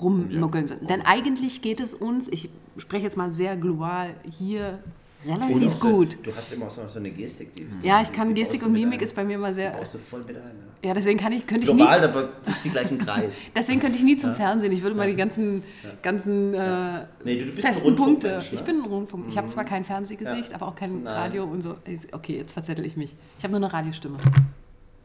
rummuggeln 0.00 0.66
soll. 0.66 0.78
Denn 0.78 1.02
eigentlich 1.02 1.62
geht 1.62 1.80
es 1.80 1.94
uns, 1.94 2.28
ich 2.28 2.50
spreche 2.76 3.04
jetzt 3.04 3.16
mal 3.16 3.30
sehr 3.30 3.56
global, 3.56 4.14
hier 4.28 4.78
relativ 5.26 5.74
so- 5.74 5.88
gut. 5.90 6.18
Du 6.22 6.34
hast 6.34 6.52
immer 6.52 6.66
auch 6.66 6.70
so 6.70 6.82
so 6.88 6.98
eine 6.98 7.10
Gestik. 7.10 7.54
Die, 7.54 7.66
Ja, 7.82 8.00
ich 8.02 8.12
kann 8.12 8.28
die 8.28 8.34
Gestik 8.40 8.64
und 8.64 8.72
Mimik 8.72 9.02
ist 9.02 9.14
bei 9.14 9.24
mir 9.24 9.38
mal 9.38 9.48
Die 9.48 9.54
sehr. 9.54 9.70
baust 9.72 9.94
du 9.94 9.98
voll 9.98 10.22
mit 10.24 10.36
ein. 10.36 10.42
Ja. 10.82 10.88
Ja, 10.90 10.94
deswegen 10.94 11.18
kann 11.18 11.32
ich, 11.32 11.46
könnte 11.46 11.66
ich 11.66 11.72
nie. 11.72 11.78
Global, 11.78 12.04
aber 12.04 12.28
sitzt 12.42 12.62
sie 12.62 12.70
gleich 12.70 12.88
im 12.90 12.98
Kreis. 12.98 13.50
Deswegen 13.56 13.80
könnte 13.80 13.96
ich 13.98 14.04
nie 14.04 14.16
zum 14.16 14.32
Fernsehen. 14.34 14.70
Ich 14.70 14.82
würde 14.82 14.94
mal 14.94 15.08
die 15.08 15.16
ganzen, 15.16 15.64
ganzen 16.02 16.54
äh, 16.54 17.04
Nee, 17.24 17.40
du, 17.40 17.46
du 17.46 17.52
bist 17.52 17.66
ein 17.66 17.74
festen 17.74 17.96
Punkte. 17.96 18.28
Ne? 18.28 18.44
Ich 18.52 18.62
bin 18.62 18.76
ein 18.82 18.84
Rundfunk. 18.84 19.26
Ich 19.28 19.36
habe 19.36 19.48
zwar 19.48 19.64
kein 19.64 19.84
Fernsehgesicht, 19.84 20.54
aber 20.54 20.68
auch 20.68 20.76
kein 20.76 21.02
Nein. 21.02 21.14
Radio 21.16 21.44
und 21.44 21.62
so. 21.62 21.74
Okay, 22.12 22.36
jetzt 22.36 22.52
verzettel 22.52 22.86
ich 22.86 22.96
mich. 22.96 23.16
Ich 23.38 23.44
habe 23.44 23.50
nur 23.50 23.60
eine 23.60 23.72
Radiostimme. 23.72 24.18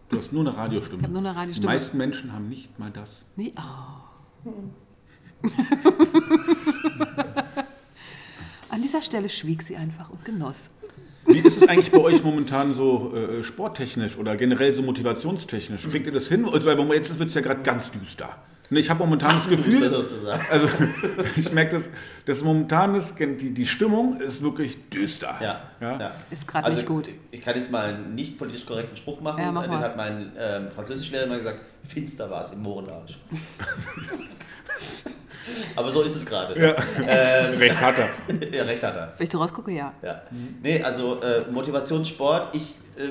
Du 0.09 0.17
hast 0.19 0.31
nur 0.31 0.41
eine 0.47 0.55
Radiostimme. 0.55 0.99
Ich 0.99 1.03
habe 1.05 1.13
nur 1.13 1.21
eine 1.23 1.31
Die 1.31 1.37
Radiostimme. 1.39 1.73
meisten 1.73 1.97
Menschen 1.97 2.33
haben 2.33 2.49
nicht 2.49 2.77
mal 2.77 2.91
das. 2.91 3.23
Nee, 3.35 3.51
oh. 3.57 4.51
An 8.73 8.81
dieser 8.81 9.01
Stelle 9.03 9.29
schwieg 9.29 9.61
sie 9.61 9.75
einfach 9.75 10.09
und 10.09 10.25
genoss. 10.25 10.69
Wie 11.27 11.37
ist 11.37 11.57
es 11.57 11.67
eigentlich 11.69 11.91
bei 11.91 11.99
euch 11.99 12.23
momentan 12.23 12.73
so 12.73 13.13
äh, 13.15 13.43
sporttechnisch 13.43 14.17
oder 14.17 14.35
generell 14.35 14.73
so 14.73 14.81
motivationstechnisch? 14.81 15.87
Kriegt 15.87 16.07
ihr 16.07 16.11
das 16.11 16.27
hin? 16.27 16.45
Also, 16.51 16.67
weil 16.67 16.95
jetzt 16.97 17.17
wird 17.19 17.29
es 17.29 17.35
ja 17.35 17.41
gerade 17.41 17.61
ganz 17.61 17.91
düster. 17.91 18.35
Ne, 18.71 18.79
Ich 18.79 18.89
habe 18.89 18.99
momentan 18.99 19.35
das 19.37 19.47
Gefühl, 19.47 19.89
sozusagen. 19.89 20.43
also 20.49 20.67
ich 21.35 21.51
merke, 21.51 21.75
dass 21.75 21.89
das 22.25 22.43
momentan 22.43 22.95
ist, 22.95 23.13
die, 23.19 23.51
die 23.53 23.67
Stimmung 23.67 24.19
ist 24.19 24.41
wirklich 24.41 24.89
düster. 24.89 25.35
Ja, 25.39 25.61
Ja? 25.79 25.99
ja. 25.99 26.11
Ist 26.31 26.47
gerade 26.47 26.65
Also, 26.65 26.77
nicht 26.79 26.87
gut. 26.87 27.09
Ich 27.29 27.41
kann 27.41 27.55
jetzt 27.55 27.71
mal 27.71 27.93
einen 27.93 28.15
nicht 28.15 28.37
politisch 28.39 28.65
korrekten 28.65 28.97
Spruch 28.97 29.21
machen. 29.21 29.39
Ja, 29.39 29.51
mach 29.51 29.61
Den 29.61 29.71
mal. 29.71 29.79
hat 29.81 29.95
mein 29.95 30.31
ähm, 30.37 30.71
Französischlehrer 30.71 31.25
immer 31.25 31.37
gesagt, 31.37 31.59
finster 31.87 32.29
war 32.31 32.41
es 32.41 32.51
im 32.51 32.63
Mohrenarsch. 32.63 33.17
Aber 35.75 35.91
so 35.91 36.01
ist 36.01 36.15
es 36.15 36.25
gerade. 36.25 36.59
Ja. 36.59 36.71
Recht 37.57 37.81
hat 37.81 37.95
er. 37.97 38.51
ja, 38.51 38.63
recht 38.63 38.83
hat 38.83 38.95
er. 38.95 39.13
Wenn 39.17 39.25
ich 39.25 39.29
da 39.29 39.37
rausgucke, 39.37 39.71
ja. 39.71 39.93
Ja. 40.01 40.21
Nee, 40.61 40.81
also 40.81 41.21
äh, 41.21 41.45
Motivationssport, 41.49 42.55
ich, 42.55 42.75
äh, 42.97 43.09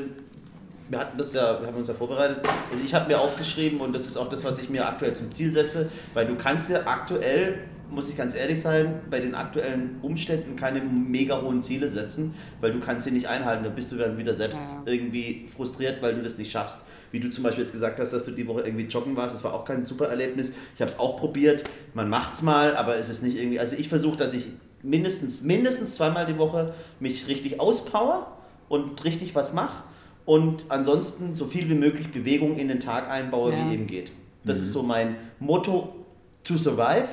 wir 0.89 0.99
hatten 0.99 1.19
das 1.19 1.33
ja, 1.33 1.61
wir 1.61 1.67
haben 1.67 1.77
uns 1.77 1.89
ja 1.89 1.95
vorbereitet. 1.95 2.39
Also 2.71 2.85
ich 2.85 2.95
habe 2.95 3.09
mir 3.09 3.21
aufgeschrieben 3.21 3.81
und 3.81 3.93
das 3.93 4.07
ist 4.07 4.17
auch 4.17 4.29
das, 4.29 4.45
was 4.45 4.59
ich 4.59 4.71
mir 4.71 4.87
aktuell 4.87 5.15
zum 5.15 5.33
Ziel 5.33 5.51
setze, 5.51 5.91
weil 6.15 6.27
du 6.27 6.37
kannst 6.37 6.69
dir 6.69 6.87
aktuell, 6.87 7.59
muss 7.93 8.09
ich 8.11 8.17
ganz 8.17 8.35
ehrlich 8.35 8.61
sein, 8.61 9.01
bei 9.11 9.21
den 9.21 9.35
aktuellen 9.35 9.99
Umständen 10.03 10.57
keine 10.57 10.81
mega 10.81 11.41
hohen 11.41 11.63
Ziele 11.63 11.89
setzen, 11.89 12.35
weil 12.61 12.73
du 12.73 12.81
kannst 12.81 13.05
sie 13.05 13.11
nicht 13.13 13.27
einhalten. 13.27 13.65
Da 13.65 13.71
bist 13.71 13.93
du 13.93 13.97
dann 13.97 14.17
wieder 14.19 14.35
selbst 14.35 14.61
Ja. 14.71 14.83
irgendwie 14.87 15.47
frustriert, 15.55 16.01
weil 16.03 16.15
du 16.15 16.23
das 16.23 16.39
nicht 16.39 16.51
schaffst. 16.51 16.81
Wie 17.11 17.21
du 17.21 17.29
zum 17.29 17.45
Beispiel 17.45 17.63
jetzt 17.65 17.73
gesagt 17.73 18.01
hast, 18.01 18.13
dass 18.13 18.25
du 18.25 18.31
die 18.31 18.47
Woche 18.47 18.63
irgendwie 18.63 18.87
joggen 18.87 19.15
warst, 19.17 19.35
das 19.35 19.45
war 19.45 19.53
auch 19.55 19.65
kein 19.65 19.85
super 19.85 20.07
Erlebnis. 20.09 20.55
Ich 20.75 20.81
habe 20.81 20.91
es 20.91 20.99
auch 20.99 21.19
probiert. 21.19 21.65
Man 21.95 22.09
macht 22.09 22.33
es 22.35 22.43
mal, 22.43 22.75
aber 22.77 22.97
es 22.97 23.09
ist 23.11 23.23
nicht 23.23 23.37
irgendwie. 23.37 23.61
Also 23.61 23.77
ich 23.77 23.89
versuche, 23.89 24.17
dass 24.17 24.33
ich 24.33 24.47
mindestens, 24.83 25.43
mindestens 25.43 25.95
zweimal 25.95 26.27
die 26.27 26.39
Woche 26.39 26.67
mich 27.01 27.29
richtig 27.29 27.61
auspower 27.61 28.37
und 28.69 29.05
richtig 29.05 29.35
was 29.35 29.53
mache 29.53 29.83
und 30.25 30.65
ansonsten 30.69 31.35
so 31.35 31.45
viel 31.47 31.69
wie 31.69 31.75
möglich 31.75 32.11
Bewegung 32.11 32.57
in 32.57 32.69
den 32.69 32.81
Tag 32.81 33.09
einbaue, 33.11 33.53
Ja. 33.53 33.69
wie 33.69 33.75
eben 33.75 33.87
geht. 33.87 34.11
Das 34.45 34.61
ist 34.61 34.73
so 34.73 34.83
mein 34.83 35.17
Motto 35.39 35.95
to 36.43 36.57
survive 36.57 37.07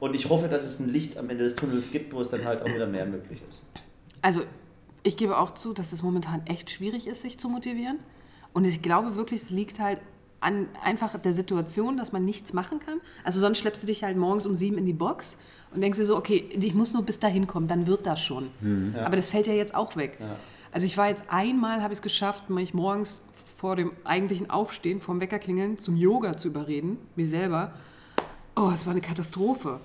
und 0.00 0.14
ich 0.14 0.28
hoffe, 0.28 0.48
dass 0.48 0.64
es 0.64 0.80
ein 0.80 0.88
Licht 0.88 1.16
am 1.16 1.30
Ende 1.30 1.44
des 1.44 1.54
Tunnels 1.54 1.90
gibt, 1.90 2.12
wo 2.12 2.20
es 2.20 2.30
dann 2.30 2.44
halt 2.44 2.62
auch 2.62 2.68
wieder 2.68 2.86
mehr 2.86 3.06
möglich 3.06 3.40
ist. 3.48 3.64
Also, 4.22 4.42
ich 5.02 5.16
gebe 5.16 5.38
auch 5.38 5.52
zu, 5.52 5.72
dass 5.72 5.92
es 5.92 6.02
momentan 6.02 6.44
echt 6.46 6.70
schwierig 6.70 7.06
ist, 7.06 7.22
sich 7.22 7.38
zu 7.38 7.48
motivieren. 7.48 7.98
Und 8.52 8.66
ich 8.66 8.80
glaube 8.80 9.16
wirklich, 9.16 9.42
es 9.42 9.50
liegt 9.50 9.78
halt 9.78 10.00
an 10.40 10.68
einfach 10.82 11.18
der 11.18 11.32
Situation, 11.32 11.96
dass 11.96 12.12
man 12.12 12.24
nichts 12.24 12.52
machen 12.52 12.80
kann. 12.80 13.00
Also 13.24 13.40
sonst 13.40 13.58
schleppst 13.58 13.82
du 13.82 13.86
dich 13.86 14.02
halt 14.02 14.16
morgens 14.16 14.46
um 14.46 14.54
sieben 14.54 14.78
in 14.78 14.86
die 14.86 14.94
Box 14.94 15.36
und 15.72 15.82
denkst 15.82 15.98
dir 15.98 16.06
so, 16.06 16.16
okay, 16.16 16.48
ich 16.50 16.74
muss 16.74 16.92
nur 16.92 17.02
bis 17.02 17.18
dahin 17.18 17.46
kommen, 17.46 17.68
dann 17.68 17.86
wird 17.86 18.06
das 18.06 18.20
schon. 18.20 18.50
Aber 19.04 19.16
das 19.16 19.28
fällt 19.28 19.46
ja 19.46 19.52
jetzt 19.52 19.74
auch 19.74 19.96
weg. 19.96 20.18
Also 20.72 20.86
ich 20.86 20.96
war 20.96 21.08
jetzt 21.08 21.24
einmal, 21.28 21.82
habe 21.82 21.92
ich 21.92 21.98
es 21.98 22.02
geschafft, 22.02 22.48
mich 22.48 22.72
morgens 22.72 23.20
vor 23.56 23.76
dem 23.76 23.92
eigentlichen 24.04 24.48
Aufstehen, 24.48 25.02
vorm 25.02 25.20
Weckerklingeln, 25.20 25.76
zum 25.76 25.96
Yoga 25.96 26.36
zu 26.36 26.48
überreden, 26.48 26.96
mir 27.16 27.26
selber. 27.26 27.74
Oh, 28.56 28.70
es 28.74 28.86
war 28.86 28.92
eine 28.92 29.02
Katastrophe. 29.02 29.80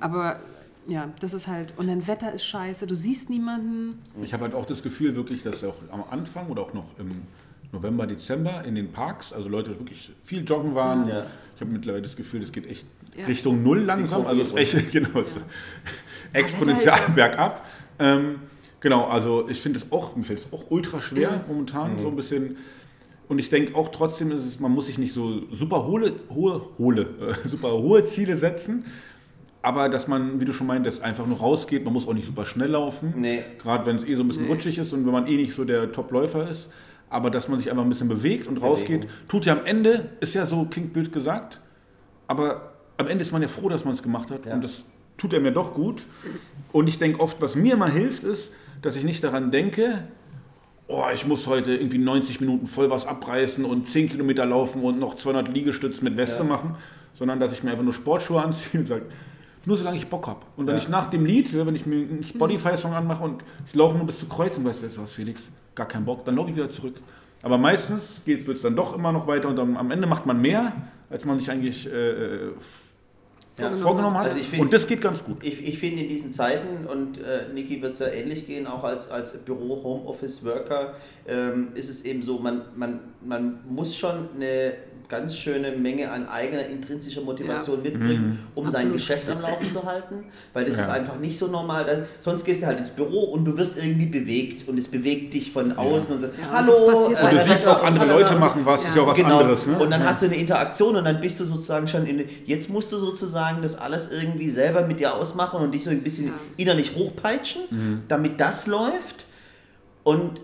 Aber 0.00 0.40
ja, 0.86 1.10
das 1.20 1.34
ist 1.34 1.46
halt, 1.46 1.74
und 1.76 1.86
dein 1.88 2.06
Wetter 2.06 2.32
ist 2.32 2.44
scheiße, 2.44 2.86
du 2.86 2.94
siehst 2.94 3.28
niemanden. 3.30 3.98
Ich 4.22 4.32
habe 4.32 4.44
halt 4.44 4.54
auch 4.54 4.64
das 4.66 4.82
Gefühl 4.82 5.14
wirklich, 5.16 5.42
dass 5.42 5.62
auch 5.64 5.74
am 5.90 6.04
Anfang 6.10 6.48
oder 6.48 6.62
auch 6.62 6.72
noch 6.72 6.86
im 6.98 7.22
November, 7.72 8.06
Dezember 8.06 8.64
in 8.64 8.74
den 8.74 8.90
Parks, 8.92 9.32
also 9.32 9.48
Leute 9.48 9.70
wirklich 9.78 10.10
viel 10.24 10.44
joggen 10.44 10.74
waren. 10.74 11.06
Ja. 11.08 11.26
Ich 11.54 11.60
habe 11.60 11.70
mittlerweile 11.70 12.02
das 12.02 12.16
Gefühl, 12.16 12.40
das 12.40 12.52
geht 12.52 12.66
echt 12.70 12.86
Ja. 13.16 13.26
Richtung 13.26 13.62
Null 13.62 13.80
langsam. 13.80 14.24
Also 14.26 14.40
es 14.42 14.48
ist 14.48 14.56
echt 14.76 14.90
genau, 14.92 15.08
Wetter 15.20 15.40
exponentiell 16.32 16.86
ja- 16.94 17.08
bergab. 17.14 17.66
Ähm, 17.98 18.36
genau, 18.80 19.04
also 19.08 19.48
ich 19.48 19.60
finde 19.60 19.80
es 19.80 19.90
auch, 19.92 20.14
mir 20.16 20.24
fällt 20.24 20.38
es 20.40 20.52
auch 20.52 20.70
ultra 20.70 21.00
schwer 21.00 21.30
Ja. 21.30 21.44
momentan, 21.48 22.00
so 22.00 22.08
ein 22.08 22.16
bisschen. 22.16 22.56
Und 23.28 23.38
ich 23.38 23.50
denke 23.50 23.74
auch 23.76 23.90
trotzdem 23.90 24.30
ist 24.30 24.46
es, 24.46 24.58
man 24.58 24.72
muss 24.72 24.86
sich 24.86 24.96
nicht 24.96 25.12
so 25.12 25.42
super 25.50 25.84
hohe, 25.86 26.14
hohe, 26.34 26.62
hohe, 26.78 27.00
äh, 27.44 27.48
super 27.48 27.72
hohe 27.72 28.04
Ziele 28.06 28.36
setzen. 28.38 28.84
Aber 29.68 29.90
dass 29.90 30.08
man, 30.08 30.40
wie 30.40 30.46
du 30.46 30.54
schon 30.54 30.66
meintest, 30.66 31.02
einfach 31.02 31.26
nur 31.26 31.36
rausgeht, 31.38 31.84
man 31.84 31.92
muss 31.92 32.08
auch 32.08 32.14
nicht 32.14 32.24
super 32.24 32.46
schnell 32.46 32.70
laufen. 32.70 33.12
Nee. 33.16 33.44
Gerade 33.62 33.84
wenn 33.84 33.96
es 33.96 34.04
eh 34.04 34.14
so 34.14 34.22
ein 34.22 34.28
bisschen 34.28 34.44
Nee. 34.44 34.50
rutschig 34.52 34.78
ist 34.78 34.94
und 34.94 35.04
wenn 35.04 35.12
man 35.12 35.26
eh 35.26 35.36
nicht 35.36 35.52
so 35.52 35.64
der 35.66 35.92
Top-Läufer 35.92 36.48
ist. 36.48 36.70
Aber 37.10 37.28
dass 37.30 37.48
man 37.48 37.58
sich 37.58 37.70
einfach 37.70 37.82
ein 37.84 37.88
bisschen 37.90 38.08
bewegt 38.08 38.46
und 38.46 38.56
rausgeht, 38.62 39.06
tut 39.28 39.44
ja 39.44 39.52
am 39.52 39.66
Ende, 39.66 40.08
ist 40.20 40.34
ja 40.34 40.46
so, 40.46 40.64
klingt 40.64 40.94
blöd 40.94 41.12
gesagt, 41.12 41.60
aber 42.28 42.72
am 42.96 43.08
Ende 43.08 43.22
ist 43.24 43.30
man 43.32 43.42
ja 43.42 43.48
froh, 43.48 43.68
dass 43.68 43.84
man 43.84 43.92
es 43.92 44.02
gemacht 44.02 44.30
hat. 44.30 44.46
Ja. 44.46 44.54
Und 44.54 44.64
das 44.64 44.84
tut 45.18 45.34
er 45.34 45.40
mir 45.40 45.52
doch 45.52 45.74
gut. 45.74 46.06
Und 46.72 46.88
ich 46.88 46.98
denke 46.98 47.20
oft, 47.20 47.40
was 47.42 47.54
mir 47.54 47.76
mal 47.76 47.90
hilft, 47.90 48.24
ist, 48.24 48.50
dass 48.80 48.96
ich 48.96 49.04
nicht 49.04 49.22
daran 49.22 49.50
denke, 49.50 50.04
oh, 50.86 51.04
ich 51.12 51.26
muss 51.26 51.46
heute 51.46 51.74
irgendwie 51.74 51.98
90 51.98 52.40
Minuten 52.40 52.66
voll 52.68 52.88
was 52.90 53.04
abreißen 53.06 53.66
und 53.66 53.86
10 53.86 54.08
Kilometer 54.08 54.46
laufen 54.46 54.82
und 54.82 54.98
noch 54.98 55.14
200 55.14 55.48
Liegestütze 55.48 56.02
mit 56.04 56.16
Weste 56.16 56.38
Ja. 56.44 56.48
machen, 56.48 56.76
sondern 57.18 57.38
dass 57.38 57.52
ich 57.52 57.62
mir 57.62 57.70
einfach 57.72 57.84
nur 57.84 57.92
Sportschuhe 57.92 58.42
anziehe 58.42 58.80
und 58.80 58.86
sage, 58.86 59.02
nur 59.68 59.76
solange 59.76 59.98
ich 59.98 60.08
Bock 60.08 60.26
habe. 60.26 60.40
Und 60.56 60.66
wenn 60.66 60.74
Ja. 60.76 60.80
ich 60.82 60.88
nach 60.88 61.10
dem 61.10 61.24
Lied, 61.26 61.54
wenn 61.54 61.74
ich 61.74 61.84
mir 61.86 61.96
einen 61.96 62.24
Spotify-Song 62.24 62.94
anmache 62.94 63.22
und 63.22 63.42
ich 63.66 63.74
laufe 63.74 63.96
nur 63.96 64.06
bis 64.06 64.18
zur 64.18 64.28
Kreuzung, 64.28 64.64
weißt 64.64 64.82
du 64.82 65.02
was, 65.02 65.12
Felix, 65.12 65.42
gar 65.74 65.86
keinen 65.86 66.06
Bock, 66.06 66.24
dann 66.24 66.34
laufe 66.36 66.48
ich 66.50 66.56
wieder 66.56 66.70
zurück. 66.70 66.94
Aber 67.42 67.58
meistens 67.58 68.20
wird 68.24 68.48
es 68.48 68.62
dann 68.62 68.74
doch 68.74 68.94
immer 68.96 69.12
noch 69.12 69.26
weiter 69.26 69.48
und 69.48 69.56
dann, 69.56 69.76
am 69.76 69.90
Ende 69.90 70.06
macht 70.08 70.24
man 70.26 70.40
mehr, 70.40 70.72
als 71.10 71.24
man 71.26 71.38
sich 71.38 71.50
eigentlich 71.50 71.86
äh, 71.86 71.90
äh, 71.90 72.50
Ja. 73.58 73.76
vorgenommen 73.76 74.16
hat. 74.16 74.26
Also 74.26 74.38
find- 74.38 74.62
und 74.62 74.72
das 74.72 74.86
geht 74.86 75.00
ganz 75.00 75.22
gut. 75.22 75.44
Ich, 75.44 75.60
ich 75.66 75.78
finde 75.78 76.02
in 76.04 76.08
diesen 76.08 76.32
Zeiten, 76.32 76.86
und 76.86 77.18
äh, 77.18 77.52
Niki 77.52 77.82
wird 77.82 77.92
es 77.92 77.98
ja 77.98 78.06
ähnlich 78.06 78.46
gehen, 78.46 78.66
auch 78.68 78.84
als, 78.84 79.10
als 79.10 79.36
Büro-Homeoffice-Worker, 79.44 80.94
ähm, 81.26 81.68
ist 81.74 81.88
es 81.88 82.04
eben 82.04 82.22
so, 82.22 82.38
man, 82.38 82.62
man, 82.76 83.00
man 83.26 83.58
muss 83.68 83.96
schon 83.96 84.28
eine 84.36 84.74
ganz 85.08 85.34
schöne 85.36 85.72
Menge 85.72 86.10
an 86.10 86.28
eigener 86.28 86.66
intrinsischer 86.66 87.22
Motivation 87.22 87.82
mitbringen, 87.82 88.38
um 88.54 88.64
sein 88.68 88.88
Absolut. 88.88 88.92
Geschäft 88.92 89.30
am 89.30 89.40
Laufen 89.40 89.70
zu 89.70 89.84
halten, 89.84 90.24
weil 90.52 90.66
das 90.66 90.76
Ja. 90.76 90.82
ist 90.82 90.88
einfach 90.90 91.18
nicht 91.18 91.38
so 91.38 91.46
normal. 91.46 92.06
Sonst 92.20 92.44
gehst 92.44 92.60
du 92.62 92.66
halt 92.66 92.78
ins 92.78 92.90
Büro 92.90 93.24
und 93.24 93.46
du 93.46 93.56
wirst 93.56 93.78
irgendwie 93.78 94.04
bewegt 94.06 94.68
und 94.68 94.76
es 94.76 94.88
bewegt 94.88 95.32
dich 95.32 95.50
von 95.50 95.72
außen 95.72 96.14
und 96.16 96.20
so, 96.20 96.26
Ja, 96.26 96.50
hallo. 96.50 96.86
passiert 96.86 97.20
äh, 97.20 97.24
Und 97.24 97.30
du 97.32 97.36
Ja, 97.36 97.42
siehst 97.44 97.66
auch 97.66 97.82
andere 97.84 98.06
Leute 98.06 98.34
machen 98.36 98.60
was, 98.66 98.84
ist 98.84 98.94
ja 98.96 99.02
auch 99.02 99.06
was 99.06 99.16
Genau. 99.16 99.38
anderes. 99.40 99.66
Ne? 99.66 99.78
Und 99.78 99.90
dann 99.90 100.04
hast 100.04 100.20
du 100.22 100.26
eine 100.26 100.36
Interaktion 100.36 100.94
und 100.96 101.04
dann 101.04 101.20
bist 101.20 101.40
du 101.40 101.44
sozusagen 101.44 101.88
schon 101.88 102.06
in. 102.06 102.24
Jetzt 102.44 102.68
musst 102.68 102.92
du 102.92 102.98
sozusagen 102.98 103.62
das 103.62 103.78
alles 103.78 104.10
irgendwie 104.12 104.50
selber 104.50 104.82
mit 104.86 105.00
dir 105.00 105.14
ausmachen 105.14 105.60
und 105.62 105.72
dich 105.72 105.84
so 105.84 105.90
ein 105.90 106.02
bisschen 106.02 106.26
Ja. 106.26 106.32
innerlich 106.58 106.94
hochpeitschen, 106.94 107.62
damit 108.08 108.38
das 108.40 108.66
läuft. 108.66 109.24
Und 110.04 110.40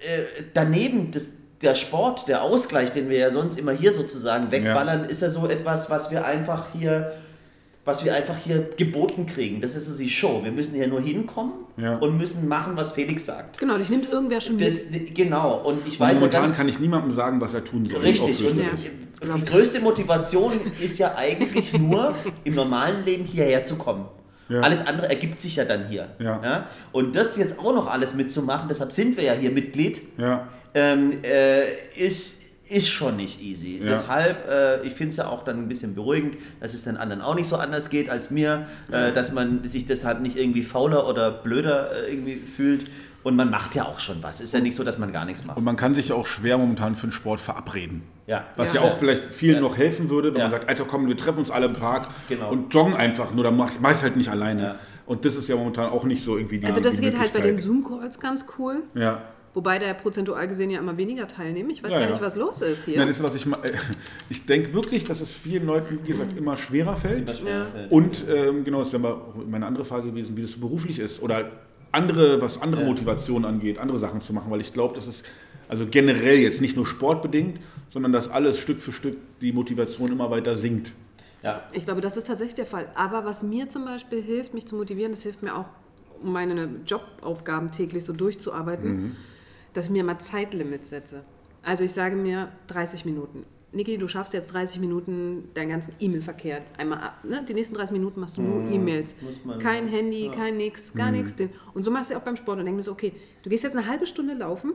äh, 0.00 0.42
daneben 0.54 1.10
das, 1.10 1.37
der 1.62 1.74
Sport, 1.74 2.28
der 2.28 2.42
Ausgleich, 2.42 2.90
den 2.92 3.08
wir 3.08 3.18
ja 3.18 3.30
sonst 3.30 3.58
immer 3.58 3.72
hier 3.72 3.92
sozusagen 3.92 4.50
wegballern, 4.50 5.04
ist 5.04 5.22
ja 5.22 5.30
so 5.30 5.46
etwas, 5.48 5.90
was 5.90 6.10
wir 6.10 6.24
einfach 6.24 6.66
hier 6.72 7.12
was 7.88 8.04
wir 8.04 8.14
einfach 8.14 8.36
hier 8.36 8.68
geboten 8.76 9.24
kriegen. 9.24 9.62
Das 9.62 9.74
ist 9.74 9.86
so 9.86 9.96
die 9.96 10.10
Show. 10.10 10.44
Wir 10.44 10.52
müssen 10.52 10.74
hier 10.74 10.88
nur 10.88 11.00
hinkommen 11.00 11.52
Ja. 11.78 11.96
und 11.96 12.18
müssen 12.18 12.46
machen, 12.46 12.76
was 12.76 12.92
Felix 12.92 13.24
sagt. 13.24 13.56
Genau, 13.58 13.78
dich 13.78 13.88
nimmt 13.88 14.10
irgendwer 14.12 14.42
schon 14.42 14.56
mit. 14.56 14.66
Das, 14.66 14.82
genau. 15.14 15.62
Und 15.62 15.78
ich 15.86 15.94
Und 15.94 16.00
weiß 16.00 16.12
ja 16.12 16.18
momentan 16.20 16.42
ganz 16.44 16.54
kann 16.54 16.68
ich 16.68 16.78
niemandem 16.78 17.12
sagen, 17.12 17.40
was 17.40 17.54
er 17.54 17.64
tun 17.64 17.86
soll. 17.86 18.00
Richtig. 18.02 18.46
Und. 18.46 18.58
Ja. 18.58 18.66
die 19.36 19.44
größte 19.46 19.80
Motivation 19.80 20.52
ist 20.78 20.98
ja 20.98 21.14
eigentlich 21.16 21.72
nur, 21.78 22.14
im 22.44 22.54
normalen 22.54 23.06
Leben 23.06 23.24
hierher 23.24 23.64
zu 23.64 23.76
kommen. 23.76 24.04
Ja. 24.48 24.60
Alles 24.60 24.86
andere 24.86 25.08
ergibt 25.08 25.40
sich 25.40 25.56
ja 25.56 25.64
dann 25.64 25.86
hier. 25.88 26.08
Ja. 26.18 26.66
Und 26.92 27.14
das 27.14 27.36
jetzt 27.36 27.58
auch 27.58 27.74
noch 27.74 27.86
alles 27.86 28.14
mitzumachen, 28.14 28.68
deshalb 28.68 28.92
sind 28.92 29.16
wir 29.16 29.24
ja 29.24 29.32
hier 29.34 29.50
Mitglied, 29.50 30.00
Ja. 30.16 30.48
ähm, 30.74 31.18
äh, 31.22 31.64
ist, 31.96 32.40
ist 32.68 32.88
schon 32.88 33.16
nicht 33.16 33.42
easy. 33.42 33.78
Ja. 33.78 33.90
Deshalb, 33.90 34.48
äh, 34.48 34.82
ich 34.86 34.94
finde 34.94 35.10
es 35.10 35.16
ja 35.16 35.28
auch 35.28 35.44
dann 35.44 35.58
ein 35.58 35.68
bisschen 35.68 35.94
beruhigend, 35.94 36.36
dass 36.60 36.74
es 36.74 36.84
den 36.84 36.96
anderen 36.96 37.22
auch 37.22 37.34
nicht 37.34 37.46
so 37.48 37.56
anders 37.56 37.90
geht 37.90 38.08
als 38.10 38.30
mir, 38.30 38.66
äh, 38.90 39.12
dass 39.12 39.32
man 39.32 39.66
sich 39.66 39.86
deshalb 39.86 40.20
nicht 40.20 40.36
irgendwie 40.36 40.62
fauler 40.62 41.06
oder 41.08 41.30
blöder 41.30 41.92
äh, 42.06 42.10
irgendwie 42.12 42.36
fühlt. 42.36 42.90
Und 43.24 43.36
man 43.36 43.50
macht 43.50 43.74
ja 43.74 43.84
auch 43.84 43.98
schon 44.00 44.22
was. 44.22 44.40
Ist 44.40 44.54
ja 44.54 44.60
nicht 44.60 44.74
so, 44.76 44.84
dass 44.84 44.96
man 44.98 45.12
gar 45.12 45.24
nichts 45.24 45.44
macht. 45.44 45.56
Und 45.56 45.64
man 45.64 45.76
kann 45.76 45.94
sich 45.94 46.08
ja 46.08 46.14
auch 46.14 46.26
schwer 46.26 46.56
momentan 46.56 46.94
für 46.96 47.08
den 47.08 47.12
Sport 47.12 47.40
verabreden. 47.40 48.02
Ja. 48.26 48.44
Was 48.56 48.72
ja, 48.72 48.82
Ja. 48.82 48.88
auch 48.88 48.96
vielleicht 48.96 49.26
vielen 49.26 49.56
Ja. 49.56 49.60
noch 49.62 49.76
helfen 49.76 50.08
würde, 50.08 50.32
wenn 50.32 50.38
Ja. 50.38 50.44
man 50.44 50.52
sagt, 50.52 50.68
Alter, 50.68 50.84
komm, 50.84 51.08
wir 51.08 51.16
treffen 51.16 51.40
uns 51.40 51.50
alle 51.50 51.66
im 51.66 51.72
Park 51.72 52.08
Genau. 52.28 52.50
und 52.50 52.72
joggen 52.72 52.94
einfach. 52.94 53.32
Nur 53.34 53.44
dann 53.44 53.56
mach 53.56 53.70
ich 53.72 53.78
es 53.96 54.02
halt 54.02 54.16
nicht 54.16 54.28
alleine. 54.30 54.62
Ja. 54.62 54.76
Und 55.06 55.24
das 55.24 55.34
ist 55.36 55.48
ja 55.48 55.56
momentan 55.56 55.90
auch 55.90 56.04
nicht 56.04 56.22
so 56.24 56.36
irgendwie 56.36 56.58
die 56.58 56.66
also 56.66 56.80
das 56.80 56.96
die 56.96 57.02
geht 57.02 57.18
halt 57.18 57.32
bei 57.32 57.40
den. 57.40 57.58
Zoom-Calls 57.58 58.20
ganz 58.20 58.44
cool. 58.58 58.82
Ja. 58.94 59.22
Wobei 59.54 59.78
da 59.78 59.86
ja 59.86 59.94
prozentual 59.94 60.46
gesehen 60.46 60.70
ja 60.70 60.78
immer 60.78 60.96
weniger 60.96 61.26
teilnehmen. 61.26 61.70
Ich 61.70 61.82
weiß 61.82 61.90
Ja, 61.90 61.98
gar 61.98 62.06
ja. 62.06 62.12
nicht, 62.12 62.22
was 62.22 62.36
los 62.36 62.60
ist 62.60 62.84
hier. 62.84 62.96
Ja, 62.98 63.04
das 63.06 63.16
ist, 63.16 63.22
was 63.22 63.34
ich 63.34 63.46
Ich 64.28 64.46
denke 64.46 64.72
wirklich, 64.74 65.02
dass 65.04 65.20
es 65.20 65.32
vielen 65.32 65.66
Leuten, 65.66 65.98
wie 66.04 66.08
gesagt, 66.08 66.36
immer 66.36 66.56
schwerer 66.56 66.96
fällt. 66.96 67.42
Ja. 67.42 67.66
Und 67.90 68.24
ähm, 68.28 68.62
genau, 68.64 68.78
das 68.80 68.92
wäre 68.92 69.02
mal 69.02 69.16
meine 69.48 69.66
andere 69.66 69.84
Frage 69.84 70.10
gewesen, 70.10 70.36
wie 70.36 70.42
das 70.42 70.52
so 70.52 70.60
beruflich 70.60 70.98
ist. 71.00 71.20
Oder 71.22 71.50
andere, 71.92 72.40
was 72.40 72.60
andere 72.60 72.82
Ja. 72.82 72.88
Motivationen 72.88 73.44
angeht, 73.44 73.78
andere 73.78 73.98
Sachen 73.98 74.20
zu 74.20 74.32
machen. 74.32 74.50
Weil 74.50 74.60
ich 74.60 74.72
glaube, 74.72 74.94
das 74.94 75.06
ist 75.06 75.24
also 75.68 75.86
generell 75.86 76.38
jetzt 76.38 76.60
nicht 76.60 76.76
nur 76.76 76.86
sportbedingt, 76.86 77.60
sondern 77.90 78.12
dass 78.12 78.30
alles 78.30 78.58
Stück 78.58 78.80
für 78.80 78.92
Stück 78.92 79.16
die 79.40 79.52
Motivation 79.52 80.10
immer 80.10 80.30
weiter 80.30 80.56
sinkt. 80.56 80.92
Ja. 81.42 81.62
Ich 81.72 81.84
glaube, 81.84 82.00
das 82.00 82.16
ist 82.16 82.26
tatsächlich 82.26 82.54
der 82.54 82.66
Fall. 82.66 82.88
Aber 82.94 83.24
was 83.24 83.42
mir 83.42 83.68
zum 83.68 83.84
Beispiel 83.84 84.22
hilft, 84.22 84.54
mich 84.54 84.66
zu 84.66 84.76
motivieren, 84.76 85.12
das 85.12 85.22
hilft 85.22 85.42
mir 85.42 85.54
auch 85.54 85.66
um 86.22 86.32
meine 86.32 86.68
Jobaufgaben 86.84 87.70
täglich 87.70 88.04
so 88.04 88.12
durchzuarbeiten, 88.12 89.16
dass 89.72 89.84
ich 89.86 89.90
mir 89.90 90.02
mal 90.02 90.18
Zeitlimits 90.18 90.88
setze. 90.88 91.22
Also 91.62 91.84
ich 91.84 91.92
sage 91.92 92.16
mir 92.16 92.50
30 92.68 93.04
Minuten. 93.04 93.44
Niki, 93.70 93.98
du 93.98 94.08
schaffst 94.08 94.32
jetzt 94.32 94.52
30 94.54 94.80
Minuten 94.80 95.44
deinen 95.54 95.68
ganzen 95.68 95.92
E-Mail-Verkehr 96.00 96.62
einmal 96.78 97.00
ab. 97.00 97.18
Ne? 97.24 97.44
Die 97.46 97.52
nächsten 97.52 97.74
30 97.74 97.92
Minuten 97.92 98.18
machst 98.20 98.38
du 98.38 98.42
nur 98.42 98.70
E-Mails. 98.72 99.14
muss 99.20 99.44
man- 99.44 99.58
Kein 99.58 99.88
Handy, 99.88 100.30
kein 100.34 100.56
nix, 100.56 100.94
gar 100.94 101.10
nichts. 101.12 101.36
Den- 101.36 101.50
Und 101.74 101.84
so 101.84 101.90
machst 101.90 102.10
du 102.10 102.16
auch 102.16 102.22
beim 102.22 102.36
Sport 102.36 102.58
und 102.60 102.64
denkst 102.64 102.84
so, 102.86 102.92
okay, 102.92 103.12
du 103.42 103.50
gehst 103.50 103.64
jetzt 103.64 103.76
eine 103.76 103.86
halbe 103.86 104.06
Stunde 104.06 104.32
laufen. 104.34 104.72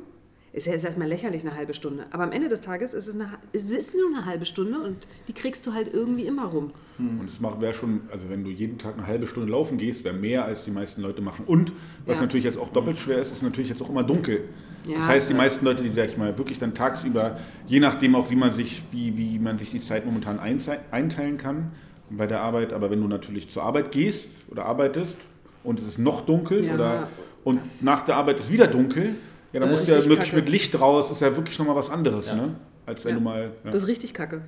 Ist 0.51 0.67
ja 0.67 0.73
jetzt 0.73 0.85
erstmal 0.85 1.07
lächerlich, 1.07 1.41
eine 1.41 1.55
halbe 1.55 1.73
Stunde. 1.73 2.05
Aber 2.11 2.21
am 2.25 2.31
Ende 2.31 2.47
des 2.49 2.61
Tages 2.61 2.93
ist 2.93 3.07
es, 3.07 3.15
eine, 3.15 3.27
es 3.53 3.71
ist 3.71 3.95
nur 3.95 4.05
eine 4.15 4.27
halbe 4.27 4.45
Stunde 4.45 4.79
und 4.81 5.07
die 5.27 5.33
kriegst 5.33 5.65
du 5.65 5.73
halt 5.73 5.91
irgendwie 5.91 6.27
immer 6.27 6.45
rum. 6.45 6.69
Und 6.99 7.25
das 7.27 7.41
wäre 7.59 7.73
schon, 7.73 8.01
also 8.11 8.29
wenn 8.29 8.43
du 8.43 8.51
jeden 8.51 8.77
Tag 8.77 8.95
eine 8.99 9.07
halbe 9.07 9.25
Stunde 9.25 9.51
laufen 9.51 9.79
gehst, 9.79 10.03
wäre 10.03 10.15
mehr 10.15 10.45
als 10.45 10.65
die 10.65 10.69
meisten 10.71 11.01
Leute 11.01 11.23
machen. 11.23 11.45
Und 11.47 11.73
was 12.05 12.17
Ja. 12.17 12.21
natürlich 12.25 12.45
jetzt 12.45 12.59
auch 12.59 12.69
doppelt 12.69 12.99
schwer 12.99 13.17
ist, 13.17 13.31
ist 13.31 13.41
natürlich 13.41 13.69
jetzt 13.69 13.81
auch 13.81 13.89
immer 13.89 14.03
dunkel. 14.03 14.41
Ja. 14.85 14.97
Das 14.97 15.07
heißt, 15.07 15.29
die 15.29 15.33
meisten 15.33 15.63
Leute, 15.65 15.81
die, 15.83 15.91
sag 15.91 16.09
ich 16.09 16.17
mal, 16.17 16.37
wirklich 16.37 16.59
dann 16.59 16.73
tagsüber, 16.73 17.37
je 17.67 17.79
nachdem 17.79 18.15
auch, 18.15 18.29
wie 18.29 18.35
man 18.35 18.51
sich, 18.53 18.83
wie, 18.91 19.15
wie 19.17 19.39
man 19.39 19.57
sich 19.57 19.71
die 19.71 19.79
Zeit 19.79 20.05
momentan 20.05 20.39
einteilen 20.39 21.37
kann 21.37 21.71
bei 22.09 22.27
der 22.27 22.41
Arbeit, 22.41 22.73
aber 22.73 22.91
wenn 22.91 23.01
du 23.01 23.07
natürlich 23.07 23.49
zur 23.49 23.63
Arbeit 23.63 23.91
gehst 23.91 24.29
oder 24.49 24.65
arbeitest 24.65 25.17
und 25.63 25.79
es 25.79 25.85
ist 25.87 25.99
noch 25.99 26.21
dunkel 26.21 26.65
Ja, 26.65 26.75
oder 26.75 27.07
und 27.43 27.59
nach 27.81 28.01
der 28.01 28.15
Arbeit 28.17 28.39
ist 28.39 28.51
wieder 28.51 28.67
dunkel, 28.67 29.15
ja, 29.53 29.59
dann 29.59 29.71
musst 29.71 29.87
du 29.87 29.91
ja 29.91 29.97
wirklich 30.05 30.29
kacke. 30.29 30.35
mit 30.35 30.49
Licht 30.49 30.79
raus, 30.79 31.11
ist 31.11 31.21
ja 31.21 31.35
wirklich 31.35 31.57
nochmal 31.59 31.75
was 31.75 31.89
anderes, 31.89 32.27
Ja. 32.29 32.35
ne? 32.35 32.55
Als 32.85 33.05
wenn 33.05 33.11
Ja. 33.13 33.17
du 33.17 33.23
mal, 33.23 33.51
ja, 33.63 33.71
Das 33.71 33.83
ist 33.83 33.87
richtig 33.87 34.13
kacke. 34.13 34.41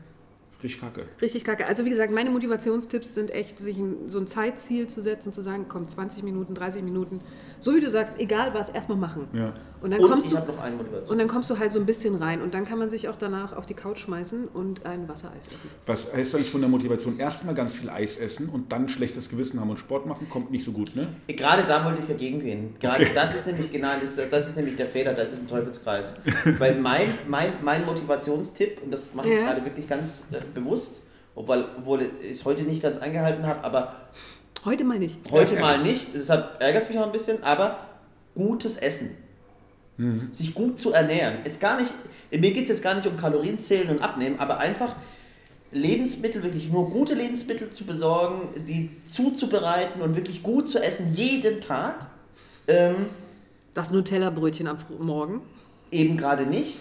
Richtig 0.64 0.82
kacke. 0.82 1.06
Richtig 1.22 1.44
kacke. 1.44 1.66
Also 1.66 1.86
wie 1.86 1.90
gesagt, 1.90 2.12
meine 2.14 2.30
Motivationstipps 2.30 3.14
sind 3.16 3.32
echt, 3.32 3.60
sich 3.60 3.78
ein, 3.78 4.08
so 4.08 4.20
ein 4.20 4.28
Zeitziel 4.28 4.88
zu 4.88 5.02
setzen, 5.02 5.32
zu 5.34 5.42
sagen, 5.42 5.66
komm, 5.70 5.88
20 5.88 6.24
Minuten, 6.24 6.54
30 6.56 6.84
Minuten. 6.84 7.20
So 7.60 7.74
wie 7.76 7.80
du 7.80 7.90
sagst, 7.90 8.16
egal 8.20 8.54
was, 8.54 8.70
erstmal 8.70 8.98
machen. 8.98 9.28
Ja. 9.34 9.54
Und 9.82 9.92
dann 9.92 10.00
Und 10.02 10.10
kommst 10.10 10.28
ich 10.28 10.34
du 10.34 10.40
habe 10.40 10.52
noch 10.52 10.60
eine 10.60 10.76
Motivation. 10.78 11.12
und 11.14 11.20
dann 11.20 11.28
kommst 11.28 11.50
du 11.50 11.60
halt 11.60 11.72
so 11.72 11.80
ein 11.80 11.86
bisschen 11.86 12.16
rein 12.16 12.42
und 12.42 12.54
dann 12.56 12.66
kann 12.66 12.80
man 12.80 12.90
sich 12.90 13.08
auch 13.08 13.18
danach 13.18 13.54
auf 13.56 13.68
die 13.68 13.76
Couch 13.76 14.00
schmeißen 14.00 14.48
und 14.48 14.84
ein 14.86 15.08
Wassereis 15.08 15.48
essen. 15.54 15.70
Was 15.86 16.12
heißt 16.12 16.34
eigentlich 16.34 16.50
von 16.50 16.62
der 16.62 16.70
Motivation? 16.70 17.20
Erstmal 17.20 17.54
ganz 17.54 17.76
viel 17.76 17.90
Eis 17.90 18.18
essen 18.18 18.50
und 18.50 18.72
dann 18.72 18.90
schlechtes 18.90 19.30
Gewissen 19.30 19.60
haben 19.60 19.70
und 19.70 19.78
Sport 19.78 20.08
machen, 20.08 20.28
kommt 20.30 20.50
nicht 20.50 20.66
so 20.66 20.72
gut, 20.72 20.96
ne? 20.96 21.08
Gerade 21.28 21.64
da 21.68 21.86
wollte 21.86 22.00
ich 22.02 22.08
dagegen 22.08 22.40
gehen. 22.40 22.74
Gerade 22.80 23.06
das 23.14 23.36
ist 23.36 23.46
nämlich 23.48 23.72
genau, 23.72 23.90
das, 24.16 24.30
das 24.30 24.48
ist 24.50 24.56
nämlich 24.58 24.76
der 24.76 24.88
Fehler, 24.88 25.14
das 25.14 25.34
ist 25.34 25.42
ein 25.44 25.48
Teufelskreis. 25.48 26.16
Weil 26.58 26.80
mein, 26.80 27.10
mein, 27.28 27.54
mein 27.62 27.86
Motivationstipp, 27.86 28.82
und 28.84 28.92
das 28.92 29.14
mache 29.14 29.30
ich 29.30 29.36
Ja. 29.36 29.46
gerade 29.54 29.66
wirklich 29.66 29.88
ganz 29.88 30.30
äh, 30.32 30.40
bewusst, 30.54 31.02
obwohl, 31.36 31.66
obwohl 31.78 32.04
ich 32.22 32.32
es 32.32 32.46
heute 32.46 32.64
nicht 32.64 32.82
ganz 32.82 32.98
eingehalten 32.98 33.46
habe, 33.46 33.64
aber 33.64 33.94
Heute 34.64 34.84
mal 34.84 34.98
nicht. 34.98 35.18
heute 35.32 35.60
mal 35.60 35.82
nicht, 35.84 36.08
deshalb 36.16 36.60
ärgert 36.60 36.84
es 36.84 36.90
mich 36.90 36.98
noch 36.98 37.06
ein 37.06 37.12
bisschen, 37.12 37.44
aber 37.44 37.80
gutes 38.34 38.78
Essen. 38.78 39.18
Sich 40.32 40.54
gut 40.54 40.78
zu 40.80 40.92
ernähren. 40.92 41.36
Jetzt 41.46 41.62
gar 41.62 41.80
nicht, 41.80 41.94
mir 42.32 42.52
geht 42.52 42.64
es 42.64 42.70
jetzt 42.70 42.84
gar 42.84 42.96
nicht 42.96 43.08
um 43.08 43.16
Kalorienzählen 43.16 43.90
und 43.90 44.02
Abnehmen, 44.02 44.40
aber 44.40 44.58
einfach 44.58 44.94
Lebensmittel, 45.72 46.44
wirklich 46.44 46.70
nur 46.70 46.90
gute 46.90 47.14
Lebensmittel 47.14 47.70
zu 47.70 47.86
besorgen, 47.86 48.50
die 48.68 48.90
zuzubereiten 49.10 50.02
und 50.02 50.16
wirklich 50.16 50.44
gut 50.44 50.68
zu 50.70 50.80
essen, 50.84 51.14
jeden 51.16 51.62
Tag. 51.62 52.08
Ähm, 52.68 53.06
Das 53.74 53.92
Nutella-Brötchen 53.92 54.68
am 54.68 54.78
Morgen. 55.00 55.42
Eben 55.92 56.18
gerade 56.18 56.46
nicht. 56.46 56.78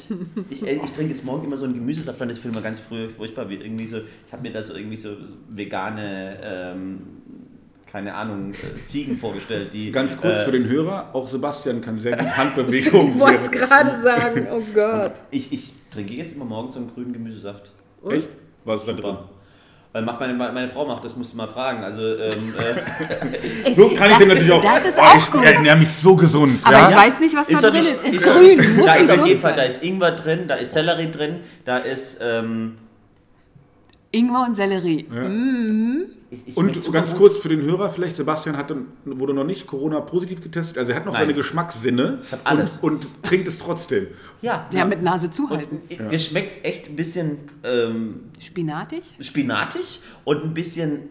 Ich, 0.50 0.62
äh, 0.62 0.74
ich 0.74 0.90
trinke 0.92 1.12
jetzt 1.12 1.24
morgen 1.24 1.44
immer 1.44 1.56
so 1.56 1.64
einen 1.64 1.74
Gemüsesaft, 1.74 2.18
fand 2.18 2.30
das 2.30 2.38
Film 2.38 2.54
mal 2.54 2.62
ganz 2.62 2.78
früh 2.78 3.08
furchtbar 3.10 3.48
wird. 3.48 3.62
Irgendwie 3.62 3.86
so, 3.86 3.98
ich 3.98 4.32
habe 4.32 4.42
mir 4.42 4.52
da 4.52 4.62
so 4.62 4.74
irgendwie 4.74 4.96
so 4.96 5.10
vegane, 5.48 6.38
ähm, 6.42 7.00
keine 7.90 8.14
Ahnung, 8.14 8.52
äh, 8.52 8.86
Ziegen 8.86 9.18
vorgestellt, 9.18 9.72
die. 9.72 9.92
Ganz 9.92 10.16
kurz 10.16 10.38
äh, 10.38 10.44
für 10.44 10.52
den 10.52 10.68
Hörer, 10.68 11.14
auch 11.14 11.28
Sebastian 11.28 11.80
kann 11.80 11.98
sehr 11.98 12.16
gut 12.16 12.36
Handbewegungen. 12.36 13.08
Ich 13.14 13.18
wollte 13.18 13.40
es 13.40 13.50
gerade 13.50 13.98
sagen. 14.00 14.48
Oh 14.50 14.62
Gott. 14.74 15.20
Ich, 15.30 15.52
ich 15.52 15.72
trinke 15.92 16.14
jetzt 16.14 16.34
immer 16.34 16.44
morgens 16.44 16.74
so 16.74 16.80
einen 16.80 16.92
grünen 16.92 17.12
Gemüsesaft. 17.12 17.70
Echt? 18.08 18.30
Was 18.64 18.80
ist 18.80 18.88
da 18.88 18.92
drin? 18.94 19.16
Weil 19.94 20.02
macht 20.02 20.18
meine, 20.18 20.34
meine 20.34 20.68
Frau 20.68 20.84
macht, 20.84 21.04
das 21.04 21.14
musst 21.14 21.34
du 21.34 21.36
mal 21.36 21.46
fragen. 21.46 21.84
Also, 21.84 22.02
ähm, 22.02 22.52
äh, 22.58 23.74
So 23.76 23.90
kann 23.90 24.10
ich 24.10 24.16
den 24.16 24.26
natürlich 24.26 24.50
auch. 24.50 24.60
Das 24.60 24.84
ist 24.84 24.98
Oh, 24.98 25.02
auch 25.02 25.16
ich 25.16 25.30
gut. 25.30 25.44
ernähre 25.44 25.76
mich 25.76 25.88
so 25.88 26.16
gesund. 26.16 26.50
Aber 26.64 26.78
ja? 26.78 26.90
ich 26.90 26.96
weiß 26.96 27.20
nicht, 27.20 27.36
was 27.36 27.46
da 27.46 27.54
doch 27.60 27.70
drin 27.70 27.78
nicht- 27.80 27.92
ist. 27.92 28.04
Ist, 28.04 28.26
doch- 28.26 28.34
grün. 28.34 28.76
Muss 28.76 28.86
da 28.86 28.94
ist 28.94 29.10
auf 29.12 29.24
jeden 29.24 29.40
Fall, 29.40 29.54
da 29.54 29.62
ist 29.62 29.84
Ingwer 29.84 30.10
drin, 30.10 30.48
da 30.48 30.56
ist 30.56 30.72
Sellerie 30.72 31.10
drin, 31.12 31.36
da 31.64 31.78
ist. 31.78 32.20
Ähm, 32.20 32.76
Ingwer 34.10 34.42
und 34.48 34.54
Sellerie. 34.56 35.06
ich, 35.12 36.06
ich 36.46 36.56
Und 36.56 36.92
ganz 36.92 37.14
kurz 37.14 37.38
für 37.38 37.48
den 37.48 37.62
Hörer, 37.62 37.90
vielleicht 37.90 38.16
Sebastian 38.16 38.56
hat, 38.56 38.74
wurde 39.04 39.34
noch 39.34 39.44
nicht 39.44 39.66
Corona 39.66 40.00
positiv 40.00 40.42
getestet, 40.42 40.78
also 40.78 40.92
er 40.92 40.96
hat 40.96 41.06
noch 41.06 41.12
Nein. 41.12 41.22
seine 41.22 41.34
Geschmackssinne. 41.34 42.18
Und, 42.50 42.82
und 42.82 43.06
trinkt 43.22 43.48
es 43.48 43.58
trotzdem. 43.58 44.08
Ja, 44.42 44.68
Ja, 44.72 44.84
mit 44.84 45.02
Nase 45.02 45.30
zuhalten. 45.30 45.80
Und 45.88 46.12
es 46.12 46.26
schmeckt 46.26 46.64
echt 46.64 46.88
ein 46.88 46.96
bisschen 46.96 47.38
ähm, 47.62 48.30
Spinatig? 48.38 49.02
spinatig 49.20 50.00
und 50.24 50.44
ein 50.44 50.54
bisschen 50.54 51.08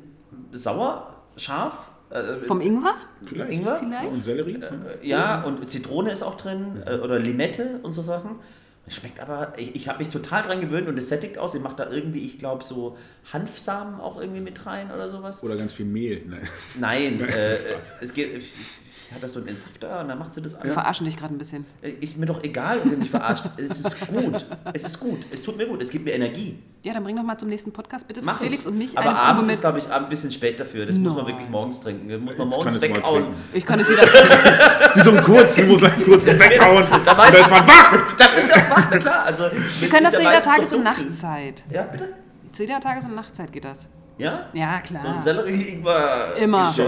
sauer, 0.51 1.15
scharf. 1.37 1.89
Äh, 2.09 2.43
Vom 2.43 2.61
Ingwer? 2.61 2.93
Vielleicht. 3.23 3.51
Ingwer. 3.51 3.75
Vielleicht? 3.77 4.11
Und 4.11 4.23
Sellerie? 4.23 4.55
Äh, 4.55 5.07
ja, 5.07 5.43
und 5.43 5.67
Zitrone 5.69 6.11
ist 6.11 6.21
auch 6.21 6.35
drin 6.37 6.83
äh, 6.85 6.95
oder 6.95 7.17
Limette 7.19 7.79
und 7.81 7.91
so 7.91 8.01
Sachen. 8.01 8.35
Es 8.85 8.95
schmeckt 8.97 9.21
aber, 9.21 9.53
ich, 9.57 9.75
ich 9.75 9.87
habe 9.87 9.99
mich 10.03 10.11
total 10.11 10.43
dran 10.43 10.59
gewöhnt 10.59 10.87
und 10.87 10.97
es 10.97 11.07
sättigt 11.07 11.37
aus. 11.37 11.53
Sie 11.53 11.59
macht 11.59 11.79
da 11.79 11.89
irgendwie, 11.89 12.25
ich 12.25 12.37
glaube, 12.37 12.65
so 12.65 12.97
Hanfsamen 13.31 14.01
auch 14.01 14.19
irgendwie 14.19 14.41
mit 14.41 14.65
rein 14.65 14.91
oder 14.91 15.09
sowas. 15.09 15.41
Oder 15.43 15.55
ganz 15.55 15.73
viel 15.73 15.85
Mehl. 15.85 16.23
Nein. 16.27 16.47
Nein, 16.77 17.21
äh, 17.29 17.57
es 18.01 18.13
geht. 18.13 18.33
Ich, 18.37 18.43
ich 18.45 18.83
hat 19.11 19.23
das 19.23 19.33
so 19.33 19.39
einen 19.39 19.49
Entsafter 19.49 19.99
und 20.01 20.07
dann 20.07 20.19
macht 20.19 20.33
sie 20.33 20.41
das 20.41 20.53
Wir 20.53 20.61
alles. 20.61 20.73
verarschen 20.73 21.05
dich 21.05 21.17
gerade 21.17 21.33
ein 21.33 21.37
bisschen. 21.37 21.65
Äh, 21.81 21.89
Ist 22.01 22.17
mir 22.17 22.25
doch 22.25 22.43
egal, 22.43 22.77
ob 22.83 22.91
ihr 22.91 22.97
mich 22.97 23.09
verarscht. 23.09 23.45
Es 23.57 23.79
ist 23.79 24.07
gut. 24.07 24.45
Es 24.73 24.83
ist 24.83 24.99
gut. 24.99 25.19
Es 25.31 25.41
tut 25.43 25.57
mir 25.57 25.67
gut. 25.67 25.81
Es 25.81 25.89
gibt 25.89 26.05
mir 26.05 26.11
Energie. 26.13 26.59
Ja, 26.83 26.93
dann 26.93 27.03
bring 27.03 27.15
doch 27.15 27.23
mal 27.23 27.37
zum 27.37 27.49
nächsten 27.49 27.71
Podcast 27.71 28.07
bitte 28.07 28.21
Mach 28.21 28.39
Felix 28.39 28.61
ich. 28.63 28.67
und 28.67 28.77
mich 28.77 28.97
Aber 28.97 29.15
abends 29.17 29.47
ist, 29.47 29.61
glaube 29.61 29.79
ich, 29.79 29.89
ein 29.89 30.09
bisschen 30.09 30.31
spät 30.31 30.59
dafür. 30.59 30.85
Das 30.85 30.97
muss 30.97 31.15
man 31.15 31.25
wirklich 31.27 31.49
morgens 31.49 31.81
trinken. 31.81 32.09
Das 32.09 32.19
muss 32.19 32.37
man 32.37 32.49
Ich 32.49 32.55
morgens 32.55 32.79
kann 32.79 32.83
es 32.83 32.89
mal 32.89 32.97
weghauen. 32.97 33.23
trinken. 33.23 33.39
Ich 33.53 33.65
kann 33.65 33.79
es 33.79 33.89
jederzeit. 33.89 34.95
Wie 34.95 35.01
so 35.01 35.11
ein 35.11 35.23
kurzen, 35.23 35.67
muss 35.67 35.83
einen 35.83 36.03
kurzen 36.03 36.39
weghauen. 36.39 36.85
Da 37.05 37.17
weiß 37.17 37.31
dann 37.31 37.41
ist 37.41 37.49
man 37.51 37.67
wach. 37.67 38.15
Da 38.17 38.27
bist 38.35 38.49
du 38.49 38.55
wach, 38.55 38.89
klar. 38.99 39.23
Also, 39.25 39.43
Wir 39.79 39.89
können 39.89 40.03
das 40.03 40.13
zu 40.13 40.21
jeder 40.21 40.41
Tages- 40.41 40.73
und 40.73 40.83
Nachtzeit. 40.83 41.63
Ja, 41.71 41.83
bitte? 41.83 42.09
Zu 42.51 42.63
jeder 42.63 42.79
Tages- 42.79 43.05
und 43.05 43.15
Nachtzeit 43.15 43.51
geht 43.51 43.65
das. 43.65 43.87
Ja? 44.17 44.47
Ja, 44.53 44.81
So 44.87 44.95
ein 44.95 45.01
klar. 45.01 45.21
Sellerie 45.21 45.61
ingwer 45.69 46.35
Immer. 46.37 46.73
Kann 46.75 46.87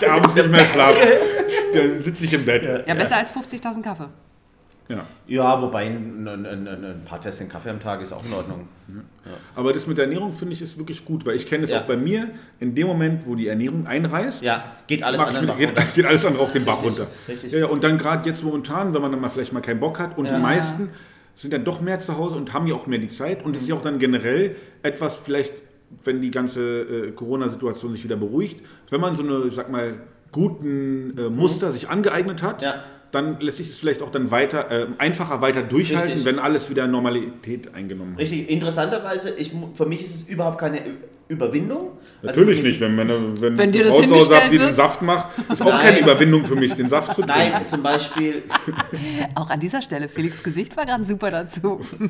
ich, 0.00 0.10
abends 0.10 0.34
nicht 0.34 0.50
mehr 0.50 0.66
schlafen. 0.66 0.98
Dann 1.74 2.00
sitze 2.00 2.24
ich 2.24 2.32
im 2.34 2.44
Bett. 2.44 2.64
Ja, 2.86 2.94
besser 2.94 3.16
als 3.16 3.32
50.000 3.32 3.82
Kaffee. 3.82 4.08
Ja. 4.88 5.06
Ja, 5.28 5.62
wobei 5.62 5.86
ein, 5.86 6.26
ein, 6.26 6.44
ein, 6.46 6.66
ein 6.66 7.02
paar 7.04 7.20
Tässchen 7.20 7.48
Kaffee 7.48 7.70
am 7.70 7.78
Tag 7.78 8.00
ist 8.00 8.12
auch 8.12 8.24
in 8.24 8.32
Ordnung. 8.32 8.66
Aber 9.54 9.72
das 9.72 9.86
mit 9.86 9.96
der 9.98 10.06
Ernährung 10.06 10.34
finde 10.34 10.54
ich 10.54 10.62
ist 10.62 10.76
wirklich 10.76 11.04
gut, 11.04 11.24
weil 11.24 11.36
ich 11.36 11.46
kenne 11.46 11.62
es 11.62 11.70
Ja. 11.70 11.80
auch 11.80 11.84
bei 11.86 11.96
mir. 11.96 12.28
In 12.58 12.74
dem 12.74 12.88
Moment, 12.88 13.24
wo 13.24 13.36
die 13.36 13.46
Ernährung 13.46 13.86
einreißt, 13.86 14.42
Ja, 14.42 14.64
geht 14.88 15.04
alles 15.04 15.20
mir, 15.20 15.46
Bach 15.46 15.56
geht, 15.56 15.94
geht 15.94 16.06
alles 16.06 16.24
andere 16.24 16.42
auch 16.42 16.50
den 16.50 16.64
Bach 16.64 16.82
Richtig, 16.82 16.98
runter. 17.00 17.12
richtig. 17.28 17.52
Ja, 17.52 17.58
ja, 17.60 17.66
und 17.66 17.84
dann 17.84 17.98
gerade 17.98 18.28
jetzt 18.28 18.42
momentan, 18.42 18.92
wenn 18.92 19.00
man 19.00 19.12
dann 19.12 19.20
mal 19.20 19.28
vielleicht 19.28 19.52
mal 19.52 19.60
keinen 19.60 19.78
Bock 19.78 20.00
hat 20.00 20.18
und 20.18 20.26
Ja. 20.26 20.34
die 20.34 20.40
meisten 20.42 20.88
sind 21.40 21.52
dann 21.54 21.64
doch 21.64 21.80
mehr 21.80 22.00
zu 22.00 22.16
Hause 22.18 22.36
und 22.36 22.52
haben 22.52 22.66
ja 22.66 22.74
auch 22.74 22.86
mehr 22.86 22.98
die 22.98 23.08
Zeit 23.08 23.44
und 23.44 23.56
es 23.56 23.62
ist 23.62 23.68
ja 23.68 23.74
auch 23.74 23.82
dann 23.82 23.98
generell 23.98 24.56
etwas 24.82 25.16
vielleicht, 25.16 25.54
wenn 26.04 26.20
die 26.20 26.30
ganze 26.30 26.60
äh, 27.08 27.12
Corona-Situation 27.12 27.92
sich 27.92 28.04
wieder 28.04 28.16
beruhigt, 28.16 28.62
wenn 28.90 29.00
man 29.00 29.16
so 29.16 29.22
eine, 29.22 29.46
ich 29.46 29.54
sag 29.54 29.70
mal, 29.70 29.94
guten 30.32 31.16
äh, 31.18 31.30
Muster 31.30 31.72
sich 31.72 31.88
angeeignet 31.88 32.42
hat, 32.42 32.58
Mhm. 32.60 32.64
Ja. 32.64 32.84
dann 33.12 33.40
lässt 33.40 33.56
sich 33.56 33.68
es 33.70 33.78
vielleicht 33.78 34.02
auch 34.02 34.10
dann 34.10 34.30
weiter, 34.30 34.70
äh, 34.70 34.86
einfacher 34.98 35.40
weiter 35.40 35.62
durchhalten, 35.62 36.08
Richtig. 36.12 36.26
wenn 36.26 36.38
alles 36.38 36.68
wieder 36.70 36.86
Normalität 36.86 37.74
eingenommen 37.74 38.12
hat. 38.12 38.20
Richtig, 38.20 38.48
interessanterweise, 38.50 39.30
ich, 39.36 39.52
für 39.74 39.86
mich 39.86 40.02
ist 40.02 40.14
es 40.14 40.28
überhaupt 40.28 40.58
keine 40.58 40.80
Überwindung. 41.30 41.92
Also 42.22 42.26
Natürlich 42.40 42.62
nicht, 42.62 42.80
wenn, 42.80 42.94
meine, 42.96 43.40
wenn, 43.40 43.56
Wenn 43.56 43.72
dir 43.72 43.78
die 43.82 43.88
das 43.88 43.96
Frau 43.98 44.24
zu 44.24 44.34
die 44.50 44.58
den. 44.58 44.72
Saft 44.74 45.00
macht, 45.00 45.28
ist 45.50 45.62
auch 45.62 45.66
Nein. 45.66 45.80
keine 45.80 45.98
Überwindung 46.00 46.44
für 46.44 46.56
mich, 46.56 46.74
den 46.74 46.88
Saft 46.88 47.14
zu 47.14 47.22
trinken. 47.22 47.52
Nein, 47.52 47.66
zum 47.66 47.82
Beispiel, 47.82 48.42
Auch 49.34 49.48
an 49.48 49.58
dieser 49.60 49.80
Stelle, 49.80 50.08
Felix 50.08 50.42
Gesicht 50.42 50.76
war 50.76 50.84
gerade 50.84 51.04
super 51.04 51.30
dazu. 51.30 51.80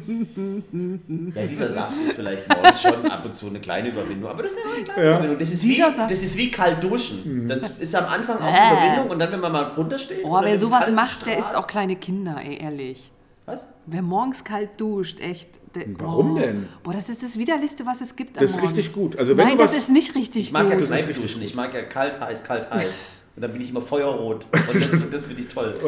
ja, 1.35 1.47
dieser 1.47 1.71
Saft 1.71 1.93
ist 2.07 2.15
vielleicht 2.17 2.49
morgens 2.49 2.83
schon 2.83 3.11
ab 3.11 3.25
und 3.25 3.35
zu 3.35 3.47
eine 3.49 3.61
kleine 3.61 3.91
Überwindung, 3.91 4.31
aber 4.31 4.43
das 4.43 4.53
ist 4.53 4.59
eine 4.75 4.85
kleine 4.85 5.05
Ja. 5.05 5.11
Überwindung. 5.15 5.39
Das 5.39 5.51
ist, 5.51 5.65
wie, 5.65 5.77
Saft. 5.77 6.11
das 6.11 6.23
ist 6.23 6.37
wie 6.37 6.51
kalt 6.51 6.83
duschen. 6.83 7.49
Das 7.49 7.69
ist 7.79 7.95
am 7.95 8.07
Anfang 8.07 8.39
auch 8.39 8.47
Äh. 8.47 8.57
eine 8.57 8.77
Überwindung 8.85 9.11
und 9.11 9.19
dann, 9.19 9.33
wenn 9.33 9.41
man 9.41 9.53
mal 9.53 9.63
runtersteht. 9.77 10.21
Oh, 10.25 10.39
wer 10.43 10.59
sowas 10.59 10.91
macht, 10.91 11.27
der 11.27 11.33
Strahl- 11.33 11.39
ist 11.51 11.57
auch 11.57 11.67
kleine 11.67 11.97
Kinder, 11.97 12.37
ey, 12.45 12.59
ehrlich. 12.63 13.11
Was? 13.47 13.67
Wer 13.87 14.03
morgens 14.03 14.45
kalt 14.45 14.81
duscht, 14.81 15.21
echt. 15.21 15.49
Warum 15.99 16.35
oh. 16.35 16.39
denn? 16.39 16.69
Boah, 16.83 16.93
das 16.93 17.09
ist 17.09 17.23
das 17.23 17.39
Widerlichste, 17.39 17.87
was 17.87 18.01
es 18.01 18.17
gibt 18.17 18.37
am 18.37 18.43
Das 18.43 18.51
ist 18.51 18.61
Morgen. 18.61 18.75
richtig 18.75 18.93
gut. 18.93 19.17
Also 19.17 19.37
wenn 19.37 19.47
Nein, 19.47 19.57
du 19.57 19.63
das 19.63 19.73
was, 19.73 19.79
ist 19.79 19.91
nicht 19.91 20.15
richtig 20.15 20.47
Ich 20.47 20.53
mag 20.53 20.69
ja 20.69 20.77
gut. 20.77 20.87
Kneipe 20.87 21.13
duschen. 21.13 21.43
Ich 21.43 21.55
mag 21.55 21.73
ja 21.75 21.83
kalt, 21.83 22.19
heiß, 22.21 22.45
kalt, 22.45 22.71
heiß. 22.71 23.03
Und 23.37 23.43
dann 23.45 23.53
bin 23.53 23.63
ich 23.63 23.71
immer 23.71 23.81
feuerrot. 23.81 24.45
Und 24.53 24.75
das, 24.75 24.91
das 25.13 25.25
finde 25.25 25.43
ich 25.43 25.49
toll. 25.49 25.73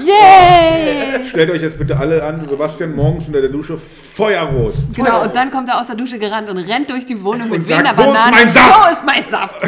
Yay! 0.00 1.26
Stellt 1.26 1.50
euch 1.50 1.60
jetzt 1.60 1.76
bitte 1.76 1.98
alle 1.98 2.22
an, 2.22 2.48
Sebastian 2.48 2.94
morgens 2.94 3.26
unter 3.26 3.40
der 3.40 3.50
Dusche 3.50 3.76
feuerrot. 3.76 4.74
Genau, 4.94 5.24
und 5.24 5.34
dann 5.34 5.50
kommt 5.50 5.68
er 5.68 5.80
aus 5.80 5.88
der 5.88 5.96
Dusche 5.96 6.18
gerannt 6.18 6.48
und 6.48 6.56
rennt 6.56 6.88
durch 6.88 7.04
die 7.04 7.22
Wohnung 7.22 7.50
mit 7.50 7.58
Und 7.58 7.66
sagt, 7.66 7.84
wehender 7.84 7.96
"Wo 7.96 8.12
ist 8.12 8.14
Banane. 8.14 8.36
mein 8.36 8.48
Saft?" 8.54 8.84
So 8.84 8.90
ist 8.92 9.04
mein 9.04 9.26
Saft! 9.26 9.60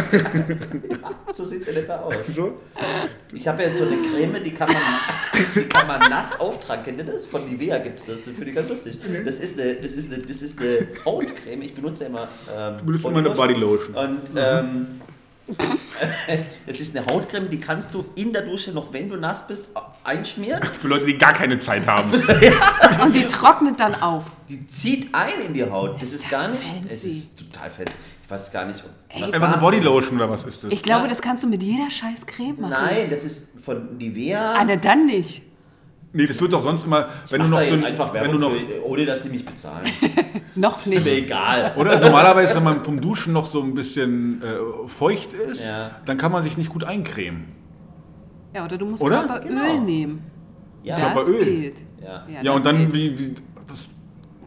So 1.32 1.44
sieht 1.44 1.62
es 1.62 1.68
in 1.68 1.76
etwa 1.76 1.96
aus. 1.96 2.14
So? 2.34 2.52
Ich 3.34 3.46
habe 3.48 3.62
jetzt 3.64 3.78
so 3.78 3.84
eine 3.84 3.96
Creme, 3.96 4.42
die 4.42 4.54
kann 4.54 4.68
man, 4.68 4.82
die 5.54 5.65
nass 5.98 6.38
auftragen. 6.40 6.84
Kennt 6.84 6.98
ihr 6.98 7.04
das? 7.04 7.26
Von 7.26 7.48
Nivea 7.48 7.78
gibt 7.78 7.98
es 7.98 8.06
das. 8.06 8.24
Das 8.24 8.34
finde 8.34 8.50
ich 8.50 8.54
ganz 8.56 8.68
lustig. 8.68 8.98
Das 9.24 9.36
ist 9.38 9.58
eine, 9.60 9.74
das 9.74 9.92
ist 9.92 10.12
eine, 10.12 10.22
das 10.22 10.42
ist 10.42 10.58
eine 10.60 10.86
Hautcreme. 11.04 11.62
Ich 11.62 11.74
benutze 11.74 12.04
ja 12.04 12.10
immer. 12.10 12.28
Ähm, 12.56 12.78
Du 12.78 12.84
benutzt 12.86 13.04
immer 13.04 13.18
eine 13.18 13.30
Bodylotion. 13.30 13.94
Und 13.94 14.20
ähm, 14.36 15.00
es 16.66 16.80
ist 16.80 16.96
eine 16.96 17.06
Hautcreme, 17.06 17.48
die 17.48 17.60
kannst 17.60 17.94
du 17.94 18.04
in 18.16 18.32
der 18.32 18.42
Dusche 18.42 18.72
noch, 18.72 18.92
wenn 18.92 19.08
du 19.08 19.16
nass 19.16 19.46
bist, 19.46 19.68
einschmieren. 20.02 20.62
Für 20.80 20.88
Leute, 20.88 21.06
die 21.06 21.16
gar 21.18 21.32
keine 21.32 21.58
Zeit 21.58 21.86
haben. 21.86 22.12
Und 22.12 23.14
die 23.14 23.24
trocknet 23.24 23.78
dann 23.78 23.94
auf. 24.00 24.24
Die 24.48 24.66
zieht 24.66 25.14
ein 25.14 25.40
in 25.46 25.54
die 25.54 25.64
Haut. 25.64 26.00
Das 26.02 26.12
ist 26.12 26.28
gar 26.30 26.48
nicht. 26.48 26.62
fancy. 26.62 26.88
Es 26.88 27.04
ist 27.04 27.38
total 27.38 27.70
fancy. 27.70 27.92
Ich 28.24 28.30
weiß 28.32 28.50
gar 28.50 28.64
nicht. 28.66 28.82
was 29.20 29.32
Einfach 29.32 29.52
eine 29.52 29.58
Bodylotion 29.58 30.16
oder 30.16 30.28
was 30.28 30.42
ist 30.42 30.64
das? 30.64 30.72
Ich 30.72 30.82
glaube, 30.82 31.06
das 31.06 31.22
kannst 31.22 31.44
du 31.44 31.48
mit 31.48 31.62
jeder 31.62 31.88
scheiß 31.88 32.26
Creme 32.26 32.60
machen. 32.62 32.70
Nein, 32.72 33.06
das 33.08 33.22
ist 33.22 33.60
von 33.64 33.96
Nivea. 33.98 34.54
Ah, 34.54 34.64
na 34.66 34.74
dann 34.74 35.06
nicht. 35.06 35.42
Nee, 36.12 36.26
das 36.26 36.40
wird 36.40 36.52
doch 36.52 36.62
sonst 36.62 36.84
immer, 36.84 37.08
wenn 37.28 37.42
du 37.42 37.48
noch 37.48 37.60
da 37.60 37.76
so 37.76 37.84
einfach 37.84 38.14
wenn 38.14 38.30
du 38.32 38.38
noch 38.38 38.50
für, 38.52 38.84
ohne 38.86 39.04
dass 39.04 39.24
sie 39.24 39.28
mich 39.30 39.44
bezahlen. 39.44 39.86
Noch 40.54 40.72
Das 40.82 40.86
ist 40.86 41.04
mir 41.04 41.12
nicht. 41.12 41.24
egal. 41.26 41.74
Oder 41.76 42.00
normalerweise, 42.00 42.54
wenn 42.54 42.64
man 42.64 42.82
vom 42.82 42.98
Duschen 42.98 43.34
noch 43.34 43.44
so 43.44 43.60
ein 43.62 43.74
bisschen 43.74 44.40
äh, 44.42 44.88
feucht 44.88 45.34
ist, 45.34 45.62
Ja. 45.66 45.90
dann 46.06 46.16
kann 46.16 46.32
man 46.32 46.42
sich 46.42 46.56
nicht 46.56 46.70
gut 46.70 46.82
eincremen. 46.84 47.44
Ja, 48.54 48.64
oder 48.64 48.78
du 48.78 48.86
musst 48.86 49.02
Oder? 49.02 49.24
Körperöl 49.24 49.48
Genau. 49.50 49.80
nehmen. 49.84 50.22
Ja, 50.82 50.94
Das 50.98 51.12
Körperöl. 51.26 51.44
geht. 51.44 51.82
Ja. 52.02 52.26
Ja, 52.32 52.42
das 52.42 52.54
und 52.54 52.64
dann, 52.64 52.94
wie, 52.94 53.18
wie 53.18 53.34
das, 53.68 53.88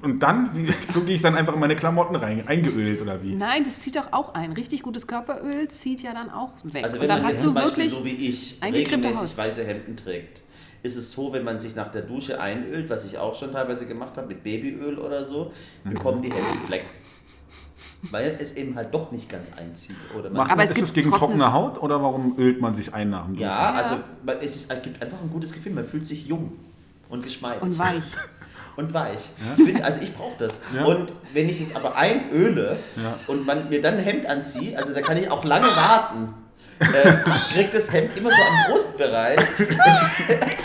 und 0.02 0.24
dann, 0.24 0.50
wie, 0.56 0.74
so 0.92 1.02
gehe 1.02 1.14
ich 1.14 1.22
dann 1.22 1.36
einfach 1.36 1.54
in 1.54 1.60
meine 1.60 1.76
Klamotten 1.76 2.16
rein, 2.16 2.48
eingeölt 2.48 3.02
oder 3.04 3.22
wie? 3.22 3.36
Nein, 3.36 3.64
das 3.64 3.82
zieht 3.82 3.96
doch 3.96 4.12
auch 4.12 4.34
ein. 4.34 4.54
Richtig 4.54 4.82
gutes 4.82 5.06
Körperöl 5.06 5.68
zieht 5.68 6.02
ja 6.02 6.14
dann 6.14 6.32
auch 6.32 6.54
weg. 6.64 6.84
Also 6.86 6.96
und 6.96 7.02
wenn 7.02 7.08
dann 7.10 7.22
man 7.22 7.28
hast 7.32 7.46
du 7.46 7.54
wirklich 7.54 7.92
so 7.92 8.04
wie 8.04 8.10
ich 8.16 8.58
regelmäßig 8.64 9.22
Haut. 9.30 9.38
weiße 9.38 9.64
Hemden 9.64 9.96
trägt, 9.96 10.42
ist 10.84 10.96
es 10.96 11.12
so, 11.12 11.34
wenn 11.34 11.44
man 11.44 11.60
sich 11.60 11.76
nach 11.76 11.92
der 11.92 12.04
Dusche 12.04 12.40
einölt, 12.40 12.90
was 12.90 13.06
ich 13.06 13.18
auch 13.18 13.34
schon 13.38 13.52
teilweise 13.52 13.86
gemacht 13.88 14.14
habe 14.18 14.28
mit 14.28 14.44
Babyöl 14.44 14.98
oder 14.98 15.24
so, 15.26 15.52
Mhm. 15.84 15.90
bekommen 15.94 16.22
die 16.22 16.32
Hemden 16.32 16.62
Flecken. 16.66 16.88
Weil 18.12 18.38
es 18.40 18.56
eben 18.56 18.76
halt 18.76 18.94
doch 18.94 19.12
nicht 19.12 19.28
ganz 19.28 19.52
einzieht. 19.58 19.98
Oder 20.18 20.30
man 20.30 20.40
Aber 20.42 20.56
man, 20.56 20.60
es 20.66 20.70
ist 20.72 20.76
gibt 20.76 20.88
es 20.88 20.94
gegen 20.94 21.12
trockene 21.12 21.52
Haut 21.52 21.82
oder 21.82 22.02
warum 22.02 22.38
ölt 22.38 22.62
man 22.62 22.74
sich 22.74 22.94
ein 22.94 23.10
nach 23.10 23.26
dem 23.26 23.34
Duschen? 23.34 23.42
ja, 23.50 23.74
also 23.74 23.96
es, 24.42 24.56
ist, 24.56 24.72
es 24.72 24.82
gibt 24.82 25.02
einfach 25.02 25.22
ein 25.22 25.30
gutes 25.30 25.52
Gefühl. 25.52 25.74
Man 25.74 25.84
fühlt 25.84 26.06
sich 26.06 26.26
jung 26.26 26.54
und 27.10 27.24
geschmeidig. 27.24 27.62
und 27.62 27.78
weich. 27.78 28.04
und 28.78 28.94
weich. 28.94 29.30
Ich 29.58 29.66
find, 29.66 29.84
also 29.84 30.02
ich 30.02 30.16
brauche 30.16 30.38
das. 30.40 30.62
Ja. 30.74 30.86
Und 30.86 31.12
wenn 31.34 31.50
ich 31.50 31.60
es 31.60 31.76
aber 31.76 31.98
einöle 31.98 32.78
Ja. 32.96 33.16
und 33.28 33.46
man 33.46 33.68
mir 33.68 33.82
dann 33.82 33.96
ein 33.96 34.04
Hemd 34.04 34.26
anziehe, 34.28 34.78
also 34.78 34.94
da 34.94 35.02
kann 35.02 35.18
ich 35.18 35.30
auch 35.30 35.44
lange 35.44 35.68
warten. 35.68 36.34
Äh, 36.80 37.54
kriegt 37.54 37.74
das 37.74 37.92
Hemd 37.92 38.16
immer 38.16 38.30
so 38.30 38.38
am 38.42 38.72
Brustbereich. 38.72 39.36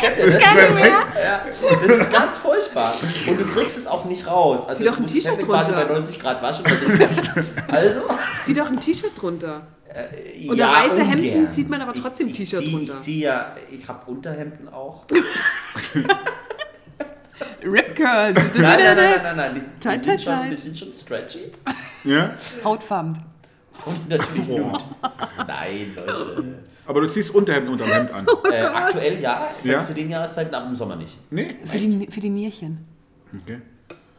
Kennt 0.00 0.18
ihr 0.18 0.30
das? 0.30 0.42
Ja, 0.42 1.44
das 1.86 1.98
ist 1.98 2.12
ganz 2.12 2.38
furchtbar. 2.38 2.94
Und 3.26 3.40
du 3.40 3.44
kriegst 3.46 3.76
es 3.76 3.86
auch 3.88 4.04
nicht 4.04 4.24
raus. 4.26 4.68
Also 4.68 4.82
Zieh 4.82 4.88
doch 4.88 4.98
ein 4.98 5.06
T-Shirt 5.06 5.42
drunter. 5.42 5.72
bei 5.72 5.84
90 5.92 6.20
Grad 6.20 6.40
waschen. 6.42 6.64
Also, 7.68 8.00
Zieh 8.42 8.52
doch 8.54 8.70
ein 8.70 8.78
T-Shirt 8.78 9.10
drunter. 9.20 9.62
äh, 9.92 10.48
Unter 10.48 10.70
weiße 10.72 11.00
ungern. 11.00 11.18
Hemden 11.18 11.48
zieht 11.50 11.68
man 11.68 11.80
aber 11.80 11.94
trotzdem 11.94 12.32
T-Shirt 12.32 12.62
drunter. 12.72 12.94
Ich 12.94 13.00
ziehe 13.00 13.24
ja, 13.26 13.56
ich 13.72 13.88
habe 13.88 14.08
Unterhemden 14.10 14.68
auch. 14.68 15.04
Rip 17.64 17.96
Curl. 17.96 18.32
Nein, 18.34 18.44
nein, 18.54 18.78
nein, 18.78 18.96
nein, 18.96 19.20
nein, 19.22 19.36
nein. 19.36 19.54
Die, 19.54 19.60
die, 19.88 19.98
sind, 20.04 20.20
schon, 20.22 20.50
die 20.50 20.56
sind 20.56 20.78
schon 20.78 20.92
stretchy. 20.94 21.50
Ja? 22.04 22.34
Hautfarben. 22.62 23.18
Und 23.86 24.08
natürlich 24.08 24.44
Blut. 24.44 24.84
Nein, 25.46 25.92
Leute. 25.96 26.44
Aber 26.86 27.00
du 27.00 27.08
ziehst 27.08 27.34
Unterhemden 27.34 27.72
unterm 27.72 27.88
Hemd 27.88 28.10
an. 28.12 28.26
Äh, 28.50 28.60
aktuell 28.62 29.20
ja, 29.20 29.48
Ja? 29.62 29.82
zu 29.82 29.94
den 29.94 30.10
Jahreszeiten, 30.10 30.54
aber 30.54 30.66
im 30.66 30.76
Sommer 30.76 30.96
nicht. 30.96 31.16
Nee? 31.30 31.56
Für 31.64 31.78
die, 31.78 32.06
für 32.10 32.20
die 32.20 32.30
Nierchen. 32.30 32.84
Okay. 33.42 33.60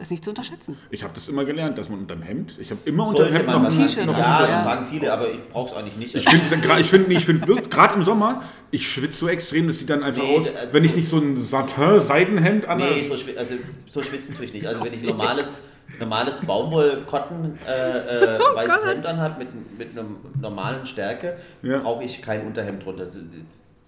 Ist 0.06 0.12
nicht 0.12 0.24
zu 0.24 0.30
unterschätzen. 0.30 0.78
Ich 0.92 1.02
habe 1.04 1.14
das 1.16 1.28
immer 1.30 1.46
gelernt, 1.46 1.80
dass 1.80 1.90
man 1.90 1.98
unterm 1.98 2.22
Hemd, 2.22 2.54
ich 2.60 2.70
habe 2.70 2.80
immer 2.86 3.08
unterm 3.08 3.24
Sollte 3.24 3.34
Hemd 3.40 3.48
noch 3.48 3.64
ein 3.64 3.70
T-Shirt 3.70 4.06
Ja, 4.06 4.12
Ja. 4.20 4.46
das 4.52 4.64
sagen 4.64 4.86
viele, 4.88 5.12
aber 5.12 5.32
ich 5.32 5.50
brauche 5.50 5.68
es 5.72 5.74
eigentlich 5.76 5.96
nicht. 5.96 6.14
Ich 6.14 6.30
finde, 6.30 6.80
ich 6.80 6.88
finde, 6.92 7.12
ich 7.12 7.26
finde, 7.26 7.62
gerade 7.64 7.96
im 7.96 8.04
Sommer, 8.04 8.44
ich 8.70 8.88
schwitze 8.88 9.18
so 9.18 9.28
extrem, 9.28 9.68
das 9.68 9.80
sieht 9.80 9.90
dann 9.90 10.04
einfach 10.04 10.22
Nee, 10.22 10.38
aus, 10.38 10.46
also- 10.56 10.74
wenn 10.74 10.86
ich 10.86 10.96
nicht 10.96 11.10
so 11.10 11.18
ein 11.18 11.36
Satin-Seidenhemd 11.38 12.68
an 12.68 12.78
Nee, 12.78 13.02
so, 13.02 13.16
schwi- 13.16 13.36
also, 13.36 13.56
so 13.90 14.04
schwitzen 14.04 14.36
tue 14.36 14.46
ich 14.46 14.54
nicht. 14.54 14.68
Also 14.68 14.84
wenn 14.84 14.94
ich 14.94 15.02
normales, 15.02 15.64
normales 16.00 16.40
Baumwoll-Cotton 16.42 17.58
äh, 17.68 17.72
äh, 17.72 18.40
Oh 18.40 18.56
weißes 18.56 18.82
Gott. 18.84 18.94
Hemd 18.94 19.06
anhat 19.08 19.40
mit, 19.40 19.48
mit 19.80 19.92
einer 19.98 20.06
normalen 20.40 20.86
Stärke, 20.86 21.38
Ja. 21.64 21.80
brauche 21.80 22.04
ich 22.04 22.22
kein 22.22 22.46
Unterhemd 22.46 22.86
drunter. 22.86 23.08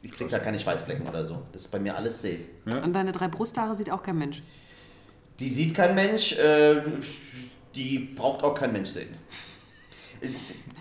Ich 0.02 0.12
kriege 0.12 0.32
da 0.32 0.40
keine 0.40 0.58
Schweißflecken 0.58 1.08
oder 1.08 1.24
so. 1.26 1.44
Das 1.54 1.64
ist 1.66 1.72
bei 1.72 1.78
mir 1.78 1.96
alles 1.96 2.24
safe. 2.24 2.40
Und 2.84 2.94
deine 2.94 3.12
drei 3.12 3.28
Brusthaare 3.28 3.76
sieht 3.76 3.92
auch 3.92 4.02
kein 4.02 4.18
Mensch. 4.18 4.42
Die 5.40 5.50
sieht 5.50 5.76
kein 5.76 5.94
Mensch, 5.96 6.34
äh, 6.38 6.82
die 7.76 8.00
braucht 8.00 8.44
auch 8.44 8.54
kein 8.56 8.72
Mensch 8.74 8.90
sehen. 8.90 9.10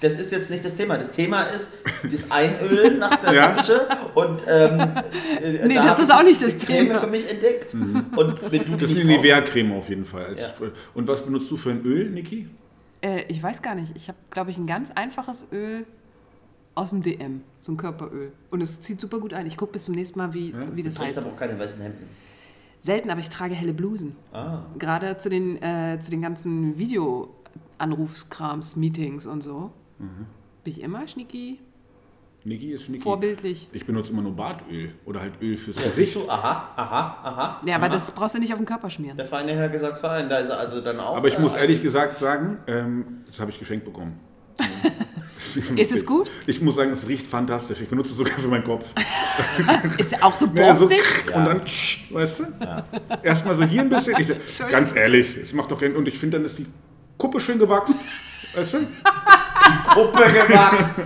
Das 0.00 0.18
ist 0.18 0.32
jetzt 0.32 0.50
nicht 0.50 0.64
das 0.64 0.76
Thema. 0.76 0.96
Das 0.96 1.12
Thema 1.12 1.42
ist 1.44 1.74
das 2.10 2.30
Einölen 2.30 2.98
nach 2.98 3.16
der 3.20 3.32
Ja. 3.34 3.52
Dusche 3.52 3.86
und 4.14 4.40
ähm, 4.48 4.80
äh, 5.42 5.66
Nee, 5.66 5.74
da 5.74 5.84
das 5.84 5.98
ist 5.98 6.08
ich 6.08 6.14
auch 6.14 6.22
nicht 6.22 6.42
das 6.42 6.56
Creme 6.58 6.86
Thema. 6.88 7.00
für 7.00 7.06
mich 7.06 7.30
entdeckt. 7.30 7.74
Und 7.74 8.50
wenn 8.50 8.64
du 8.64 8.70
die 8.72 8.76
Das 8.78 8.90
ist 8.90 8.96
eine 8.98 9.04
Nivea-Creme 9.04 9.72
auf 9.74 9.88
jeden 9.90 10.06
Fall. 10.06 10.24
Als, 10.26 10.40
Ja. 10.40 10.52
Und 10.94 11.06
was 11.06 11.22
benutzt 11.22 11.50
du 11.50 11.56
für 11.58 11.70
ein 11.70 11.84
Öl, 11.84 12.08
Niki? 12.10 12.48
Äh, 13.02 13.24
ich 13.28 13.42
weiß 13.42 13.60
gar 13.60 13.74
nicht. 13.74 13.92
Ich 13.94 14.08
habe, 14.08 14.16
glaube 14.30 14.50
ich, 14.50 14.56
ein 14.56 14.66
ganz 14.66 14.90
einfaches 14.94 15.46
Öl 15.52 15.84
aus 16.74 16.90
dem 16.90 17.02
DM. 17.02 17.42
So 17.60 17.72
ein 17.72 17.76
Körperöl. 17.76 18.32
Und 18.50 18.62
es 18.62 18.80
zieht 18.80 19.02
super 19.02 19.18
gut 19.18 19.34
ein. 19.34 19.46
Ich 19.46 19.58
gucke 19.58 19.72
bis 19.72 19.84
zum 19.84 19.94
nächsten 19.96 20.18
Mal, 20.18 20.32
wie, 20.32 20.54
wie 20.72 20.82
das 20.82 20.94
Du 20.94 21.00
trägst 21.00 21.18
heißt. 21.18 21.26
aber 21.26 21.34
auch 21.34 21.38
keine 21.38 21.58
weißen 21.58 21.80
Hemden. 21.82 22.08
Selten, 22.78 23.10
aber 23.10 23.20
ich 23.20 23.28
trage 23.28 23.54
helle 23.54 23.74
Blusen. 23.74 24.16
Ah. 24.32 24.62
Gerade 24.78 25.16
zu 25.16 25.28
den, 25.28 25.60
äh, 25.62 25.98
zu 26.00 26.10
den 26.10 26.22
ganzen 26.22 26.78
Videoanrufskrams, 26.78 28.76
Meetings 28.76 29.26
und 29.26 29.42
so. 29.42 29.72
Mhm. 29.98 30.26
Bin 30.64 30.72
ich 30.72 30.82
immer 30.82 31.06
schnicki, 31.08 31.58
Niki 32.46 32.70
ist 32.72 32.88
Niki. 32.88 33.02
vorbildlich. 33.02 33.68
Ich 33.72 33.84
benutze 33.86 34.12
immer 34.12 34.22
nur 34.22 34.36
Bartöl 34.36 34.94
oder 35.04 35.20
halt 35.20 35.32
Öl 35.42 35.56
fürs 35.56 35.78
Ja, 35.78 35.86
Gesicht. 35.86 36.12
siehst 36.12 36.24
du, 36.26 36.30
aha, 36.30 36.70
aha, 36.76 37.18
aha. 37.24 37.60
Ja, 37.66 37.74
aber 37.74 37.88
das 37.88 38.12
brauchst 38.12 38.36
du 38.36 38.38
nicht 38.38 38.52
auf 38.52 38.60
den 38.60 38.66
Körper 38.66 38.88
schmieren. 38.88 39.16
Der 39.16 39.26
feine 39.26 39.52
Herr 39.52 39.68
Gesangsverein, 39.68 40.28
da 40.28 40.38
ist 40.38 40.50
er 40.50 40.58
also 40.60 40.80
dann 40.80 41.00
auch. 41.00 41.16
Aber 41.16 41.26
ich 41.26 41.38
muss 41.40 41.54
äh, 41.54 41.60
ehrlich 41.60 41.82
gesagt 41.82 42.18
sagen, 42.18 42.58
ähm, 42.68 43.24
das 43.26 43.40
habe 43.40 43.50
ich 43.50 43.58
geschenkt 43.58 43.84
bekommen. 43.84 44.20
Ist 45.76 45.92
es 45.92 46.04
gut? 46.06 46.30
Ich 46.46 46.60
muss 46.62 46.76
sagen, 46.76 46.90
es 46.90 47.06
riecht 47.06 47.26
fantastisch. 47.26 47.80
Ich 47.80 47.88
benutze 47.88 48.10
es 48.12 48.16
sogar 48.16 48.38
für 48.38 48.48
meinen 48.48 48.64
Kopf. 48.64 48.90
Ist 49.98 50.12
ja 50.12 50.18
auch 50.22 50.34
so 50.34 50.46
Ja, 50.54 50.74
so, 50.76 50.88
borstig. 50.88 51.02
und 51.34 51.44
dann, 51.44 51.60
weißt 52.10 52.40
du? 52.40 52.44
Erstmal 53.22 53.56
so 53.56 53.64
hier 53.64 53.82
ein 53.82 53.88
bisschen. 53.88 54.14
Ich, 54.18 54.26
so, 54.28 54.64
ganz 54.68 54.94
ehrlich, 54.94 55.36
es 55.36 55.52
macht 55.52 55.70
doch 55.70 55.80
keinen. 55.80 55.96
Und 55.96 56.08
ich 56.08 56.18
finde, 56.18 56.38
dann 56.38 56.46
ist 56.46 56.58
die 56.58 56.66
Kuppe 57.18 57.40
schön 57.40 57.58
gewachsen. 57.58 57.98
Weißt 58.54 58.74
du? 58.74 58.78
Kuppe 59.92 60.24
gewachsen. 60.24 61.02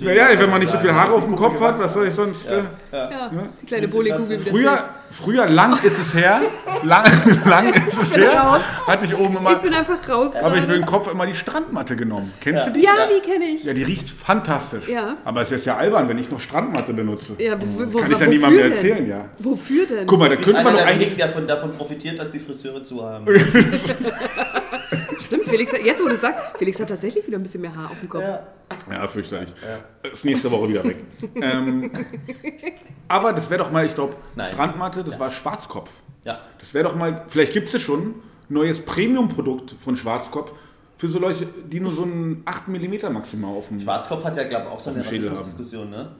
Naja, 0.00 0.28
wenn 0.38 0.50
man 0.50 0.60
nicht 0.60 0.72
so 0.72 0.78
viel 0.78 0.92
Haare 0.92 1.12
auf 1.12 1.24
die 1.24 1.30
dem 1.30 1.36
Kopf 1.36 1.60
hat, 1.60 1.78
was 1.78 1.92
soll 1.92 2.08
ich 2.08 2.14
sonst. 2.14 2.46
Äh, 2.46 2.62
Ja, 2.92 3.30
die 3.60 3.66
kleine 3.66 3.92
wieder 3.92 4.40
früher, 4.50 4.88
früher, 5.10 5.46
lang 5.48 5.78
ist 5.82 5.98
es 5.98 6.14
her. 6.14 6.40
Lang, 6.82 7.04
lang 7.46 7.68
ist 7.68 7.98
es 8.00 8.16
her. 8.16 8.40
raus. 8.40 8.62
Hatte 8.86 9.06
ich 9.06 9.14
oben 9.14 9.34
Ich 9.34 9.40
immer. 9.40 9.54
bin 9.56 9.74
einfach 9.74 10.08
raus. 10.08 10.34
Aber 10.36 10.56
ich 10.56 10.62
für 10.62 10.72
den 10.72 10.86
Kopf 10.86 11.10
immer 11.12 11.26
die 11.26 11.34
Strandmatte 11.34 11.96
genommen. 11.96 12.32
Kennst 12.40 12.66
du 12.66 12.72
die? 12.72 12.82
Ja, 12.82 12.92
die 13.06 13.20
kenne 13.28 13.44
ich. 13.46 13.64
Ja, 13.64 13.72
die 13.72 13.82
riecht 13.82 14.08
fantastisch. 14.10 14.88
Ja. 14.88 15.16
Aber 15.24 15.40
es 15.42 15.50
ist 15.50 15.66
ja 15.66 15.76
albern, 15.76 16.08
wenn 16.08 16.18
ich 16.18 16.30
noch 16.30 16.40
Strandmatte 16.40 16.92
benutze. 16.92 17.34
Ja, 17.38 17.56
wo, 17.60 17.92
wo, 17.92 17.98
Kann 17.98 18.12
ich 18.12 18.18
ja 18.18 18.26
niemandem 18.26 18.60
mehr 18.60 18.70
erzählen, 18.76 19.06
ja. 19.08 19.24
Wofür 19.38 19.86
denn? 19.86 20.06
Guck 20.06 20.18
mal, 20.18 20.28
da 20.28 20.36
könnte 20.36 20.62
man 20.62 20.74
doch 20.74 20.84
eigentlich. 20.84 21.16
der 21.16 21.26
davon, 21.28 21.46
davon 21.46 21.72
profitiert, 21.76 22.18
dass 22.18 22.30
die 22.30 22.38
Friseure 22.40 22.82
zu 22.82 23.02
haben. 23.02 23.26
Stimmt, 25.18 25.44
Felix, 25.46 25.72
hat- 25.72 25.82
jetzt 25.84 26.02
wo 26.02 26.08
du 26.08 26.14
sagst, 26.16 26.44
Felix 26.58 26.78
hat 26.80 26.88
tatsächlich 26.88 27.26
wieder 27.26 27.38
ein 27.38 27.42
bisschen 27.42 27.60
mehr 27.62 27.74
Haar 27.74 27.90
auf 27.90 27.98
dem 28.00 28.08
Kopf. 28.08 28.22
Ja, 28.90 29.08
fürchterlich. 29.08 29.48
Ist 30.12 30.24
nächste 30.24 30.50
Woche 30.50 30.68
wieder 30.68 30.84
weg. 30.84 30.98
ähm, 31.36 31.90
aber 33.08 33.32
das 33.32 33.48
wäre 33.48 33.62
doch 33.62 33.70
mal, 33.70 33.86
ich 33.86 33.94
glaube, 33.94 34.16
Nein. 34.34 34.54
Strandmatte, 35.02 35.10
das 35.10 35.20
war 35.20 35.30
Schwarzkopf. 35.30 35.90
Ja. 36.24 36.40
Das 36.58 36.74
wäre 36.74 36.84
doch 36.88 36.96
mal, 36.96 37.24
vielleicht 37.28 37.52
gibt 37.52 37.66
es 37.68 37.72
ja 37.72 37.78
schon, 37.78 38.16
neues 38.48 38.84
Premium-Produkt 38.84 39.74
von 39.82 39.96
Schwarzkopf 39.96 40.52
für 40.96 41.08
so 41.08 41.18
Leute, 41.18 41.46
die 41.70 41.80
nur 41.80 41.92
so 41.92 42.04
ein 42.04 42.42
8 42.44 42.68
mm 42.68 43.12
maximal 43.12 43.54
auf 43.56 43.68
dem. 43.68 43.80
Schwarzkopf 43.80 44.24
hat 44.24 44.36
ja, 44.36 44.44
glaube 44.44 44.66
ich, 44.66 44.70
auch 44.72 44.80
so 44.80 44.90
eine 44.90 45.04
Rassismusdiskussion, 45.04 45.90
ne? 45.90 46.12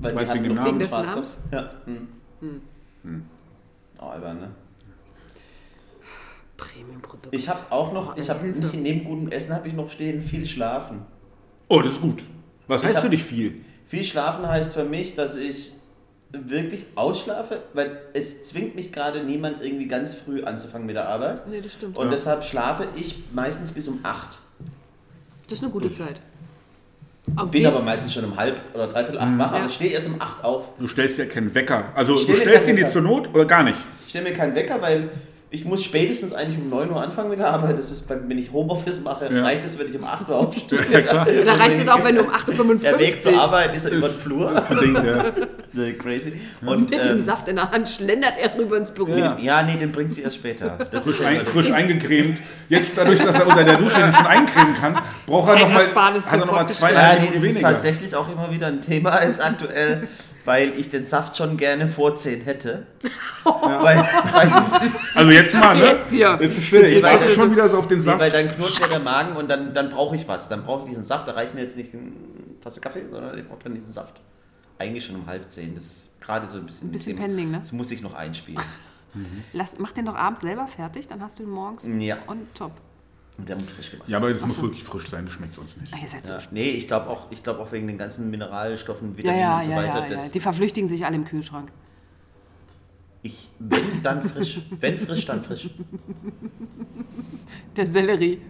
Weil 0.00 0.14
Meinst 0.14 0.34
du 0.34 0.38
hatten 0.38 0.56
doch 0.56 0.64
Wegen 0.64 0.78
des 0.78 0.90
Schwarzkopf. 0.90 1.36
Ja. 1.52 1.70
Hm. 1.84 3.22
Oh, 3.98 4.06
albern, 4.06 4.40
ne? 4.40 4.50
Premium-Produkt. 6.56 7.34
Ich 7.34 7.48
habe 7.48 7.60
auch 7.70 7.92
noch, 7.92 8.16
ich 8.16 8.30
habe 8.30 8.46
neben 8.46 9.04
gutem 9.04 9.28
Essen 9.28 9.54
habe 9.54 9.68
ich 9.68 9.74
noch 9.74 9.90
stehen 9.90 10.22
viel 10.22 10.46
schlafen. 10.46 11.02
Oh, 11.68 11.80
das 11.80 11.92
ist 11.92 12.00
gut. 12.00 12.22
Was 12.68 12.84
heißt 12.84 12.96
hab- 12.96 13.02
für 13.04 13.10
dich 13.10 13.24
viel? 13.24 13.64
Viel 13.86 14.04
schlafen 14.04 14.46
heißt 14.46 14.72
für 14.74 14.84
mich, 14.84 15.14
dass 15.14 15.36
ich 15.36 15.72
wirklich 16.32 16.86
ausschlafe, 16.94 17.60
weil 17.74 17.98
es 18.14 18.44
zwingt 18.44 18.74
mich 18.74 18.90
gerade 18.92 19.22
niemand 19.22 19.62
irgendwie 19.62 19.86
ganz 19.86 20.14
früh 20.14 20.42
anzufangen 20.44 20.86
mit 20.86 20.96
der 20.96 21.08
Arbeit. 21.08 21.46
Nee, 21.46 21.60
das 21.60 21.74
stimmt. 21.74 21.96
Und 21.96 22.06
Ja. 22.06 22.10
deshalb 22.12 22.44
schlafe 22.44 22.86
ich 22.96 23.24
meistens 23.32 23.72
bis 23.72 23.86
um 23.88 24.00
8. 24.02 24.38
Das 25.48 25.58
ist 25.58 25.62
eine 25.64 25.72
gute 25.72 25.92
Zeit. 25.92 26.20
Aber 27.36 27.48
Bin 27.50 27.64
aber 27.66 27.80
meistens 27.80 28.14
schon 28.14 28.24
um 28.24 28.36
halb 28.36 28.56
oder 28.74 28.88
dreiviertel 28.88 29.20
acht 29.20 29.38
wach, 29.38 29.48
aber 29.48 29.58
Ja. 29.58 29.66
ich 29.66 29.74
stehe 29.74 29.90
erst 29.92 30.08
um 30.08 30.20
8 30.20 30.42
auf. 30.42 30.64
Du 30.78 30.88
stellst 30.88 31.18
ja 31.18 31.26
keinen 31.26 31.54
Wecker. 31.54 31.92
Also 31.94 32.14
Ich 32.16 32.26
du 32.26 32.34
stellst 32.34 32.66
ihn 32.66 32.76
die 32.76 32.82
Wecker. 32.82 32.90
zur 32.92 33.02
Not 33.02 33.28
oder 33.32 33.44
gar 33.44 33.62
nicht. 33.62 33.78
Ich 34.04 34.10
stelle 34.10 34.30
mir 34.30 34.36
keinen 34.36 34.54
Wecker, 34.54 34.80
weil 34.80 35.08
ich 35.52 35.66
muss 35.66 35.84
spätestens 35.84 36.32
eigentlich 36.32 36.58
um 36.58 36.70
9 36.70 36.90
Uhr 36.90 37.02
anfangen 37.02 37.28
mit 37.28 37.38
der 37.38 37.50
Arbeit. 37.50 37.78
Das 37.78 37.90
ist, 37.92 38.08
wenn 38.08 38.38
ich 38.38 38.50
Homeoffice 38.52 39.02
mache, 39.02 39.30
Ja. 39.30 39.42
reicht 39.42 39.64
es, 39.66 39.78
wenn 39.78 39.86
ich 39.88 39.94
um 39.98 40.04
8 40.04 40.26
Uhr 40.30 40.36
aufstehe. 40.38 40.78
Ja, 40.90 41.00
klar. 41.02 41.26
Da 41.44 41.52
reicht 41.52 41.78
es 41.78 41.88
auch, 41.88 42.02
wenn 42.02 42.14
du 42.14 42.22
um 42.22 42.30
8.55 42.30 42.58
Uhr 42.70 42.74
Der 42.80 42.98
Weg 42.98 43.20
zur. 43.20 43.38
Arbeit 43.38 43.76
ist 43.76 43.84
ja 43.84 43.90
über 43.90 44.08
den 44.08 44.16
Flur. 44.18 44.64
Bedingt, 44.66 45.04
ja. 45.04 45.92
Crazy. 46.02 46.40
Und, 46.64 46.88
Mit 46.90 47.04
dem 47.04 47.12
ähm, 47.16 47.20
Saft 47.20 47.48
in 47.48 47.56
der 47.56 47.70
Hand 47.70 47.88
schlendert 47.88 48.34
er 48.40 48.58
rüber 48.58 48.78
ins 48.78 48.92
Büro. 48.92 49.14
Ja. 49.14 49.36
ja, 49.38 49.62
nee, 49.62 49.76
den 49.76 49.92
bringt 49.92 50.14
sie 50.14 50.22
erst 50.22 50.36
später. 50.36 50.78
Das 50.90 51.06
ist 51.06 51.16
Frisch, 51.16 51.26
ja 51.26 51.40
ein, 51.40 51.46
frisch 51.46 51.70
eingecremt. 51.70 52.38
Jetzt 52.70 52.96
dadurch, 52.96 53.22
dass 53.22 53.38
er 53.38 53.46
unter 53.46 53.64
der 53.64 53.76
Dusche 53.76 54.02
sich 54.06 54.16
schon 54.16 54.26
eincremen 54.26 54.74
kann, 54.74 54.98
braucht 55.26 55.50
er 55.50 55.58
nochmal 55.58 55.84
hat 55.94 56.32
er 56.32 56.36
noch 56.38 56.52
mal 56.52 56.66
zwei 56.68 56.92
Ja, 56.92 57.14
drei 57.14 57.18
nee, 57.20 57.26
das 57.26 57.36
ist 57.36 57.50
weniger. 57.50 57.70
tatsächlich 57.72 58.14
auch 58.16 58.30
immer 58.32 58.50
wieder 58.50 58.68
ein 58.68 58.80
Thema 58.80 59.22
jetzt 59.22 59.44
aktuell, 59.44 60.08
weil 60.44 60.78
ich 60.78 60.90
den 60.90 61.04
Saft 61.04 61.36
schon 61.36 61.56
gerne 61.56 61.88
vor 61.88 62.14
10 62.16 62.42
hätte. 62.42 62.86
Weil, 63.44 63.98
weil, 63.98 64.52
Also 65.14 65.30
jetzt 65.32 65.52
mal, 65.54 65.76
ne? 65.76 65.84
Jetzt 65.86 66.10
hier. 66.10 66.38
Jetzt 66.40 66.58
ist 66.58 66.66
still. 66.66 66.84
Ich 66.84 67.02
warte 67.02 67.28
schon 67.30 67.50
wieder 67.50 67.68
so 67.68 67.78
auf 67.78 67.88
den 67.88 67.98
nee, 67.98 68.04
Saft. 68.04 68.20
weil 68.20 68.30
dann 68.30 68.48
knurrt 68.48 68.80
mir 68.80 68.88
der 68.88 69.00
Magen 69.00 69.36
und 69.36 69.48
dann, 69.48 69.74
dann 69.74 69.90
brauche 69.90 70.14
ich 70.14 70.28
was. 70.28 70.48
Dann 70.48 70.64
brauche 70.64 70.82
ich 70.84 70.90
diesen 70.90 71.02
Saft. 71.04 71.26
Da 71.26 71.32
reicht 71.32 71.54
mir 71.54 71.60
jetzt 71.62 71.76
nicht 71.76 71.92
eine 71.92 72.12
Tasse 72.60 72.80
Kaffee, 72.80 73.02
sondern 73.10 73.36
ich 73.36 73.46
brauche 73.48 73.64
dann 73.64 73.74
diesen 73.74 73.92
Saft. 73.92 74.20
Eigentlich 74.78 75.04
schon 75.04 75.16
um 75.16 75.26
halb 75.26 75.50
zehn. 75.50 75.74
Das 75.74 75.84
ist 75.86 76.20
gerade 76.20 76.48
so 76.48 76.56
ein 76.58 76.66
bisschen. 76.66 76.88
Ein 76.88 76.92
bisschen 76.92 77.16
pending, 77.16 77.50
ne? 77.50 77.58
Das 77.58 77.72
muss 77.72 77.90
ich 77.90 78.00
noch 78.00 78.14
einspielen. 78.14 78.62
Lass, 79.52 79.78
mach 79.78 79.92
den 79.92 80.06
doch 80.06 80.14
abends 80.14 80.42
selber 80.42 80.66
fertig, 80.68 81.06
dann 81.08 81.20
hast 81.20 81.38
du 81.38 81.42
ihn 81.42 81.50
morgens 81.50 81.86
Ja. 81.98 82.16
on 82.28 82.46
top. 82.54 82.72
Und 83.38 83.48
der 83.48 83.56
muss 83.56 83.70
frisch 83.70 83.90
gemacht 83.90 84.08
Ja, 84.08 84.18
sein. 84.18 84.24
aber 84.24 84.32
das 84.34 84.46
muss 84.46 84.60
wirklich 84.62 84.84
frisch 84.84 85.08
sein, 85.08 85.24
das 85.24 85.34
schmeckt 85.34 85.54
sonst 85.54 85.80
nicht. 85.80 85.92
Ach, 85.96 86.02
ihr 86.02 86.08
seid 86.08 86.26
so 86.26 86.34
Ja, 86.34 86.40
nee, 86.50 86.70
ich 86.70 86.86
glaube 86.86 87.08
auch, 87.08 87.30
ich 87.30 87.42
glaub 87.42 87.58
auch 87.60 87.72
wegen 87.72 87.86
den 87.86 87.96
ganzen 87.98 88.30
Mineralstoffen, 88.30 89.12
Ja, 89.12 89.16
Vitaminen 89.16 89.40
ja, 89.40 89.56
und 89.56 89.62
so 89.64 89.70
ja, 89.70 89.76
weiter. 89.76 89.98
ja, 90.00 90.04
ja. 90.06 90.10
das 90.14 90.30
Die 90.30 90.40
verflüchtigen 90.40 90.88
sich 90.88 91.04
alle 91.06 91.16
im 91.16 91.24
Kühlschrank. 91.24 91.72
ich, 93.22 93.50
wenn, 93.58 94.02
dann 94.02 94.22
frisch. 94.28 94.60
Wenn 94.80 94.98
frisch, 94.98 95.24
dann 95.26 95.42
frisch. 95.42 95.70
Der 97.76 97.86
Sellerie. 97.86 98.40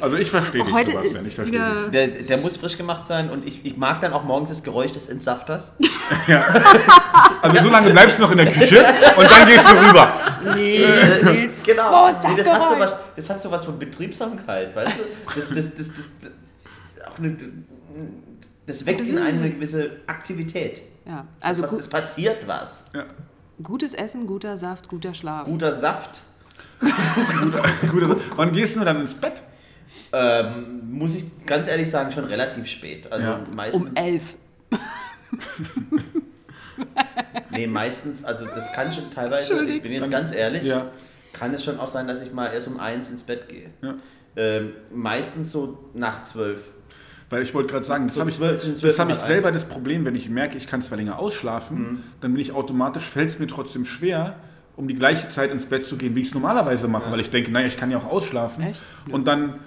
Also 0.00 0.16
ich 0.16 0.30
verstehe 0.30 0.64
dich, 0.64 0.72
Heute 0.72 0.92
Sebastian. 0.92 1.26
Ich 1.26 1.34
verstehe 1.34 1.60
wieder... 1.60 1.82
dich. 1.82 1.90
Der, 1.90 2.08
der 2.08 2.36
muss 2.38 2.56
frisch 2.56 2.76
gemacht 2.76 3.06
sein 3.06 3.30
und 3.30 3.46
ich, 3.46 3.64
ich 3.64 3.76
mag 3.76 4.00
dann 4.00 4.12
auch 4.12 4.24
morgens 4.24 4.50
das 4.50 4.62
Geräusch 4.62 4.92
des 4.92 5.08
Entsafters. 5.08 5.76
Also 7.40 7.62
so 7.62 7.70
lange 7.70 7.90
bleibst 7.90 8.18
du 8.18 8.22
noch 8.22 8.32
in 8.32 8.36
der 8.38 8.52
Küche 8.52 8.84
und 9.16 9.30
dann 9.30 9.46
gehst 9.46 9.64
du 9.64 9.74
rüber. 9.74 10.12
genau. 11.64 12.04
Wo 12.04 12.08
ist 12.08 12.18
das 12.20 12.30
Nee, 12.30 12.36
das, 12.36 12.48
hat 12.48 12.62
Geräusch? 12.62 12.68
sowas, 12.68 12.96
das 13.14 13.30
hat 13.30 13.40
sowas 13.40 13.64
von 13.64 13.78
Betriebsamkeit, 13.78 14.74
weißt 14.74 14.98
du? 14.98 15.02
Das, 15.34 15.48
das, 15.48 15.76
das, 15.76 15.88
das, 15.88 15.96
das, 15.96 17.06
auch 17.06 17.18
eine, 17.18 17.36
das 18.66 18.86
weckt 18.86 19.02
in 19.02 19.18
einem 19.18 19.38
eine 19.38 19.50
gewisse 19.50 19.90
Aktivität. 20.08 20.82
Ja, 21.06 21.26
also 21.40 21.62
was, 21.62 21.72
es 21.72 21.88
passiert 21.88 22.46
was. 22.46 22.90
gutes 23.62 23.94
Essen, 23.94 24.26
guter 24.26 24.56
Saft, 24.56 24.88
guter 24.88 25.14
Schlaf. 25.14 25.46
Guter 25.46 25.70
Saft 25.70 26.22
Gut, 27.90 28.20
wann 28.36 28.52
gehst 28.52 28.76
du 28.76 28.84
dann 28.84 29.00
ins 29.00 29.14
Bett? 29.14 29.42
Ähm, 30.12 30.90
muss 30.92 31.14
ich 31.16 31.24
ganz 31.46 31.68
ehrlich 31.68 31.90
sagen, 31.90 32.12
schon 32.12 32.24
relativ 32.24 32.66
spät. 32.66 33.10
Also 33.12 33.26
Ja. 33.28 33.40
meistens. 33.54 33.88
Um 33.88 33.96
elf. 33.96 34.22
Nee, 37.50 37.66
meistens, 37.66 38.24
also 38.24 38.46
das 38.46 38.72
kann 38.72 38.92
schon 38.92 39.10
teilweise, 39.10 39.64
ich 39.64 39.82
bin 39.82 39.92
jetzt 39.92 40.10
ganz 40.10 40.32
ehrlich, 40.32 40.62
Ja. 40.62 40.86
kann 41.32 41.52
es 41.52 41.64
schon 41.64 41.78
auch 41.80 41.86
sein, 41.88 42.06
dass 42.06 42.20
ich 42.22 42.32
mal 42.32 42.52
erst 42.52 42.68
um 42.68 42.78
eins 42.78 43.10
ins 43.10 43.24
Bett 43.24 43.48
gehe. 43.48 43.70
Ja. 43.82 43.94
Ähm, 44.36 44.72
meistens 44.94 45.50
so 45.50 45.90
nach 45.94 46.22
zwölf. 46.22 46.60
Weil 47.30 47.42
ich 47.42 47.52
wollte 47.54 47.72
gerade 47.72 47.84
sagen, 47.84 48.06
das 48.06 48.14
So 48.14 48.20
habe 48.20 48.30
ich, 48.30 48.38
das 48.38 48.98
hab 48.98 49.10
ich 49.10 49.16
selber 49.16 49.50
das 49.50 49.64
Problem, 49.64 50.04
wenn 50.04 50.14
ich 50.14 50.28
merke, 50.30 50.56
ich 50.56 50.66
kann 50.68 50.80
zwar 50.82 50.98
länger 50.98 51.18
ausschlafen, 51.18 51.78
Mhm. 51.78 52.02
dann 52.20 52.32
bin 52.32 52.40
ich 52.40 52.52
automatisch, 52.52 53.04
fällt 53.08 53.30
es 53.30 53.38
mir 53.40 53.48
trotzdem 53.48 53.84
schwer, 53.84 54.36
um 54.76 54.86
die 54.86 54.94
gleiche 54.94 55.28
Zeit 55.28 55.50
ins 55.50 55.66
Bett 55.66 55.84
zu 55.84 55.96
gehen, 55.96 56.14
wie 56.14 56.20
ich 56.22 56.28
es 56.28 56.34
normalerweise 56.34 56.86
mache, 56.86 57.10
weil 57.10 57.18
ich 57.20 57.30
denke, 57.30 57.50
naja, 57.50 57.66
ich 57.66 57.76
kann 57.76 57.90
ja 57.90 57.98
auch 57.98 58.06
ausschlafen. 58.06 58.62
Echt? 58.62 58.82
Und 59.10 59.26
dann 59.26 59.58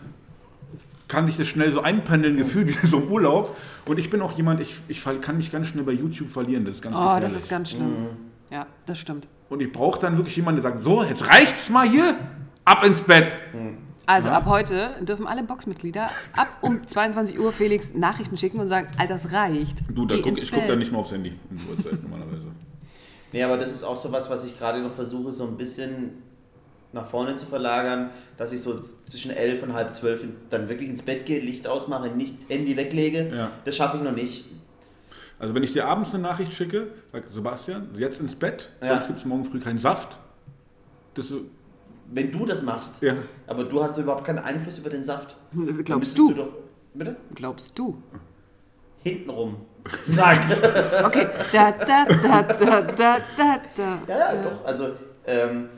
kann 1.11 1.27
sich 1.27 1.35
das 1.37 1.47
schnell 1.47 1.71
so 1.73 1.81
einpendeln, 1.81 2.37
gefühlt 2.37 2.69
wie 2.69 2.87
so 2.87 2.99
im 2.99 3.11
Urlaub. 3.11 3.55
Und 3.85 3.99
ich 3.99 4.09
bin 4.09 4.21
auch 4.21 4.31
jemand, 4.37 4.61
ich, 4.61 4.79
ich 4.87 5.03
kann 5.21 5.37
mich 5.37 5.51
ganz 5.51 5.67
schnell 5.67 5.83
bei 5.83 5.91
YouTube 5.91 6.29
verlieren, 6.31 6.63
das 6.65 6.75
ist 6.75 6.81
ganz 6.81 6.95
Oh, 6.95 6.99
gefährlich. 6.99 7.23
das 7.25 7.35
ist 7.35 7.49
ganz 7.49 7.71
schlimm. 7.71 7.89
Mhm. 7.89 8.07
Ja, 8.49 8.65
das 8.85 8.97
stimmt. 8.97 9.27
Und 9.49 9.61
ich 9.61 9.71
brauche 9.71 9.99
dann 9.99 10.15
wirklich 10.17 10.35
jemanden, 10.37 10.61
der 10.61 10.71
sagt, 10.71 10.83
so, 10.83 11.03
jetzt 11.03 11.27
reicht's 11.27 11.69
mal 11.69 11.87
hier, 11.87 12.15
ab 12.63 12.83
ins 12.85 13.01
Bett. 13.01 13.33
Also 14.05 14.29
ab 14.29 14.45
heute 14.45 14.95
dürfen 15.01 15.27
alle 15.27 15.43
Boxmitglieder 15.43 16.09
ab 16.35 16.57
um 16.61 16.87
22 16.87 17.37
Uhr 17.39 17.51
Felix 17.51 17.93
Nachrichten 17.93 18.37
schicken 18.37 18.59
und 18.59 18.67
sagen, 18.67 18.87
Alter, 18.97 19.13
das 19.15 19.31
reicht. 19.33 19.79
Du, 19.89 20.05
da 20.05 20.15
guck, 20.21 20.41
ich 20.41 20.51
gucke 20.51 20.67
da 20.67 20.75
nicht 20.77 20.91
mal 20.91 20.99
aufs 20.99 21.11
Handy 21.11 21.33
in 21.49 21.59
Uhrzeit 21.69 22.01
normalerweise. 22.01 22.47
Nee, 23.33 23.43
aber 23.43 23.57
das 23.57 23.71
ist 23.71 23.83
auch 23.83 23.95
sowas, 23.97 24.29
was 24.29 24.45
ich 24.45 24.57
gerade 24.57 24.81
noch 24.81 24.93
versuche, 24.93 25.31
so 25.31 25.45
ein 25.47 25.55
bisschen 25.57 26.11
nach 26.93 27.07
vorne 27.09 27.35
zu 27.35 27.45
verlagern, 27.45 28.09
dass 28.37 28.51
ich 28.51 28.61
so 28.61 28.79
zwischen 28.79 29.31
elf 29.31 29.63
und 29.63 29.73
halb 29.73 29.93
zwölf 29.93 30.23
in- 30.23 30.35
dann 30.49 30.67
wirklich 30.69 30.89
ins 30.89 31.01
Bett 31.03 31.25
gehe, 31.25 31.39
Licht 31.39 31.67
ausmache, 31.67 32.09
nicht 32.09 32.49
Handy 32.49 32.75
weglege. 32.75 33.31
Ja. 33.33 33.49
Das 33.65 33.75
schaffe 33.77 33.97
ich 33.97 34.03
noch 34.03 34.11
nicht. 34.11 34.45
Also 35.39 35.55
wenn 35.55 35.63
ich 35.63 35.73
dir 35.73 35.87
abends 35.87 36.13
eine 36.13 36.21
Nachricht 36.23 36.53
schicke, 36.53 36.87
sag 37.11 37.23
Sebastian, 37.31 37.89
jetzt 37.95 38.19
ins 38.19 38.35
Bett, 38.35 38.69
Ja. 38.81 38.89
sonst 38.95 39.07
gibt 39.07 39.19
es 39.19 39.25
morgen 39.25 39.43
früh 39.45 39.59
keinen 39.59 39.79
Saft. 39.79 40.17
Das 41.13 41.27
so, 41.29 41.41
Wenn 42.13 42.31
du 42.31 42.45
das 42.45 42.61
machst, 42.61 43.01
ja. 43.01 43.15
aber 43.47 43.63
du 43.63 43.81
hast 43.81 43.97
überhaupt 43.97 44.25
keinen 44.25 44.39
Einfluss 44.39 44.77
über 44.79 44.89
den 44.89 45.03
Saft. 45.03 45.35
Dann 45.53 45.65
Glaubst 45.83 46.17
müsstest 46.17 46.17
du? 46.19 46.33
doch. 46.33 46.49
Bitte? 46.93 47.15
Glaubst 47.33 47.79
du? 47.79 48.01
Hintenrum. 49.03 49.55
Sag. 50.05 50.37
Okay. 51.05 51.27
Da, 51.51 51.71
da, 51.71 52.05
da, 52.05 52.41
da, 52.43 52.81
da, 52.81 53.17
da, 53.37 53.61
da. 53.75 53.99
Ja, 54.07 54.17
ja, 54.35 54.43
doch. 54.43 54.63
Also, 54.65 54.89
ähm, 55.25 55.69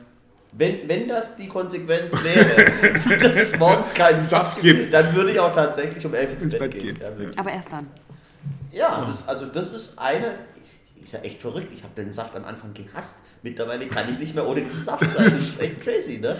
wenn, 0.56 0.88
wenn 0.88 1.08
das 1.08 1.36
die 1.36 1.48
Konsequenz 1.48 2.12
wäre, 2.22 3.18
dass 3.18 3.36
es 3.36 3.58
morgens 3.58 3.92
keinen 3.92 4.18
Saft 4.18 4.60
gibt, 4.60 4.92
dann 4.92 5.14
würde 5.14 5.32
ich 5.32 5.40
auch 5.40 5.52
tatsächlich 5.52 6.04
um 6.06 6.14
elf 6.14 6.32
ins, 6.32 6.44
Ins 6.44 6.52
Bett, 6.52 6.60
Bett 6.60 6.80
gehen. 6.80 6.94
gehen. 6.94 7.38
Aber 7.38 7.50
erst 7.50 7.72
dann. 7.72 7.88
ja 8.72 9.04
das, 9.06 9.26
also 9.28 9.46
das 9.46 9.72
ist 9.72 9.98
eine. 9.98 10.34
Ist 11.02 11.12
ja 11.12 11.20
echt 11.20 11.40
verrückt. 11.40 11.70
Ich 11.74 11.82
habe 11.82 11.94
den 11.94 12.12
Saft 12.12 12.34
am 12.34 12.46
Anfang 12.46 12.72
gehasst. 12.72 13.18
Mittlerweile 13.42 13.86
kann 13.88 14.10
ich 14.10 14.18
nicht 14.18 14.34
mehr 14.34 14.46
ohne 14.48 14.62
diesen 14.62 14.82
Saft 14.82 15.10
sein. 15.10 15.24
Das 15.30 15.38
ist 15.38 15.60
echt 15.60 15.82
crazy, 15.82 16.16
ne? 16.18 16.36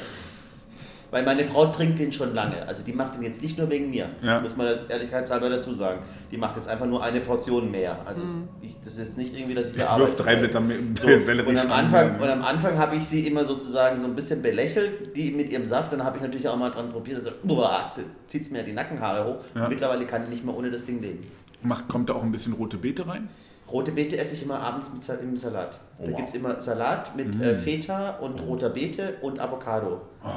Weil 1.15 1.23
meine 1.25 1.45
Frau 1.45 1.67
trinkt 1.67 2.01
den 2.01 2.11
schon 2.13 2.35
lange. 2.35 2.67
Also 2.67 2.83
die 2.83 2.93
macht 2.93 3.15
den 3.15 3.23
jetzt 3.23 3.41
nicht 3.41 3.57
nur 3.57 3.71
wegen 3.71 3.89
mir. 3.89 4.09
Ja. 4.21 4.41
Muss 4.41 4.57
man 4.57 4.67
ehrlichkeitshalber 4.89 5.49
dazu 5.49 5.73
sagen. 5.73 6.01
Die 6.33 6.37
macht 6.37 6.57
jetzt 6.57 6.69
einfach 6.69 6.87
nur 6.87 7.05
eine 7.05 7.21
Portion 7.21 7.71
mehr. 7.71 8.01
Also 8.05 8.25
es, 8.25 8.39
ich, 8.61 8.81
das 8.85 8.95
ist 8.95 8.99
jetzt 8.99 9.19
nicht 9.19 9.33
irgendwie, 9.33 9.55
dass 9.55 9.69
ich 9.71 9.75
hier 9.77 9.85
Wirf 9.85 9.91
arbeite. 9.93 10.17
drei 10.25 10.35
Blätter 10.35 10.61
So, 10.99 11.07
Sellerie 11.25 11.49
und 11.51 11.57
am 11.59 11.71
Anfang, 11.71 12.17
und 12.21 12.29
am 12.29 12.43
Anfang 12.43 12.77
habe 12.79 12.97
ich 12.97 13.07
sie 13.07 13.29
immer 13.29 13.45
sozusagen 13.45 14.01
so 14.01 14.07
ein 14.07 14.17
bisschen 14.17 14.43
belächelt, 14.43 15.15
die 15.17 15.31
mit 15.31 15.51
ihrem 15.53 15.67
Saft. 15.67 15.93
Dann 15.93 16.03
habe 16.03 16.17
ich 16.17 16.23
natürlich 16.25 16.49
auch 16.49 16.57
mal 16.57 16.71
dran 16.73 16.91
probiert, 16.91 17.23
so, 17.23 17.31
boah, 17.45 17.93
da 17.95 18.03
zieht 18.27 18.43
es 18.43 18.51
mir 18.51 18.65
die 18.65 18.73
Nackenhaare 18.73 19.25
hoch. 19.25 19.45
Ja. 19.55 19.69
Mittlerweile 19.69 20.07
kann 20.07 20.25
ich 20.25 20.31
nicht 20.31 20.45
mehr 20.45 20.57
ohne 20.57 20.73
das 20.73 20.85
Ding 20.85 21.01
leben. 21.01 21.25
Macht, 21.63 21.87
kommt 21.87 22.09
da 22.09 22.15
auch 22.15 22.25
ein 22.25 22.33
bisschen 22.33 22.55
rote 22.55 22.77
Beete 22.77 23.07
rein? 23.07 23.29
Rote 23.71 23.93
Beete 23.93 24.19
esse 24.19 24.35
ich 24.35 24.43
immer 24.43 24.59
abends 24.59 24.91
mit, 24.93 25.09
im 25.23 25.37
Salat. 25.37 25.79
Da 25.99 26.05
Oh, 26.05 26.09
wow. 26.11 26.17
gibt 26.17 26.29
es 26.31 26.35
immer 26.35 26.61
Salat 26.61 27.15
mit 27.17 27.41
äh, 27.41 27.55
Feta 27.57 28.17
und 28.17 28.41
roter 28.41 28.71
Beete 28.71 29.15
und 29.23 29.39
Avocado. 29.39 30.01
Oh. 30.25 30.29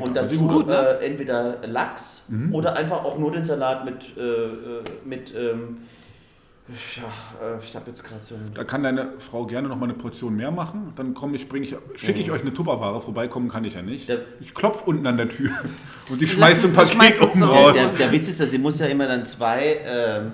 Und 0.00 0.14
dazu 0.14 0.46
gut 0.48 0.66
ne? 0.66 0.98
äh, 1.00 1.06
entweder 1.06 1.58
Lachs 1.66 2.28
oder 2.52 2.76
einfach 2.76 3.04
auch 3.04 3.18
nur 3.18 3.32
den 3.32 3.44
Salat 3.44 3.84
mit, 3.84 4.16
äh, 4.16 4.20
äh, 4.20 4.82
mit 5.04 5.32
ähm, 5.34 5.78
ja, 6.96 7.56
äh, 7.56 7.64
ich 7.64 7.74
habe 7.74 7.86
jetzt 7.88 8.04
gerade 8.04 8.22
so 8.22 8.34
Da 8.54 8.62
kann 8.64 8.82
deine 8.82 9.12
Frau 9.18 9.46
gerne 9.46 9.68
noch 9.68 9.76
mal 9.76 9.84
eine 9.84 9.94
Portion 9.94 10.36
mehr 10.36 10.50
machen. 10.50 10.92
Dann 10.96 11.14
komme 11.14 11.36
ich, 11.36 11.48
bringe 11.48 11.66
ich, 11.66 11.74
schicke 11.94 12.20
ich 12.20 12.30
euch 12.30 12.42
eine 12.42 12.52
Tupperware. 12.52 13.00
Vorbeikommen 13.00 13.48
kann 13.48 13.64
ich 13.64 13.74
ja 13.74 13.80
nicht. 13.82 14.06
Der- 14.08 14.20
Ich 14.40 14.52
klopfe 14.54 14.84
unten 14.84 15.06
an 15.06 15.16
der 15.16 15.30
Tür 15.30 15.50
und 16.10 16.20
die 16.20 16.26
schmeißt 16.28 16.66
ein 16.66 16.74
Paket 16.74 17.14
es 17.14 17.22
oben 17.22 17.42
raus. 17.44 17.72
Der, 17.74 17.88
der 17.90 18.12
Witz 18.12 18.28
ist, 18.28 18.40
dass 18.40 18.50
sie 18.50 18.58
muss 18.58 18.78
ja 18.80 18.86
immer 18.86 19.06
dann 19.06 19.24
zwei 19.24 19.78
ähm, 19.86 20.32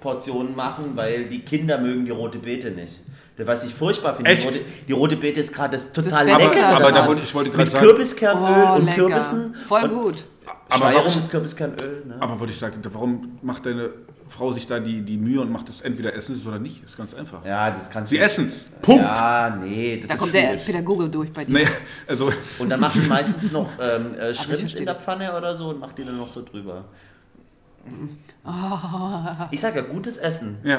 Portionen 0.00 0.54
machen, 0.54 0.92
weil 0.94 1.24
die 1.24 1.40
Kinder 1.40 1.78
mögen 1.78 2.04
die 2.04 2.10
rote 2.10 2.38
Beete 2.38 2.70
nicht. 2.70 3.00
Was 3.44 3.64
ich 3.64 3.74
furchtbar 3.74 4.16
finde, 4.16 4.30
die 4.30 4.36
Echt? 4.38 4.46
rote, 4.46 4.60
die 4.88 4.92
rote 4.92 5.16
Beete 5.16 5.40
ist 5.40 5.52
gerade 5.54 5.72
das 5.72 5.92
total 5.92 6.30
Aber, 6.30 6.42
leckere 6.42 6.66
aber 6.68 6.90
da 6.92 7.06
wollte, 7.06 7.22
ich 7.22 7.34
wollte 7.34 7.50
gerade 7.50 7.64
Mit 7.64 7.72
sagen, 7.72 7.84
Kürbiskerönöl 7.86 8.64
Oh, 8.66 8.74
und 8.76 8.84
lecker. 8.86 8.96
Kürbissen. 8.96 9.54
Voll 9.66 9.82
und 9.82 9.90
gut. 9.90 10.24
Aber 10.70 10.94
warum- 10.94 11.28
Kürbiskernöl. 11.28 12.02
Ne? 12.06 12.16
aber 12.20 12.40
wollte 12.40 12.52
ich 12.52 12.58
sagen, 12.58 12.76
warum 12.92 13.38
macht 13.42 13.66
deine 13.66 13.90
Frau 14.28 14.52
sich 14.52 14.66
da 14.66 14.80
die, 14.80 15.02
die 15.02 15.18
Mühe 15.18 15.40
und 15.40 15.52
macht 15.52 15.68
es 15.68 15.82
entweder 15.82 16.14
essen 16.14 16.34
sie 16.34 16.40
es 16.40 16.46
oder 16.46 16.58
nicht. 16.58 16.82
Ist 16.82 16.96
ganz 16.96 17.14
einfach. 17.14 17.44
Ja, 17.44 17.70
das 17.70 17.90
kannst 17.90 18.10
Sie 18.10 18.16
du. 18.18 18.24
essen 18.24 18.46
es. 18.46 18.64
Punkt. 18.82 19.02
Ja, 19.04 19.56
nee, 19.62 19.98
das 20.00 20.08
Da 20.08 20.14
ist 20.14 20.20
kommt 20.20 20.34
der 20.34 20.46
schwierig. 20.48 20.64
Pädagoge 20.66 21.08
durch 21.08 21.32
bei 21.32 21.44
dir. 21.44 21.52
Nee, 21.52 21.68
also, 22.08 22.32
Und 22.58 22.68
dann 22.70 22.80
machst 22.80 22.96
du 22.96 23.08
meistens 23.08 23.52
noch 23.52 23.68
ähm, 23.80 24.14
äh, 24.14 24.34
verstehe 24.34 24.78
in 24.80 24.84
der 24.86 24.94
das. 24.94 25.04
Pfanne 25.04 25.36
oder 25.36 25.54
so 25.54 25.68
und 25.68 25.78
mach 25.78 25.92
die 25.92 26.04
dann 26.04 26.16
noch 26.16 26.28
so 26.28 26.42
drüber. 26.42 26.84
Ah. 28.44 29.48
Ich 29.52 29.60
sag 29.60 29.76
ja, 29.76 29.82
gutes 29.82 30.18
Essen. 30.18 30.58
ja. 30.64 30.78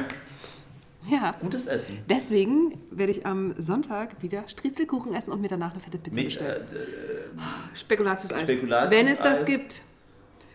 Ja. 1.10 1.36
Gutes 1.40 1.68
Essen. 1.68 2.00
Deswegen 2.10 2.78
werde 2.92 3.12
ich 3.12 3.26
am 3.26 3.54
Sonntag 3.62 4.22
wieder 4.22 4.44
Striezelkuchen 4.48 5.14
essen 5.14 5.32
und 5.32 5.40
mir 5.42 5.48
danach 5.48 5.72
eine 5.72 5.80
fette 5.80 5.98
Pizza 5.98 6.16
Mit, 6.16 6.26
bestellen. 6.26 6.64
äh, 6.64 7.76
Spekulatius-Eis. 7.78 8.50
Spekulatius-Eis. 8.50 8.92
Wenn 9.06 9.08
es 9.14 9.20
das 9.20 9.46
gibt. 9.46 9.84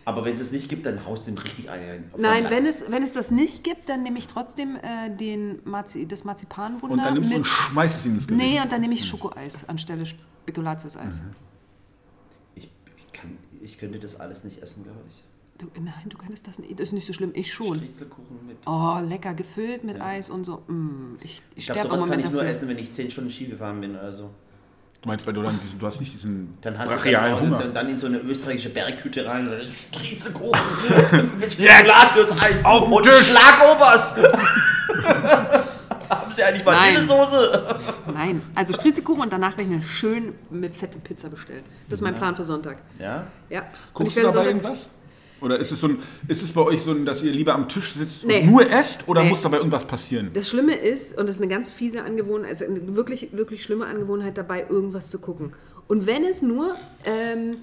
aber 0.05 0.25
wenn 0.25 0.35
es 0.35 0.41
es 0.41 0.53
nicht 0.53 0.69
gibt, 0.69 0.85
dann 0.85 1.07
haust 1.07 1.27
du 1.27 1.31
ihm 1.31 1.39
richtig 1.39 1.71
auf 1.71 1.77
Nein, 2.19 2.45
den 2.45 2.51
wenn 2.51 2.67
es, 2.67 2.85
wenn 2.91 3.03
es 3.03 3.13
das 3.13 3.31
nicht 3.31 3.65
gibt, 3.65 3.89
dann 3.89 4.03
nehme 4.03 4.19
ich 4.19 4.27
trotzdem 4.27 4.77
äh, 4.77 5.11
den 5.17 5.61
Marzi 5.65 6.07
das 6.07 6.25
Marzipanwunder 6.25 6.93
Und 6.93 6.99
dann 6.99 7.15
nimmst 7.15 7.31
du 7.31 7.35
und 7.37 7.41
mit. 7.43 7.49
schmeißt 7.49 8.01
es 8.01 8.07
ihm 8.07 8.15
ins 8.17 8.27
Gesicht. 8.27 8.47
Nee, 8.53 8.61
und 8.61 8.71
dann 8.71 8.81
nehme 8.83 8.95
ich 8.95 9.07
Schokoeis 9.07 9.67
anstelle 9.69 10.05
Spekulatius-Eis. 10.05 11.23
Ich, 12.57 12.69
ich, 12.99 13.13
kann, 13.13 13.39
ich 13.63 13.79
könnte 13.79 13.99
das 14.01 14.21
alles 14.21 14.45
nicht 14.45 14.61
essen, 14.63 14.83
glaube 14.85 15.01
ich. 15.09 15.23
Du, 15.63 15.69
nein, 15.81 15.95
du 16.09 16.17
könntest 16.19 16.49
das 16.49 16.59
nicht. 16.59 16.73
Das 16.73 16.89
ist 16.89 16.93
nicht 16.93 17.07
so 17.07 17.13
schlimm. 17.13 17.31
Ich 17.35 17.53
schon. 17.53 17.77
Striezelkuchen 17.79 18.47
mit. 18.49 18.57
Oh, 18.67 18.99
lecker, 19.01 19.33
gefüllt 19.35 19.85
mit 19.85 20.01
Eis 20.01 20.29
und 20.29 20.43
so. 20.45 20.63
Mm, 20.67 21.15
ich 21.23 21.41
ich 21.55 21.59
Ich 21.59 21.67
glaube, 21.73 21.83
sowas 21.83 22.01
kann 22.09 22.19
ich 22.19 22.25
nur 22.27 22.35
dafür. 22.35 22.51
essen, 22.51 22.69
wenn 22.69 22.79
ich 22.79 22.93
10 22.93 23.13
Stunden 23.13 23.31
Ski 23.31 23.47
gefahren 23.47 23.81
bin 23.81 23.93
oder 23.93 24.13
so. 24.13 24.31
Du 25.03 25.09
meinst, 25.09 25.25
weil 25.25 25.35
du 25.35 25.43
dann 25.43 25.59
diesen, 25.63 25.79
du 25.79 25.87
hast 25.87 26.01
nicht 26.01 26.13
diesen 26.15 26.59
Dann 26.63 26.77
hast 26.79 26.91
du 26.93 26.97
brachialen 26.97 27.33
dann, 27.35 27.43
Hunger. 27.43 27.59
dann, 27.61 27.75
dann 27.75 27.89
in 27.91 27.99
so 27.99 28.07
eine 28.09 28.19
österreichische 28.19 28.71
Berghütte 28.71 29.25
rein 29.25 29.47
und 29.49 29.53
dann 29.59 29.69
Striezelkuchen 29.73 30.61
mit 31.39 31.53
Spekulatius-Eis 31.53 32.65
Auf 32.65 32.89
und. 32.91 33.07
Schlagobers. 33.07 34.17
Haben 36.09 36.33
Sie 36.33 36.43
eigentlich 36.43 36.65
Nein. 36.65 36.95
Vanillesoße? 36.95 37.77
Nein, 38.13 38.43
also 38.55 38.73
Striezelkuchen 38.75 39.23
und 39.23 39.33
danach 39.33 39.53
werde 39.53 39.63
ich 39.63 39.69
mir 39.69 39.83
schön 39.83 40.35
mit 40.51 40.75
fette 40.77 40.99
Pizza 40.99 41.29
bestellen. 41.31 41.63
Das 41.89 41.99
ist 42.01 42.03
mein 42.03 42.15
Plan 42.15 42.35
für 42.37 42.45
Sonntag. 42.45 42.79
Ja. 42.99 43.27
Ja. 43.49 43.61
Und 43.61 43.67
Guckst 43.95 44.09
ich 44.11 44.15
du 44.15 44.21
werde 44.23 44.33
dabei 44.33 44.45
Sonntag. 44.45 44.47
irgendwas? 44.65 44.89
Oder 45.43 45.59
ist 45.59 45.73
es, 45.73 45.81
so 45.81 45.89
ein, 45.89 45.99
ist 46.29 46.43
es 46.43 46.53
bei 46.53 46.61
euch 46.63 46.83
so, 46.83 46.95
dass 46.95 47.23
ihr 47.23 47.33
lieber 47.33 47.55
am 47.55 47.69
Tisch 47.69 47.95
sitzt 47.95 48.25
Nee. 48.27 48.41
und 48.43 48.47
nur 48.53 48.71
esst 48.71 49.09
oder 49.09 49.23
Nee. 49.23 49.31
muss 49.31 49.43
dabei 49.43 49.57
irgendwas 49.59 49.85
passieren? 49.85 50.31
Das 50.33 50.49
Schlimme 50.49 50.75
ist, 50.75 51.19
und 51.19 51.29
das 51.29 51.37
ist 51.37 51.43
eine 51.43 51.51
ganz 51.53 51.71
fiese 51.71 52.03
Angewohnheit, 52.03 52.51
also 52.51 52.65
eine 52.67 52.95
wirklich, 52.95 53.29
wirklich 53.37 53.63
schlimme 53.63 53.87
Angewohnheit 53.87 54.39
dabei, 54.39 54.67
irgendwas 54.69 55.11
zu 55.11 55.19
gucken. 55.19 55.53
Und 55.89 56.07
wenn 56.07 56.25
es 56.25 56.43
nur 56.43 56.75
ähm, 57.05 57.57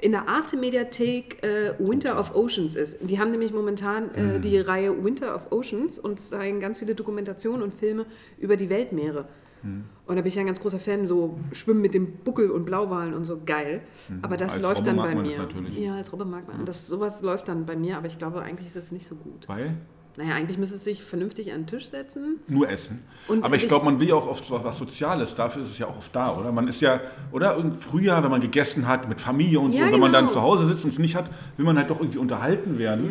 in 0.00 0.12
der 0.12 0.28
Arte-Mediathek 0.28 1.42
äh, 1.42 1.74
Winter 1.78 2.18
of 2.18 2.34
Oceans 2.34 2.74
ist. 2.74 2.98
Die 3.00 3.18
haben 3.18 3.30
nämlich 3.30 3.52
momentan 3.54 4.04
Mhm. 4.14 4.36
äh, 4.36 4.38
die 4.40 4.58
Reihe 4.58 5.02
Winter 5.02 5.34
of 5.34 5.50
Oceans 5.50 5.98
und 5.98 6.20
zeigen 6.20 6.60
ganz 6.60 6.78
viele 6.78 6.94
Dokumentationen 6.94 7.62
und 7.62 7.72
Filme 7.72 8.04
über 8.38 8.56
die 8.56 8.68
Weltmeere. 8.68 9.26
Mhm. 9.64 9.84
Und 10.06 10.16
da 10.16 10.22
bin 10.22 10.26
ich 10.28 10.34
ja 10.34 10.40
ein 10.40 10.46
ganz 10.46 10.60
großer 10.60 10.78
Fan, 10.78 11.06
so 11.06 11.38
Schwimmen 11.52 11.80
mit 11.80 11.94
dem 11.94 12.18
Buckel 12.18 12.50
und 12.50 12.64
Blauwalen 12.66 13.14
und 13.14 13.24
so, 13.24 13.40
geil. 13.44 13.80
Aber 14.22 14.36
das 14.36 14.48
Mhm. 14.48 14.52
Als 14.54 14.62
läuft 14.62 14.76
Robbe 14.78 14.86
dann 14.86 14.96
mag 14.96 15.14
bei 15.14 15.22
mir. 15.22 15.38
natürlich. 15.38 15.78
Ja, 15.78 15.94
als 15.96 16.12
Robbe 16.12 16.24
mag 16.26 16.46
man. 16.46 16.64
Das, 16.66 16.86
sowas 16.86 17.22
läuft 17.22 17.48
dann 17.48 17.64
bei 17.66 17.74
mir, 17.76 17.96
aber 17.96 18.06
ich 18.06 18.18
glaube, 18.18 18.42
eigentlich 18.42 18.66
ist 18.68 18.76
das 18.76 18.92
nicht 18.92 19.06
so 19.06 19.14
gut. 19.14 19.48
Weil? 19.48 19.74
Naja, 20.16 20.34
eigentlich 20.36 20.58
müsste 20.58 20.76
es 20.76 20.84
sich 20.84 21.02
vernünftig 21.02 21.50
an 21.52 21.62
den 21.62 21.66
Tisch 21.66 21.88
setzen. 21.90 22.38
Nur 22.46 22.68
essen. 22.70 23.00
Und 23.26 23.44
Aber 23.44 23.56
ich 23.56 23.66
glaube, 23.66 23.84
man 23.86 23.98
will 23.98 24.08
ja 24.08 24.14
auch 24.14 24.28
oft 24.28 24.48
was 24.48 24.78
Soziales. 24.78 25.34
Dafür 25.34 25.62
ist 25.62 25.70
es 25.70 25.78
ja 25.78 25.88
auch 25.88 25.96
oft 25.96 26.14
da, 26.14 26.36
oder? 26.38 26.52
Man 26.52 26.68
ist 26.68 26.80
ja, 26.80 27.00
oder? 27.32 27.56
Irgend 27.56 27.82
früher, 27.82 28.22
wenn 28.22 28.30
man 28.30 28.40
gegessen 28.40 28.86
hat 28.86 29.08
mit 29.08 29.20
Familie 29.20 29.58
und 29.58 29.72
so, 29.72 29.78
Ja, 29.78 29.86
und 29.86 29.92
wenn 29.92 29.98
man 29.98 30.12
dann 30.12 30.26
genau. 30.26 30.34
zu 30.34 30.42
Hause 30.42 30.68
sitzt 30.68 30.84
und 30.84 30.90
es 30.92 31.00
nicht 31.00 31.16
hat, 31.16 31.28
will 31.56 31.64
man 31.66 31.76
halt 31.76 31.90
doch 31.90 31.98
irgendwie 31.98 32.18
unterhalten 32.18 32.78
werden. 32.78 33.10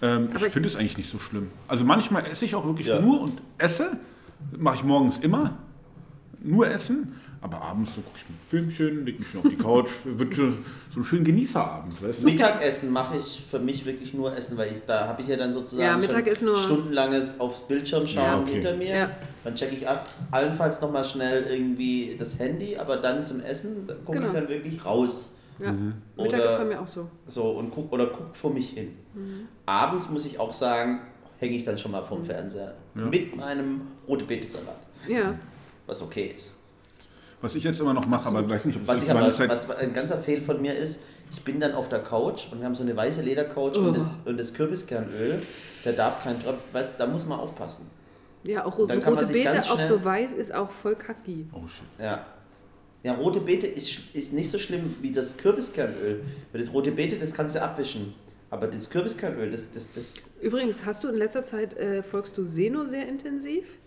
Ähm, 0.00 0.28
Aber 0.30 0.36
ich 0.36 0.46
ich- 0.46 0.52
finde 0.54 0.68
es 0.70 0.76
eigentlich 0.76 0.96
nicht 0.96 1.10
so 1.10 1.18
schlimm. 1.18 1.48
Also 1.68 1.84
manchmal 1.84 2.24
esse 2.24 2.46
ich 2.46 2.54
auch 2.54 2.64
wirklich 2.64 2.86
Ja. 2.86 3.00
nur 3.00 3.20
und 3.20 3.42
esse. 3.58 3.98
Mache 4.56 4.76
ich 4.76 4.84
morgens 4.84 5.18
immer. 5.18 5.58
Nur 6.42 6.68
essen. 6.68 7.14
Aber 7.42 7.62
abends 7.62 7.94
so 7.94 8.02
gucke 8.02 8.18
ich 8.18 8.28
mir 8.28 8.34
ein 8.34 8.40
Filmchen, 8.48 9.06
leg 9.06 9.18
mich 9.18 9.28
schön 9.28 9.40
auf 9.40 9.48
die 9.48 9.56
Couch. 9.56 9.88
Wird 10.04 10.34
schon 10.34 10.58
so 10.92 11.00
ein 11.00 11.04
schön 11.04 11.24
Genießerabend, 11.24 12.02
weißt 12.02 12.20
du? 12.22 12.26
Mittagessen 12.26 12.92
mache 12.92 13.16
ich 13.16 13.46
für 13.50 13.58
mich 13.58 13.86
wirklich 13.86 14.12
nur 14.12 14.36
Essen, 14.36 14.58
weil 14.58 14.72
ich 14.74 14.80
da 14.86 15.06
habe 15.08 15.22
ich 15.22 15.28
ja 15.28 15.36
dann 15.36 15.50
sozusagen 15.50 15.82
Ja, 15.86 15.96
Mittag 15.96 16.26
ist 16.26 16.42
nur- 16.42 16.58
stundenlanges 16.58 17.40
aufs 17.40 17.60
Bildschirm 17.66 18.06
schauen 18.06 18.24
Ja, 18.24 18.38
okay. 18.40 18.52
hinter 18.52 18.76
mir. 18.76 18.94
Ja. 18.94 19.10
Dann 19.42 19.54
checke 19.54 19.74
ich 19.74 19.88
ab, 19.88 20.06
allenfalls 20.30 20.82
nochmal 20.82 21.02
schnell 21.02 21.44
irgendwie 21.44 22.14
das 22.18 22.38
Handy, 22.38 22.76
aber 22.76 22.98
dann 22.98 23.24
zum 23.24 23.40
Essen 23.40 23.86
da 23.86 23.94
gucke 23.94 24.18
Genau. 24.18 24.28
ich 24.32 24.38
dann 24.38 24.48
wirklich 24.50 24.84
raus. 24.84 25.36
Ja. 25.58 25.72
Mhm. 25.72 25.94
Mittag 26.18 26.40
Oder- 26.40 26.46
ist 26.46 26.58
bei 26.58 26.64
mir 26.66 26.80
auch 26.82 26.88
so. 26.88 27.08
So 27.26 27.52
und 27.52 27.70
guck 27.70 27.90
oder 27.90 28.08
guck 28.08 28.36
vor 28.36 28.52
mich 28.52 28.68
hin. 28.70 28.96
Abends 29.64 30.10
muss 30.10 30.26
ich 30.26 30.38
auch 30.38 30.52
sagen, 30.52 31.00
hänge 31.38 31.56
ich 31.56 31.64
dann 31.64 31.78
schon 31.78 31.92
mal 31.92 32.02
vorm 32.02 32.22
Fernseher 32.24 32.74
mit 32.94 33.34
meinem 33.34 33.80
rote 34.06 34.26
Beete-Salat, 34.26 34.76
Ja. 35.08 35.34
Was 35.86 36.02
okay 36.02 36.32
ist. 36.36 36.54
Was 37.40 37.54
ich 37.54 37.64
jetzt 37.64 37.80
immer 37.80 37.94
noch 37.94 38.06
mache, 38.06 38.28
aber 38.28 38.48
weiß 38.48 38.66
nicht, 38.66 38.76
ob 38.76 38.86
Was 38.86 38.98
das 39.00 39.04
ich 39.08 39.10
aber, 39.10 39.32
Zeit- 39.32 39.48
was 39.48 39.70
ein 39.70 39.92
ganzer 39.94 40.18
Fehl 40.18 40.42
von 40.42 40.60
mir 40.60 40.76
ist, 40.76 41.02
ich 41.32 41.42
bin 41.42 41.58
dann 41.60 41.72
auf 41.72 41.88
der 41.88 42.00
Couch 42.02 42.48
und 42.52 42.58
wir 42.58 42.66
haben 42.66 42.74
so 42.74 42.82
eine 42.82 42.94
weiße 42.96 43.22
Ledercouch 43.22 43.76
Oh. 43.76 43.80
und, 43.88 43.96
das, 43.96 44.16
und 44.24 44.36
das 44.38 44.52
Kürbiskernöl, 44.52 45.40
der 45.84 45.92
darf 45.94 46.22
kein 46.22 46.42
Tropfen, 46.42 46.60
weißt, 46.72 46.94
da 46.98 47.06
muss 47.06 47.24
man 47.26 47.40
aufpassen. 47.40 47.88
Ja, 48.44 48.64
auch 48.64 48.76
rote 48.78 48.96
Beete 49.26 49.62
schnell- 49.62 49.88
so 49.88 50.04
weiß 50.04 50.32
ist 50.32 50.52
auch 50.54 50.70
voll 50.70 50.96
kacki. 50.96 51.46
Oh 51.52 51.66
shit. 51.68 51.84
Ja. 51.98 52.26
Ja, 53.02 53.14
rote 53.14 53.40
Beete 53.40 53.66
ist, 53.66 54.14
ist 54.14 54.32
nicht 54.34 54.50
so 54.50 54.58
schlimm 54.58 54.96
wie 55.00 55.12
das 55.12 55.36
Kürbiskernöl. 55.38 56.22
Weil 56.52 56.60
das 56.60 56.72
rote 56.72 56.90
Beete, 56.92 57.16
das 57.16 57.32
kannst 57.32 57.54
du 57.54 57.62
abwischen. 57.62 58.12
Aber 58.50 58.66
das 58.66 58.90
Kürbiskernöl, 58.90 59.50
das, 59.50 59.72
das, 59.72 59.92
das 59.94 60.24
Übrigens, 60.42 60.84
hast 60.84 61.04
du 61.04 61.08
in 61.08 61.14
letzter 61.14 61.42
Zeit, 61.42 61.74
äh, 61.78 62.02
folgst 62.02 62.36
du 62.36 62.44
Seno 62.44 62.84
sehr 62.86 63.08
intensiv? 63.08 63.78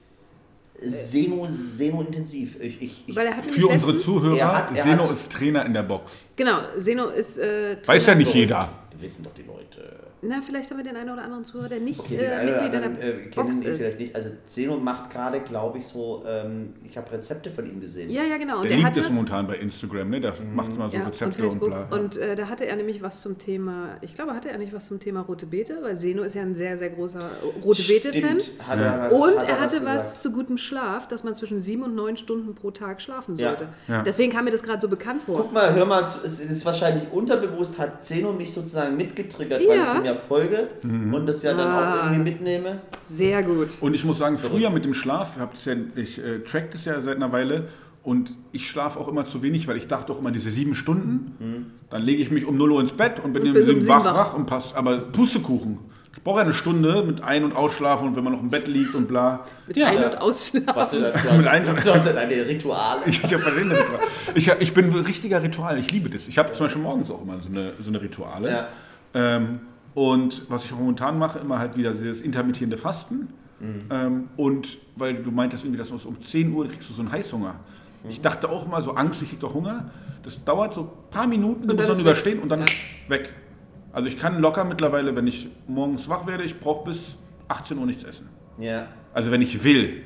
Seno, 0.83 1.45
Seno 1.49 2.01
intensiv. 2.01 2.55
Ich, 2.59 2.81
ich, 2.81 3.03
ich, 3.07 3.15
Weil 3.15 3.27
er 3.27 3.37
hat 3.37 3.45
Für 3.45 3.67
unsere 3.67 3.91
letztens, 3.91 4.03
Zuhörer, 4.03 4.37
Er 4.37 4.57
hat- 4.57 4.75
er 4.77 4.83
Seno 4.83 5.03
hat- 5.03 5.11
ist 5.11 5.31
Trainer 5.31 5.65
in 5.65 5.73
der 5.73 5.83
Box. 5.83 6.13
Genau, 6.35 6.59
Seno 6.77 7.07
ist 7.07 7.37
äh, 7.39 7.77
Weiß 7.85 8.05
ja 8.05 8.15
nicht 8.15 8.33
jeder. 8.33 8.69
Wissen 9.03 9.23
doch 9.23 9.33
die 9.33 9.43
Leute. 9.43 9.97
Na, 10.21 10.41
vielleicht 10.41 10.71
haben 10.71 10.77
wir 10.77 10.83
den 10.83 10.95
einen 10.95 11.09
oder 11.11 11.23
anderen 11.23 11.43
Zuhörer, 11.43 11.69
der 11.69 11.79
nicht 11.81 11.99
Okay, 11.99 12.15
äh, 12.15 12.45
Mitglied 12.45 12.73
in 12.73 12.75
anderen 12.83 12.95
der 12.95 13.07
äh, 13.07 13.27
kennen 13.27 13.45
Box 13.47 13.55
ihn 13.57 13.63
vielleicht 13.63 13.83
ist. 13.83 13.99
nicht. 13.99 14.15
Also 14.15 14.29
Zeno 14.47 14.77
macht 14.77 15.09
gerade, 15.11 15.41
glaube 15.41 15.77
ich, 15.79 15.85
so, 15.87 16.23
ähm, 16.25 16.73
ich 16.83 16.97
habe 16.97 17.11
Rezepte 17.11 17.51
von 17.51 17.65
ihm 17.67 17.79
gesehen. 17.81 18.09
Ja, 18.09 18.23
ja, 18.23 18.37
genau. 18.37 18.55
Und 18.57 18.63
Der 18.63 18.69
der 18.69 18.77
liebt 18.77 18.87
hatte, 18.87 18.99
es 19.01 19.09
momentan 19.09 19.45
bei 19.47 19.57
Instagram, 19.57 20.09
ne? 20.09 20.21
Der 20.21 20.33
macht 20.53 20.75
mal 20.77 20.89
so 20.89 20.95
ja, 20.95 21.01
und 21.03 21.07
Rezepte 21.09 21.43
und, 21.43 21.49
Facebook. 21.51 21.69
bla. 21.69 21.87
Und 21.99 22.17
äh, 22.17 22.35
da 22.35 22.47
hatte 22.47 22.65
er 22.65 22.75
nämlich 22.77 23.01
was 23.01 23.21
zum 23.21 23.37
Thema, 23.37 23.97
ich 24.01 24.15
glaube, 24.15 24.33
hatte 24.33 24.49
er 24.49 24.57
nicht 24.57 24.73
was 24.73 24.87
zum 24.87 24.99
Thema 24.99 25.21
rote 25.21 25.45
Beete, 25.45 25.79
weil 25.81 25.95
Seno 25.95 26.23
ist 26.23 26.35
ja 26.35 26.41
ein 26.41 26.55
sehr, 26.55 26.77
sehr 26.77 26.89
großer 26.91 27.29
rote 27.63 27.83
Beete-Fan. 27.83 28.39
Stimmt, 28.39 28.67
Hat 28.67 28.79
er 28.79 28.99
was, 29.01 29.13
Und 29.13 29.37
hat 29.39 29.47
er 29.49 29.59
hatte 29.59 29.75
was 29.85 30.03
gesagt. 30.03 30.19
zu 30.21 30.31
gutem 30.31 30.57
Schlaf, 30.57 31.07
dass 31.07 31.23
man 31.23 31.35
zwischen 31.35 31.59
sieben 31.59 31.83
und 31.83 31.95
neun 31.95 32.15
Stunden 32.17 32.55
pro 32.55 32.71
Tag 32.71 33.01
schlafen 33.01 33.35
Ja. 33.35 33.49
sollte. 33.49 33.67
Ja. 33.87 34.01
Deswegen 34.03 34.31
kam 34.31 34.45
mir 34.45 34.51
das 34.51 34.63
gerade 34.63 34.79
so 34.81 34.87
bekannt 34.87 35.21
vor. 35.23 35.37
Guck 35.41 35.51
mal, 35.53 35.73
hör 35.73 35.85
mal, 35.85 36.03
es 36.05 36.39
ist 36.39 36.65
wahrscheinlich 36.65 37.11
unterbewusst, 37.11 37.77
hat 37.79 38.05
Zeno 38.05 38.31
mich 38.31 38.53
sozusagen 38.53 38.92
mitgetriggert, 38.97 39.61
weil 39.67 39.77
Ja. 39.77 39.93
ich 39.93 39.99
ihm 39.99 40.05
ja 40.05 40.15
folge 40.15 40.67
und 40.83 41.25
das 41.25 41.43
ja 41.43 41.53
dann 41.53 41.67
Ah. 41.67 41.89
auch 42.01 42.11
irgendwie 42.11 42.31
mitnehme. 42.31 42.81
Sehr 43.01 43.43
gut. 43.43 43.69
Und 43.81 43.93
ich 43.93 44.05
muss 44.05 44.17
sagen, 44.17 44.37
früher 44.37 44.69
mit 44.69 44.85
dem 44.85 44.93
Schlaf, 44.93 45.37
ja, 45.37 45.49
ich 45.95 46.23
äh, 46.23 46.39
track 46.39 46.71
das 46.71 46.85
ja 46.85 47.01
seit 47.01 47.15
einer 47.17 47.31
Weile 47.31 47.67
und 48.03 48.31
ich 48.51 48.67
schlafe 48.67 48.99
auch 48.99 49.07
immer 49.07 49.25
zu 49.25 49.41
wenig, 49.41 49.67
weil 49.67 49.77
ich 49.77 49.87
dachte 49.87 50.11
auch 50.13 50.19
immer 50.19 50.31
diese 50.31 50.49
sieben 50.51 50.75
Stunden, 50.75 51.71
dann 51.89 52.01
lege 52.01 52.21
ich 52.21 52.31
mich 52.31 52.45
um 52.45 52.57
0 52.57 52.71
Uhr 52.71 52.81
ins 52.81 52.93
Bett 52.93 53.19
und 53.23 53.33
bin 53.33 53.43
Und 53.43 53.53
bis 53.53 53.69
um 53.69 53.81
sieben 53.81 53.87
wach, 53.87 54.05
wach. 54.05 54.33
und 54.33 54.45
passt. 54.45 54.75
Aber 54.75 54.97
Pustekuchen. 54.97 55.79
Ich 56.15 56.21
brauche 56.23 56.37
ja 56.39 56.43
eine 56.45 56.53
Stunde 56.53 57.03
mit 57.03 57.21
Ein- 57.21 57.43
und 57.43 57.53
Ausschlafen 57.53 58.07
und 58.07 58.15
wenn 58.15 58.23
man 58.23 58.31
noch 58.33 58.41
im 58.41 58.49
Bett 58.49 58.67
liegt 58.69 58.95
und 58.95 59.07
bla. 59.09 59.45
Mit 59.67 59.75
ja, 59.75 59.87
Ein- 59.87 60.05
und 60.05 60.21
Ausschlafen. 60.21 60.67
Was 60.73 60.91
du, 60.91 60.97
du, 60.99 61.03
Mit 61.11 61.15
hast, 61.15 61.47
einem- 61.47 61.75
du 61.75 61.93
hast 61.93 62.05
ja 62.05 62.13
deine 62.13 62.45
Rituale. 62.45 63.01
Ich, 63.07 63.21
ich, 63.23 63.31
ich, 64.35 64.47
ich 64.59 64.73
bin 64.73 64.85
ein 64.93 65.05
richtiger 65.05 65.41
Ritual, 65.43 65.77
ich 65.79 65.91
liebe 65.91 66.09
das. 66.09 66.27
Ich 66.29 66.37
habe 66.37 66.53
zum 66.53 66.67
Beispiel 66.67 66.81
morgens 66.81 67.11
auch 67.11 67.21
immer 67.21 67.39
so 67.41 67.49
eine, 67.49 67.73
so 67.81 67.89
eine 67.89 68.01
Rituale. 68.01 68.49
Ja. 68.49 68.67
Ähm, 69.13 69.61
und 69.93 70.49
was 70.49 70.65
ich 70.65 70.71
momentan 70.75 71.19
mache, 71.19 71.39
immer 71.39 71.59
halt 71.59 71.77
wieder 71.77 71.91
dieses 71.93 72.21
intermittierende 72.21 72.77
Fasten. 72.77 73.29
Mhm. 73.59 73.85
Ähm, 73.89 74.23
und 74.37 74.77
weil 74.95 75.15
du 75.15 75.31
meintest 75.31 75.63
irgendwie, 75.63 75.77
dass 75.77 75.89
du 75.89 76.07
um 76.07 76.19
10 76.19 76.51
Uhr 76.53 76.67
kriegst 76.67 76.89
du 76.89 76.93
so 76.93 77.01
einen 77.01 77.11
Heißhunger. 77.11 77.55
Ich 78.09 78.19
dachte 78.19 78.49
auch 78.49 78.65
immer 78.65 78.81
so, 78.81 78.95
Angst, 78.95 79.21
ich 79.21 79.29
krieg 79.29 79.39
doch 79.39 79.53
Hunger. 79.53 79.91
Das 80.23 80.43
dauert 80.43 80.73
so 80.73 80.81
ein 80.81 81.09
paar 81.09 81.27
Minuten, 81.27 81.61
du 81.61 81.67
dann 81.67 81.75
musst 81.77 81.87
dann 81.89 81.93
ist 81.95 82.01
überstehen 82.01 82.35
weg. 82.37 82.43
und 82.43 82.49
dann 82.49 82.61
Ja. 82.61 82.65
weg. 83.07 83.33
Also 83.93 84.07
ich 84.07 84.17
kann 84.17 84.39
locker 84.39 84.65
mittlerweile, 84.65 85.15
wenn 85.15 85.27
ich 85.27 85.47
morgens 85.67 86.09
wach 86.09 86.25
werde, 86.27 86.43
ich 86.43 86.59
brauche 86.59 86.85
bis 86.85 87.17
18 87.47 87.77
Uhr 87.77 87.85
nichts 87.85 88.03
essen. 88.03 88.27
Ja. 88.57 88.87
Also 89.13 89.29
wenn 89.31 89.41
ich 89.41 89.63
will. 89.63 90.01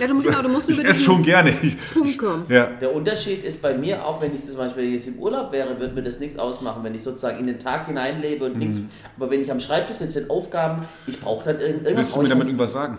Ja, 0.00 0.06
du, 0.08 0.14
musst- 0.14 0.26
genau, 0.26 0.42
du 0.42 0.48
musst 0.48 0.68
ich 0.70 0.74
über 0.78 0.84
esse 0.88 0.94
diesen 0.98 1.04
schon 1.04 1.22
gerne. 1.22 1.52
Punkt 1.92 2.18
kommen. 2.18 2.44
ja. 2.48 2.66
Der 2.80 2.92
Unterschied 2.92 3.44
ist 3.44 3.62
bei 3.62 3.72
mir 3.74 4.04
auch, 4.04 4.20
wenn 4.20 4.34
ich 4.34 4.44
zum 4.44 4.56
Beispiel 4.56 4.92
jetzt 4.94 5.06
im 5.06 5.18
Urlaub 5.20 5.52
wäre, 5.52 5.78
würde 5.78 5.94
mir 5.94 6.02
das 6.02 6.18
nichts 6.18 6.36
ausmachen, 6.38 6.82
wenn 6.82 6.94
ich 6.94 7.02
sozusagen 7.04 7.38
in 7.38 7.46
den 7.46 7.60
Tag 7.60 7.86
hineinlebe 7.86 8.46
und 8.46 8.58
nichts. 8.58 8.80
Aber 9.16 9.30
wenn 9.30 9.40
ich 9.40 9.50
am 9.52 9.60
Schreibtisch 9.60 9.98
sitze, 9.98 10.20
sind 10.20 10.30
Aufgaben, 10.30 10.86
ich 11.06 11.20
brauche 11.20 11.44
dann 11.44 11.60
irgend- 11.60 11.84
irgendwas. 11.86 12.06
Willst 12.06 12.16
du 12.16 12.22
mir 12.22 12.28
damit 12.30 12.46
irgendwas 12.46 12.72
sagen? 12.72 12.98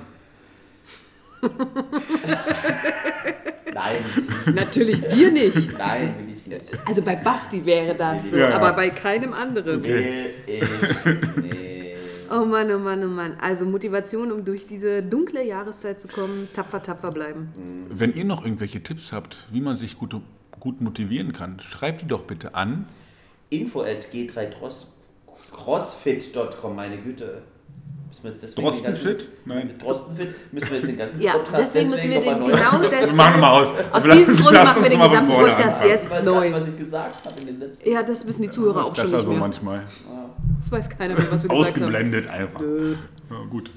Nein, 3.74 3.98
Natürlich 4.54 5.02
dir 5.02 5.32
nicht. 5.32 5.78
nein, 5.78 6.16
will 6.18 6.34
ich 6.36 6.48
nicht. 6.48 6.62
Also 6.86 7.02
bei 7.02 7.16
Basti 7.18 7.66
wäre 7.66 7.94
das 7.96 8.32
so, 8.32 8.38
Ja, 8.38 8.50
ja. 8.52 8.56
aber 8.56 8.72
bei 8.74 8.90
keinem 8.90 9.34
anderen. 9.34 9.84
Will 9.84 10.32
ich 10.48 10.64
nicht. 11.44 11.75
Oh, 12.30 12.46
Mann, 12.46 12.72
oh 12.72 12.80
Mann, 12.80 13.04
oh 13.04 13.08
Mann. 13.08 13.38
Also 13.40 13.66
Motivation, 13.66 14.32
um 14.32 14.46
durch 14.46 14.66
diese 14.66 15.04
dunkle 15.04 15.44
Jahreszeit 15.44 16.00
zu 16.00 16.08
kommen, 16.08 16.48
tapfer, 16.54 16.82
tapfer 16.82 17.12
bleiben. 17.12 17.86
Wenn 17.90 18.14
ihr 18.14 18.26
noch 18.26 18.44
irgendwelche 18.44 18.82
Tipps 18.82 19.12
habt, 19.12 19.46
wie 19.52 19.62
man 19.62 19.78
sich 19.78 19.98
gut, 19.98 20.16
gut 20.60 20.82
motivieren 20.82 21.34
kann, 21.34 21.60
schreibt 21.60 22.02
die 22.02 22.08
doch 22.08 22.24
bitte 22.24 22.56
an. 22.56 22.88
Info 23.50 23.82
at 23.82 24.08
g3cross 24.12 24.88
crossfit.com, 25.52 26.76
meine 26.76 26.98
Güte. 26.98 27.44
Deswegen 28.12 28.40
ganzen- 28.40 28.62
Drostenfit? 28.62 29.30
Nein. 29.46 29.74
Drostenfit? 29.80 30.54
Müssen 30.54 30.70
wir 30.70 30.78
jetzt 30.78 30.88
den 30.88 30.98
ganzen 30.98 31.22
Ja, 31.22 31.34
Podcast 31.34 31.76
deswegen 31.76 31.90
müssen 31.92 32.10
wir 32.12 32.22
den 32.22 32.46
genau 32.46 32.90
das. 32.90 33.10
Wir 33.10 33.14
machen 33.14 33.42
mal 33.42 33.62
aus. 33.62 33.68
Aus 33.92 34.04
diesem 34.04 34.38
Grund 34.38 34.54
machen 34.54 34.84
wir 34.84 34.90
den 34.90 35.02
gesamten 35.02 35.32
Podcast 35.32 35.60
anfangen. 35.76 35.86
Ich 35.86 35.92
jetzt 35.92 36.26
neu. 36.26 36.52
was 36.54 36.68
ich 36.70 36.78
gesagt 36.78 37.26
habe 37.26 37.40
in 37.42 37.48
den 37.48 37.60
letzten. 37.60 37.90
Ja, 37.92 38.04
das 38.04 38.26
wissen 38.26 38.42
die 38.44 38.52
Zuhörer 38.52 38.86
auch 38.86 38.90
Das 38.94 38.98
schon 39.00 39.06
ist 39.08 39.12
nicht 39.12 39.26
so 39.26 39.32
manchmal. 39.34 39.82
Das 40.58 40.72
weiß 40.72 40.90
keiner 40.90 41.14
mehr, 41.16 41.24
was 41.30 41.44
wir 41.44 41.50
gesagt 41.50 41.52
haben. 41.52 41.58
Ausgeblendet 41.60 42.28
einfach. 42.28 42.62
Ja, 42.62 43.36
gut. 43.50 43.70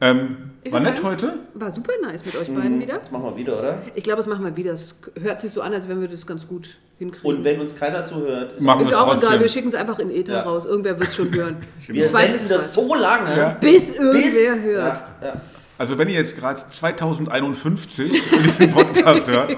Ähm, 0.00 0.49
Ich 0.62 0.70
war 0.72 0.80
nett 0.80 0.96
sagen- 0.96 1.06
heute? 1.08 1.38
War 1.54 1.70
super 1.70 1.92
nice 2.02 2.24
mit 2.26 2.36
euch 2.36 2.52
beiden 2.54 2.80
wieder. 2.80 2.98
Das 2.98 3.10
machen 3.10 3.24
wir 3.24 3.36
wieder, 3.36 3.58
oder? 3.58 3.78
Ich 3.94 4.04
glaube, 4.04 4.18
das 4.18 4.26
machen 4.26 4.44
wir 4.44 4.54
wieder. 4.56 4.72
Es 4.74 4.94
hört 5.20 5.40
sich 5.40 5.52
so 5.52 5.62
an, 5.62 5.72
als 5.72 5.88
wenn 5.88 6.00
wir 6.02 6.08
das 6.08 6.26
ganz 6.26 6.46
gut 6.46 6.68
hinkriegen. 6.98 7.38
Und 7.38 7.44
wenn 7.44 7.60
uns 7.60 7.74
keiner 7.78 8.04
zuhört, 8.04 8.52
ist 8.58 8.62
Machen 8.64 8.82
ist 8.82 8.90
wir 8.90 9.00
auch 9.00 9.06
trotzdem. 9.12 9.28
egal, 9.30 9.40
wir 9.40 9.48
schicken 9.48 9.68
es 9.68 9.74
einfach 9.74 9.98
in 10.00 10.10
Ether 10.10 10.34
Ja. 10.34 10.42
raus. 10.42 10.66
Irgendwer 10.66 10.98
wird 10.98 11.08
es 11.08 11.16
schon 11.16 11.34
hören. 11.34 11.56
wir 11.86 12.08
senden 12.08 12.46
das 12.48 12.74
so 12.74 12.94
lange, 12.94 13.36
Ja. 13.36 13.48
Bis 13.54 13.90
irgendwer 13.96 14.62
hört. 14.62 15.04
Ja, 15.22 15.26
ja. 15.28 15.40
Also 15.78 15.96
wenn 15.96 16.08
ihr 16.10 16.16
jetzt 16.16 16.36
gerade 16.36 16.60
2051 16.68 18.12
diesen 18.44 18.70
Podcast 18.70 19.26
hört, 19.28 19.56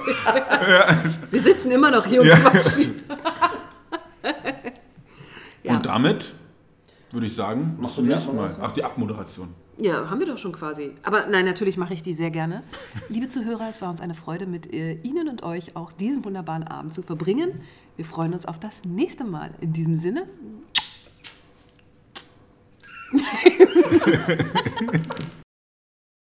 Wir 1.33 1.41
sitzen 1.41 1.73
immer 1.73 1.91
noch 1.91 2.07
hier 2.07 2.21
und 2.21 2.29
Ja. 2.29 2.37
quatschen. 2.37 2.95
ja. 5.65 5.75
und 5.77 5.85
damit 5.87 6.33
würde 7.11 7.27
ich 7.27 7.35
sagen, 7.35 7.73
bis 7.73 7.83
Machst 7.83 7.95
zum 7.97 8.07
nächsten 8.07 8.37
Mal. 8.37 8.51
Ach, 8.63 8.71
die 8.73 8.85
Abmoderation. 8.85 9.53
Ja, 9.79 10.11
haben 10.11 10.21
wir 10.21 10.27
doch 10.27 10.39
schon 10.39 10.53
quasi. 10.53 10.93
Aber 11.03 11.27
nein, 11.27 11.45
natürlich 11.45 11.77
mache 11.77 11.95
ich 11.95 12.03
die 12.03 12.13
sehr 12.13 12.31
gerne. 12.31 12.63
Liebe 13.09 13.29
Zuhörer, 13.29 13.69
es 13.69 13.83
war 13.83 13.91
uns 13.91 14.01
eine 14.01 14.15
Freude, 14.15 14.47
mit 14.47 14.73
äh, 14.73 14.95
Ihnen 15.03 15.29
und 15.29 15.43
euch 15.43 15.77
auch 15.77 15.93
diesen 15.93 16.25
wunderbaren 16.25 16.65
Abend 16.65 16.95
zu 16.95 17.03
verbringen. 17.03 17.61
Wir 17.97 18.05
freuen 18.05 18.33
uns 18.33 18.47
auf 18.47 18.59
das 18.59 18.85
nächste 18.85 19.25
Mal. 19.25 19.51
In 19.61 19.73
diesem 19.73 19.95
Sinne. 19.95 20.27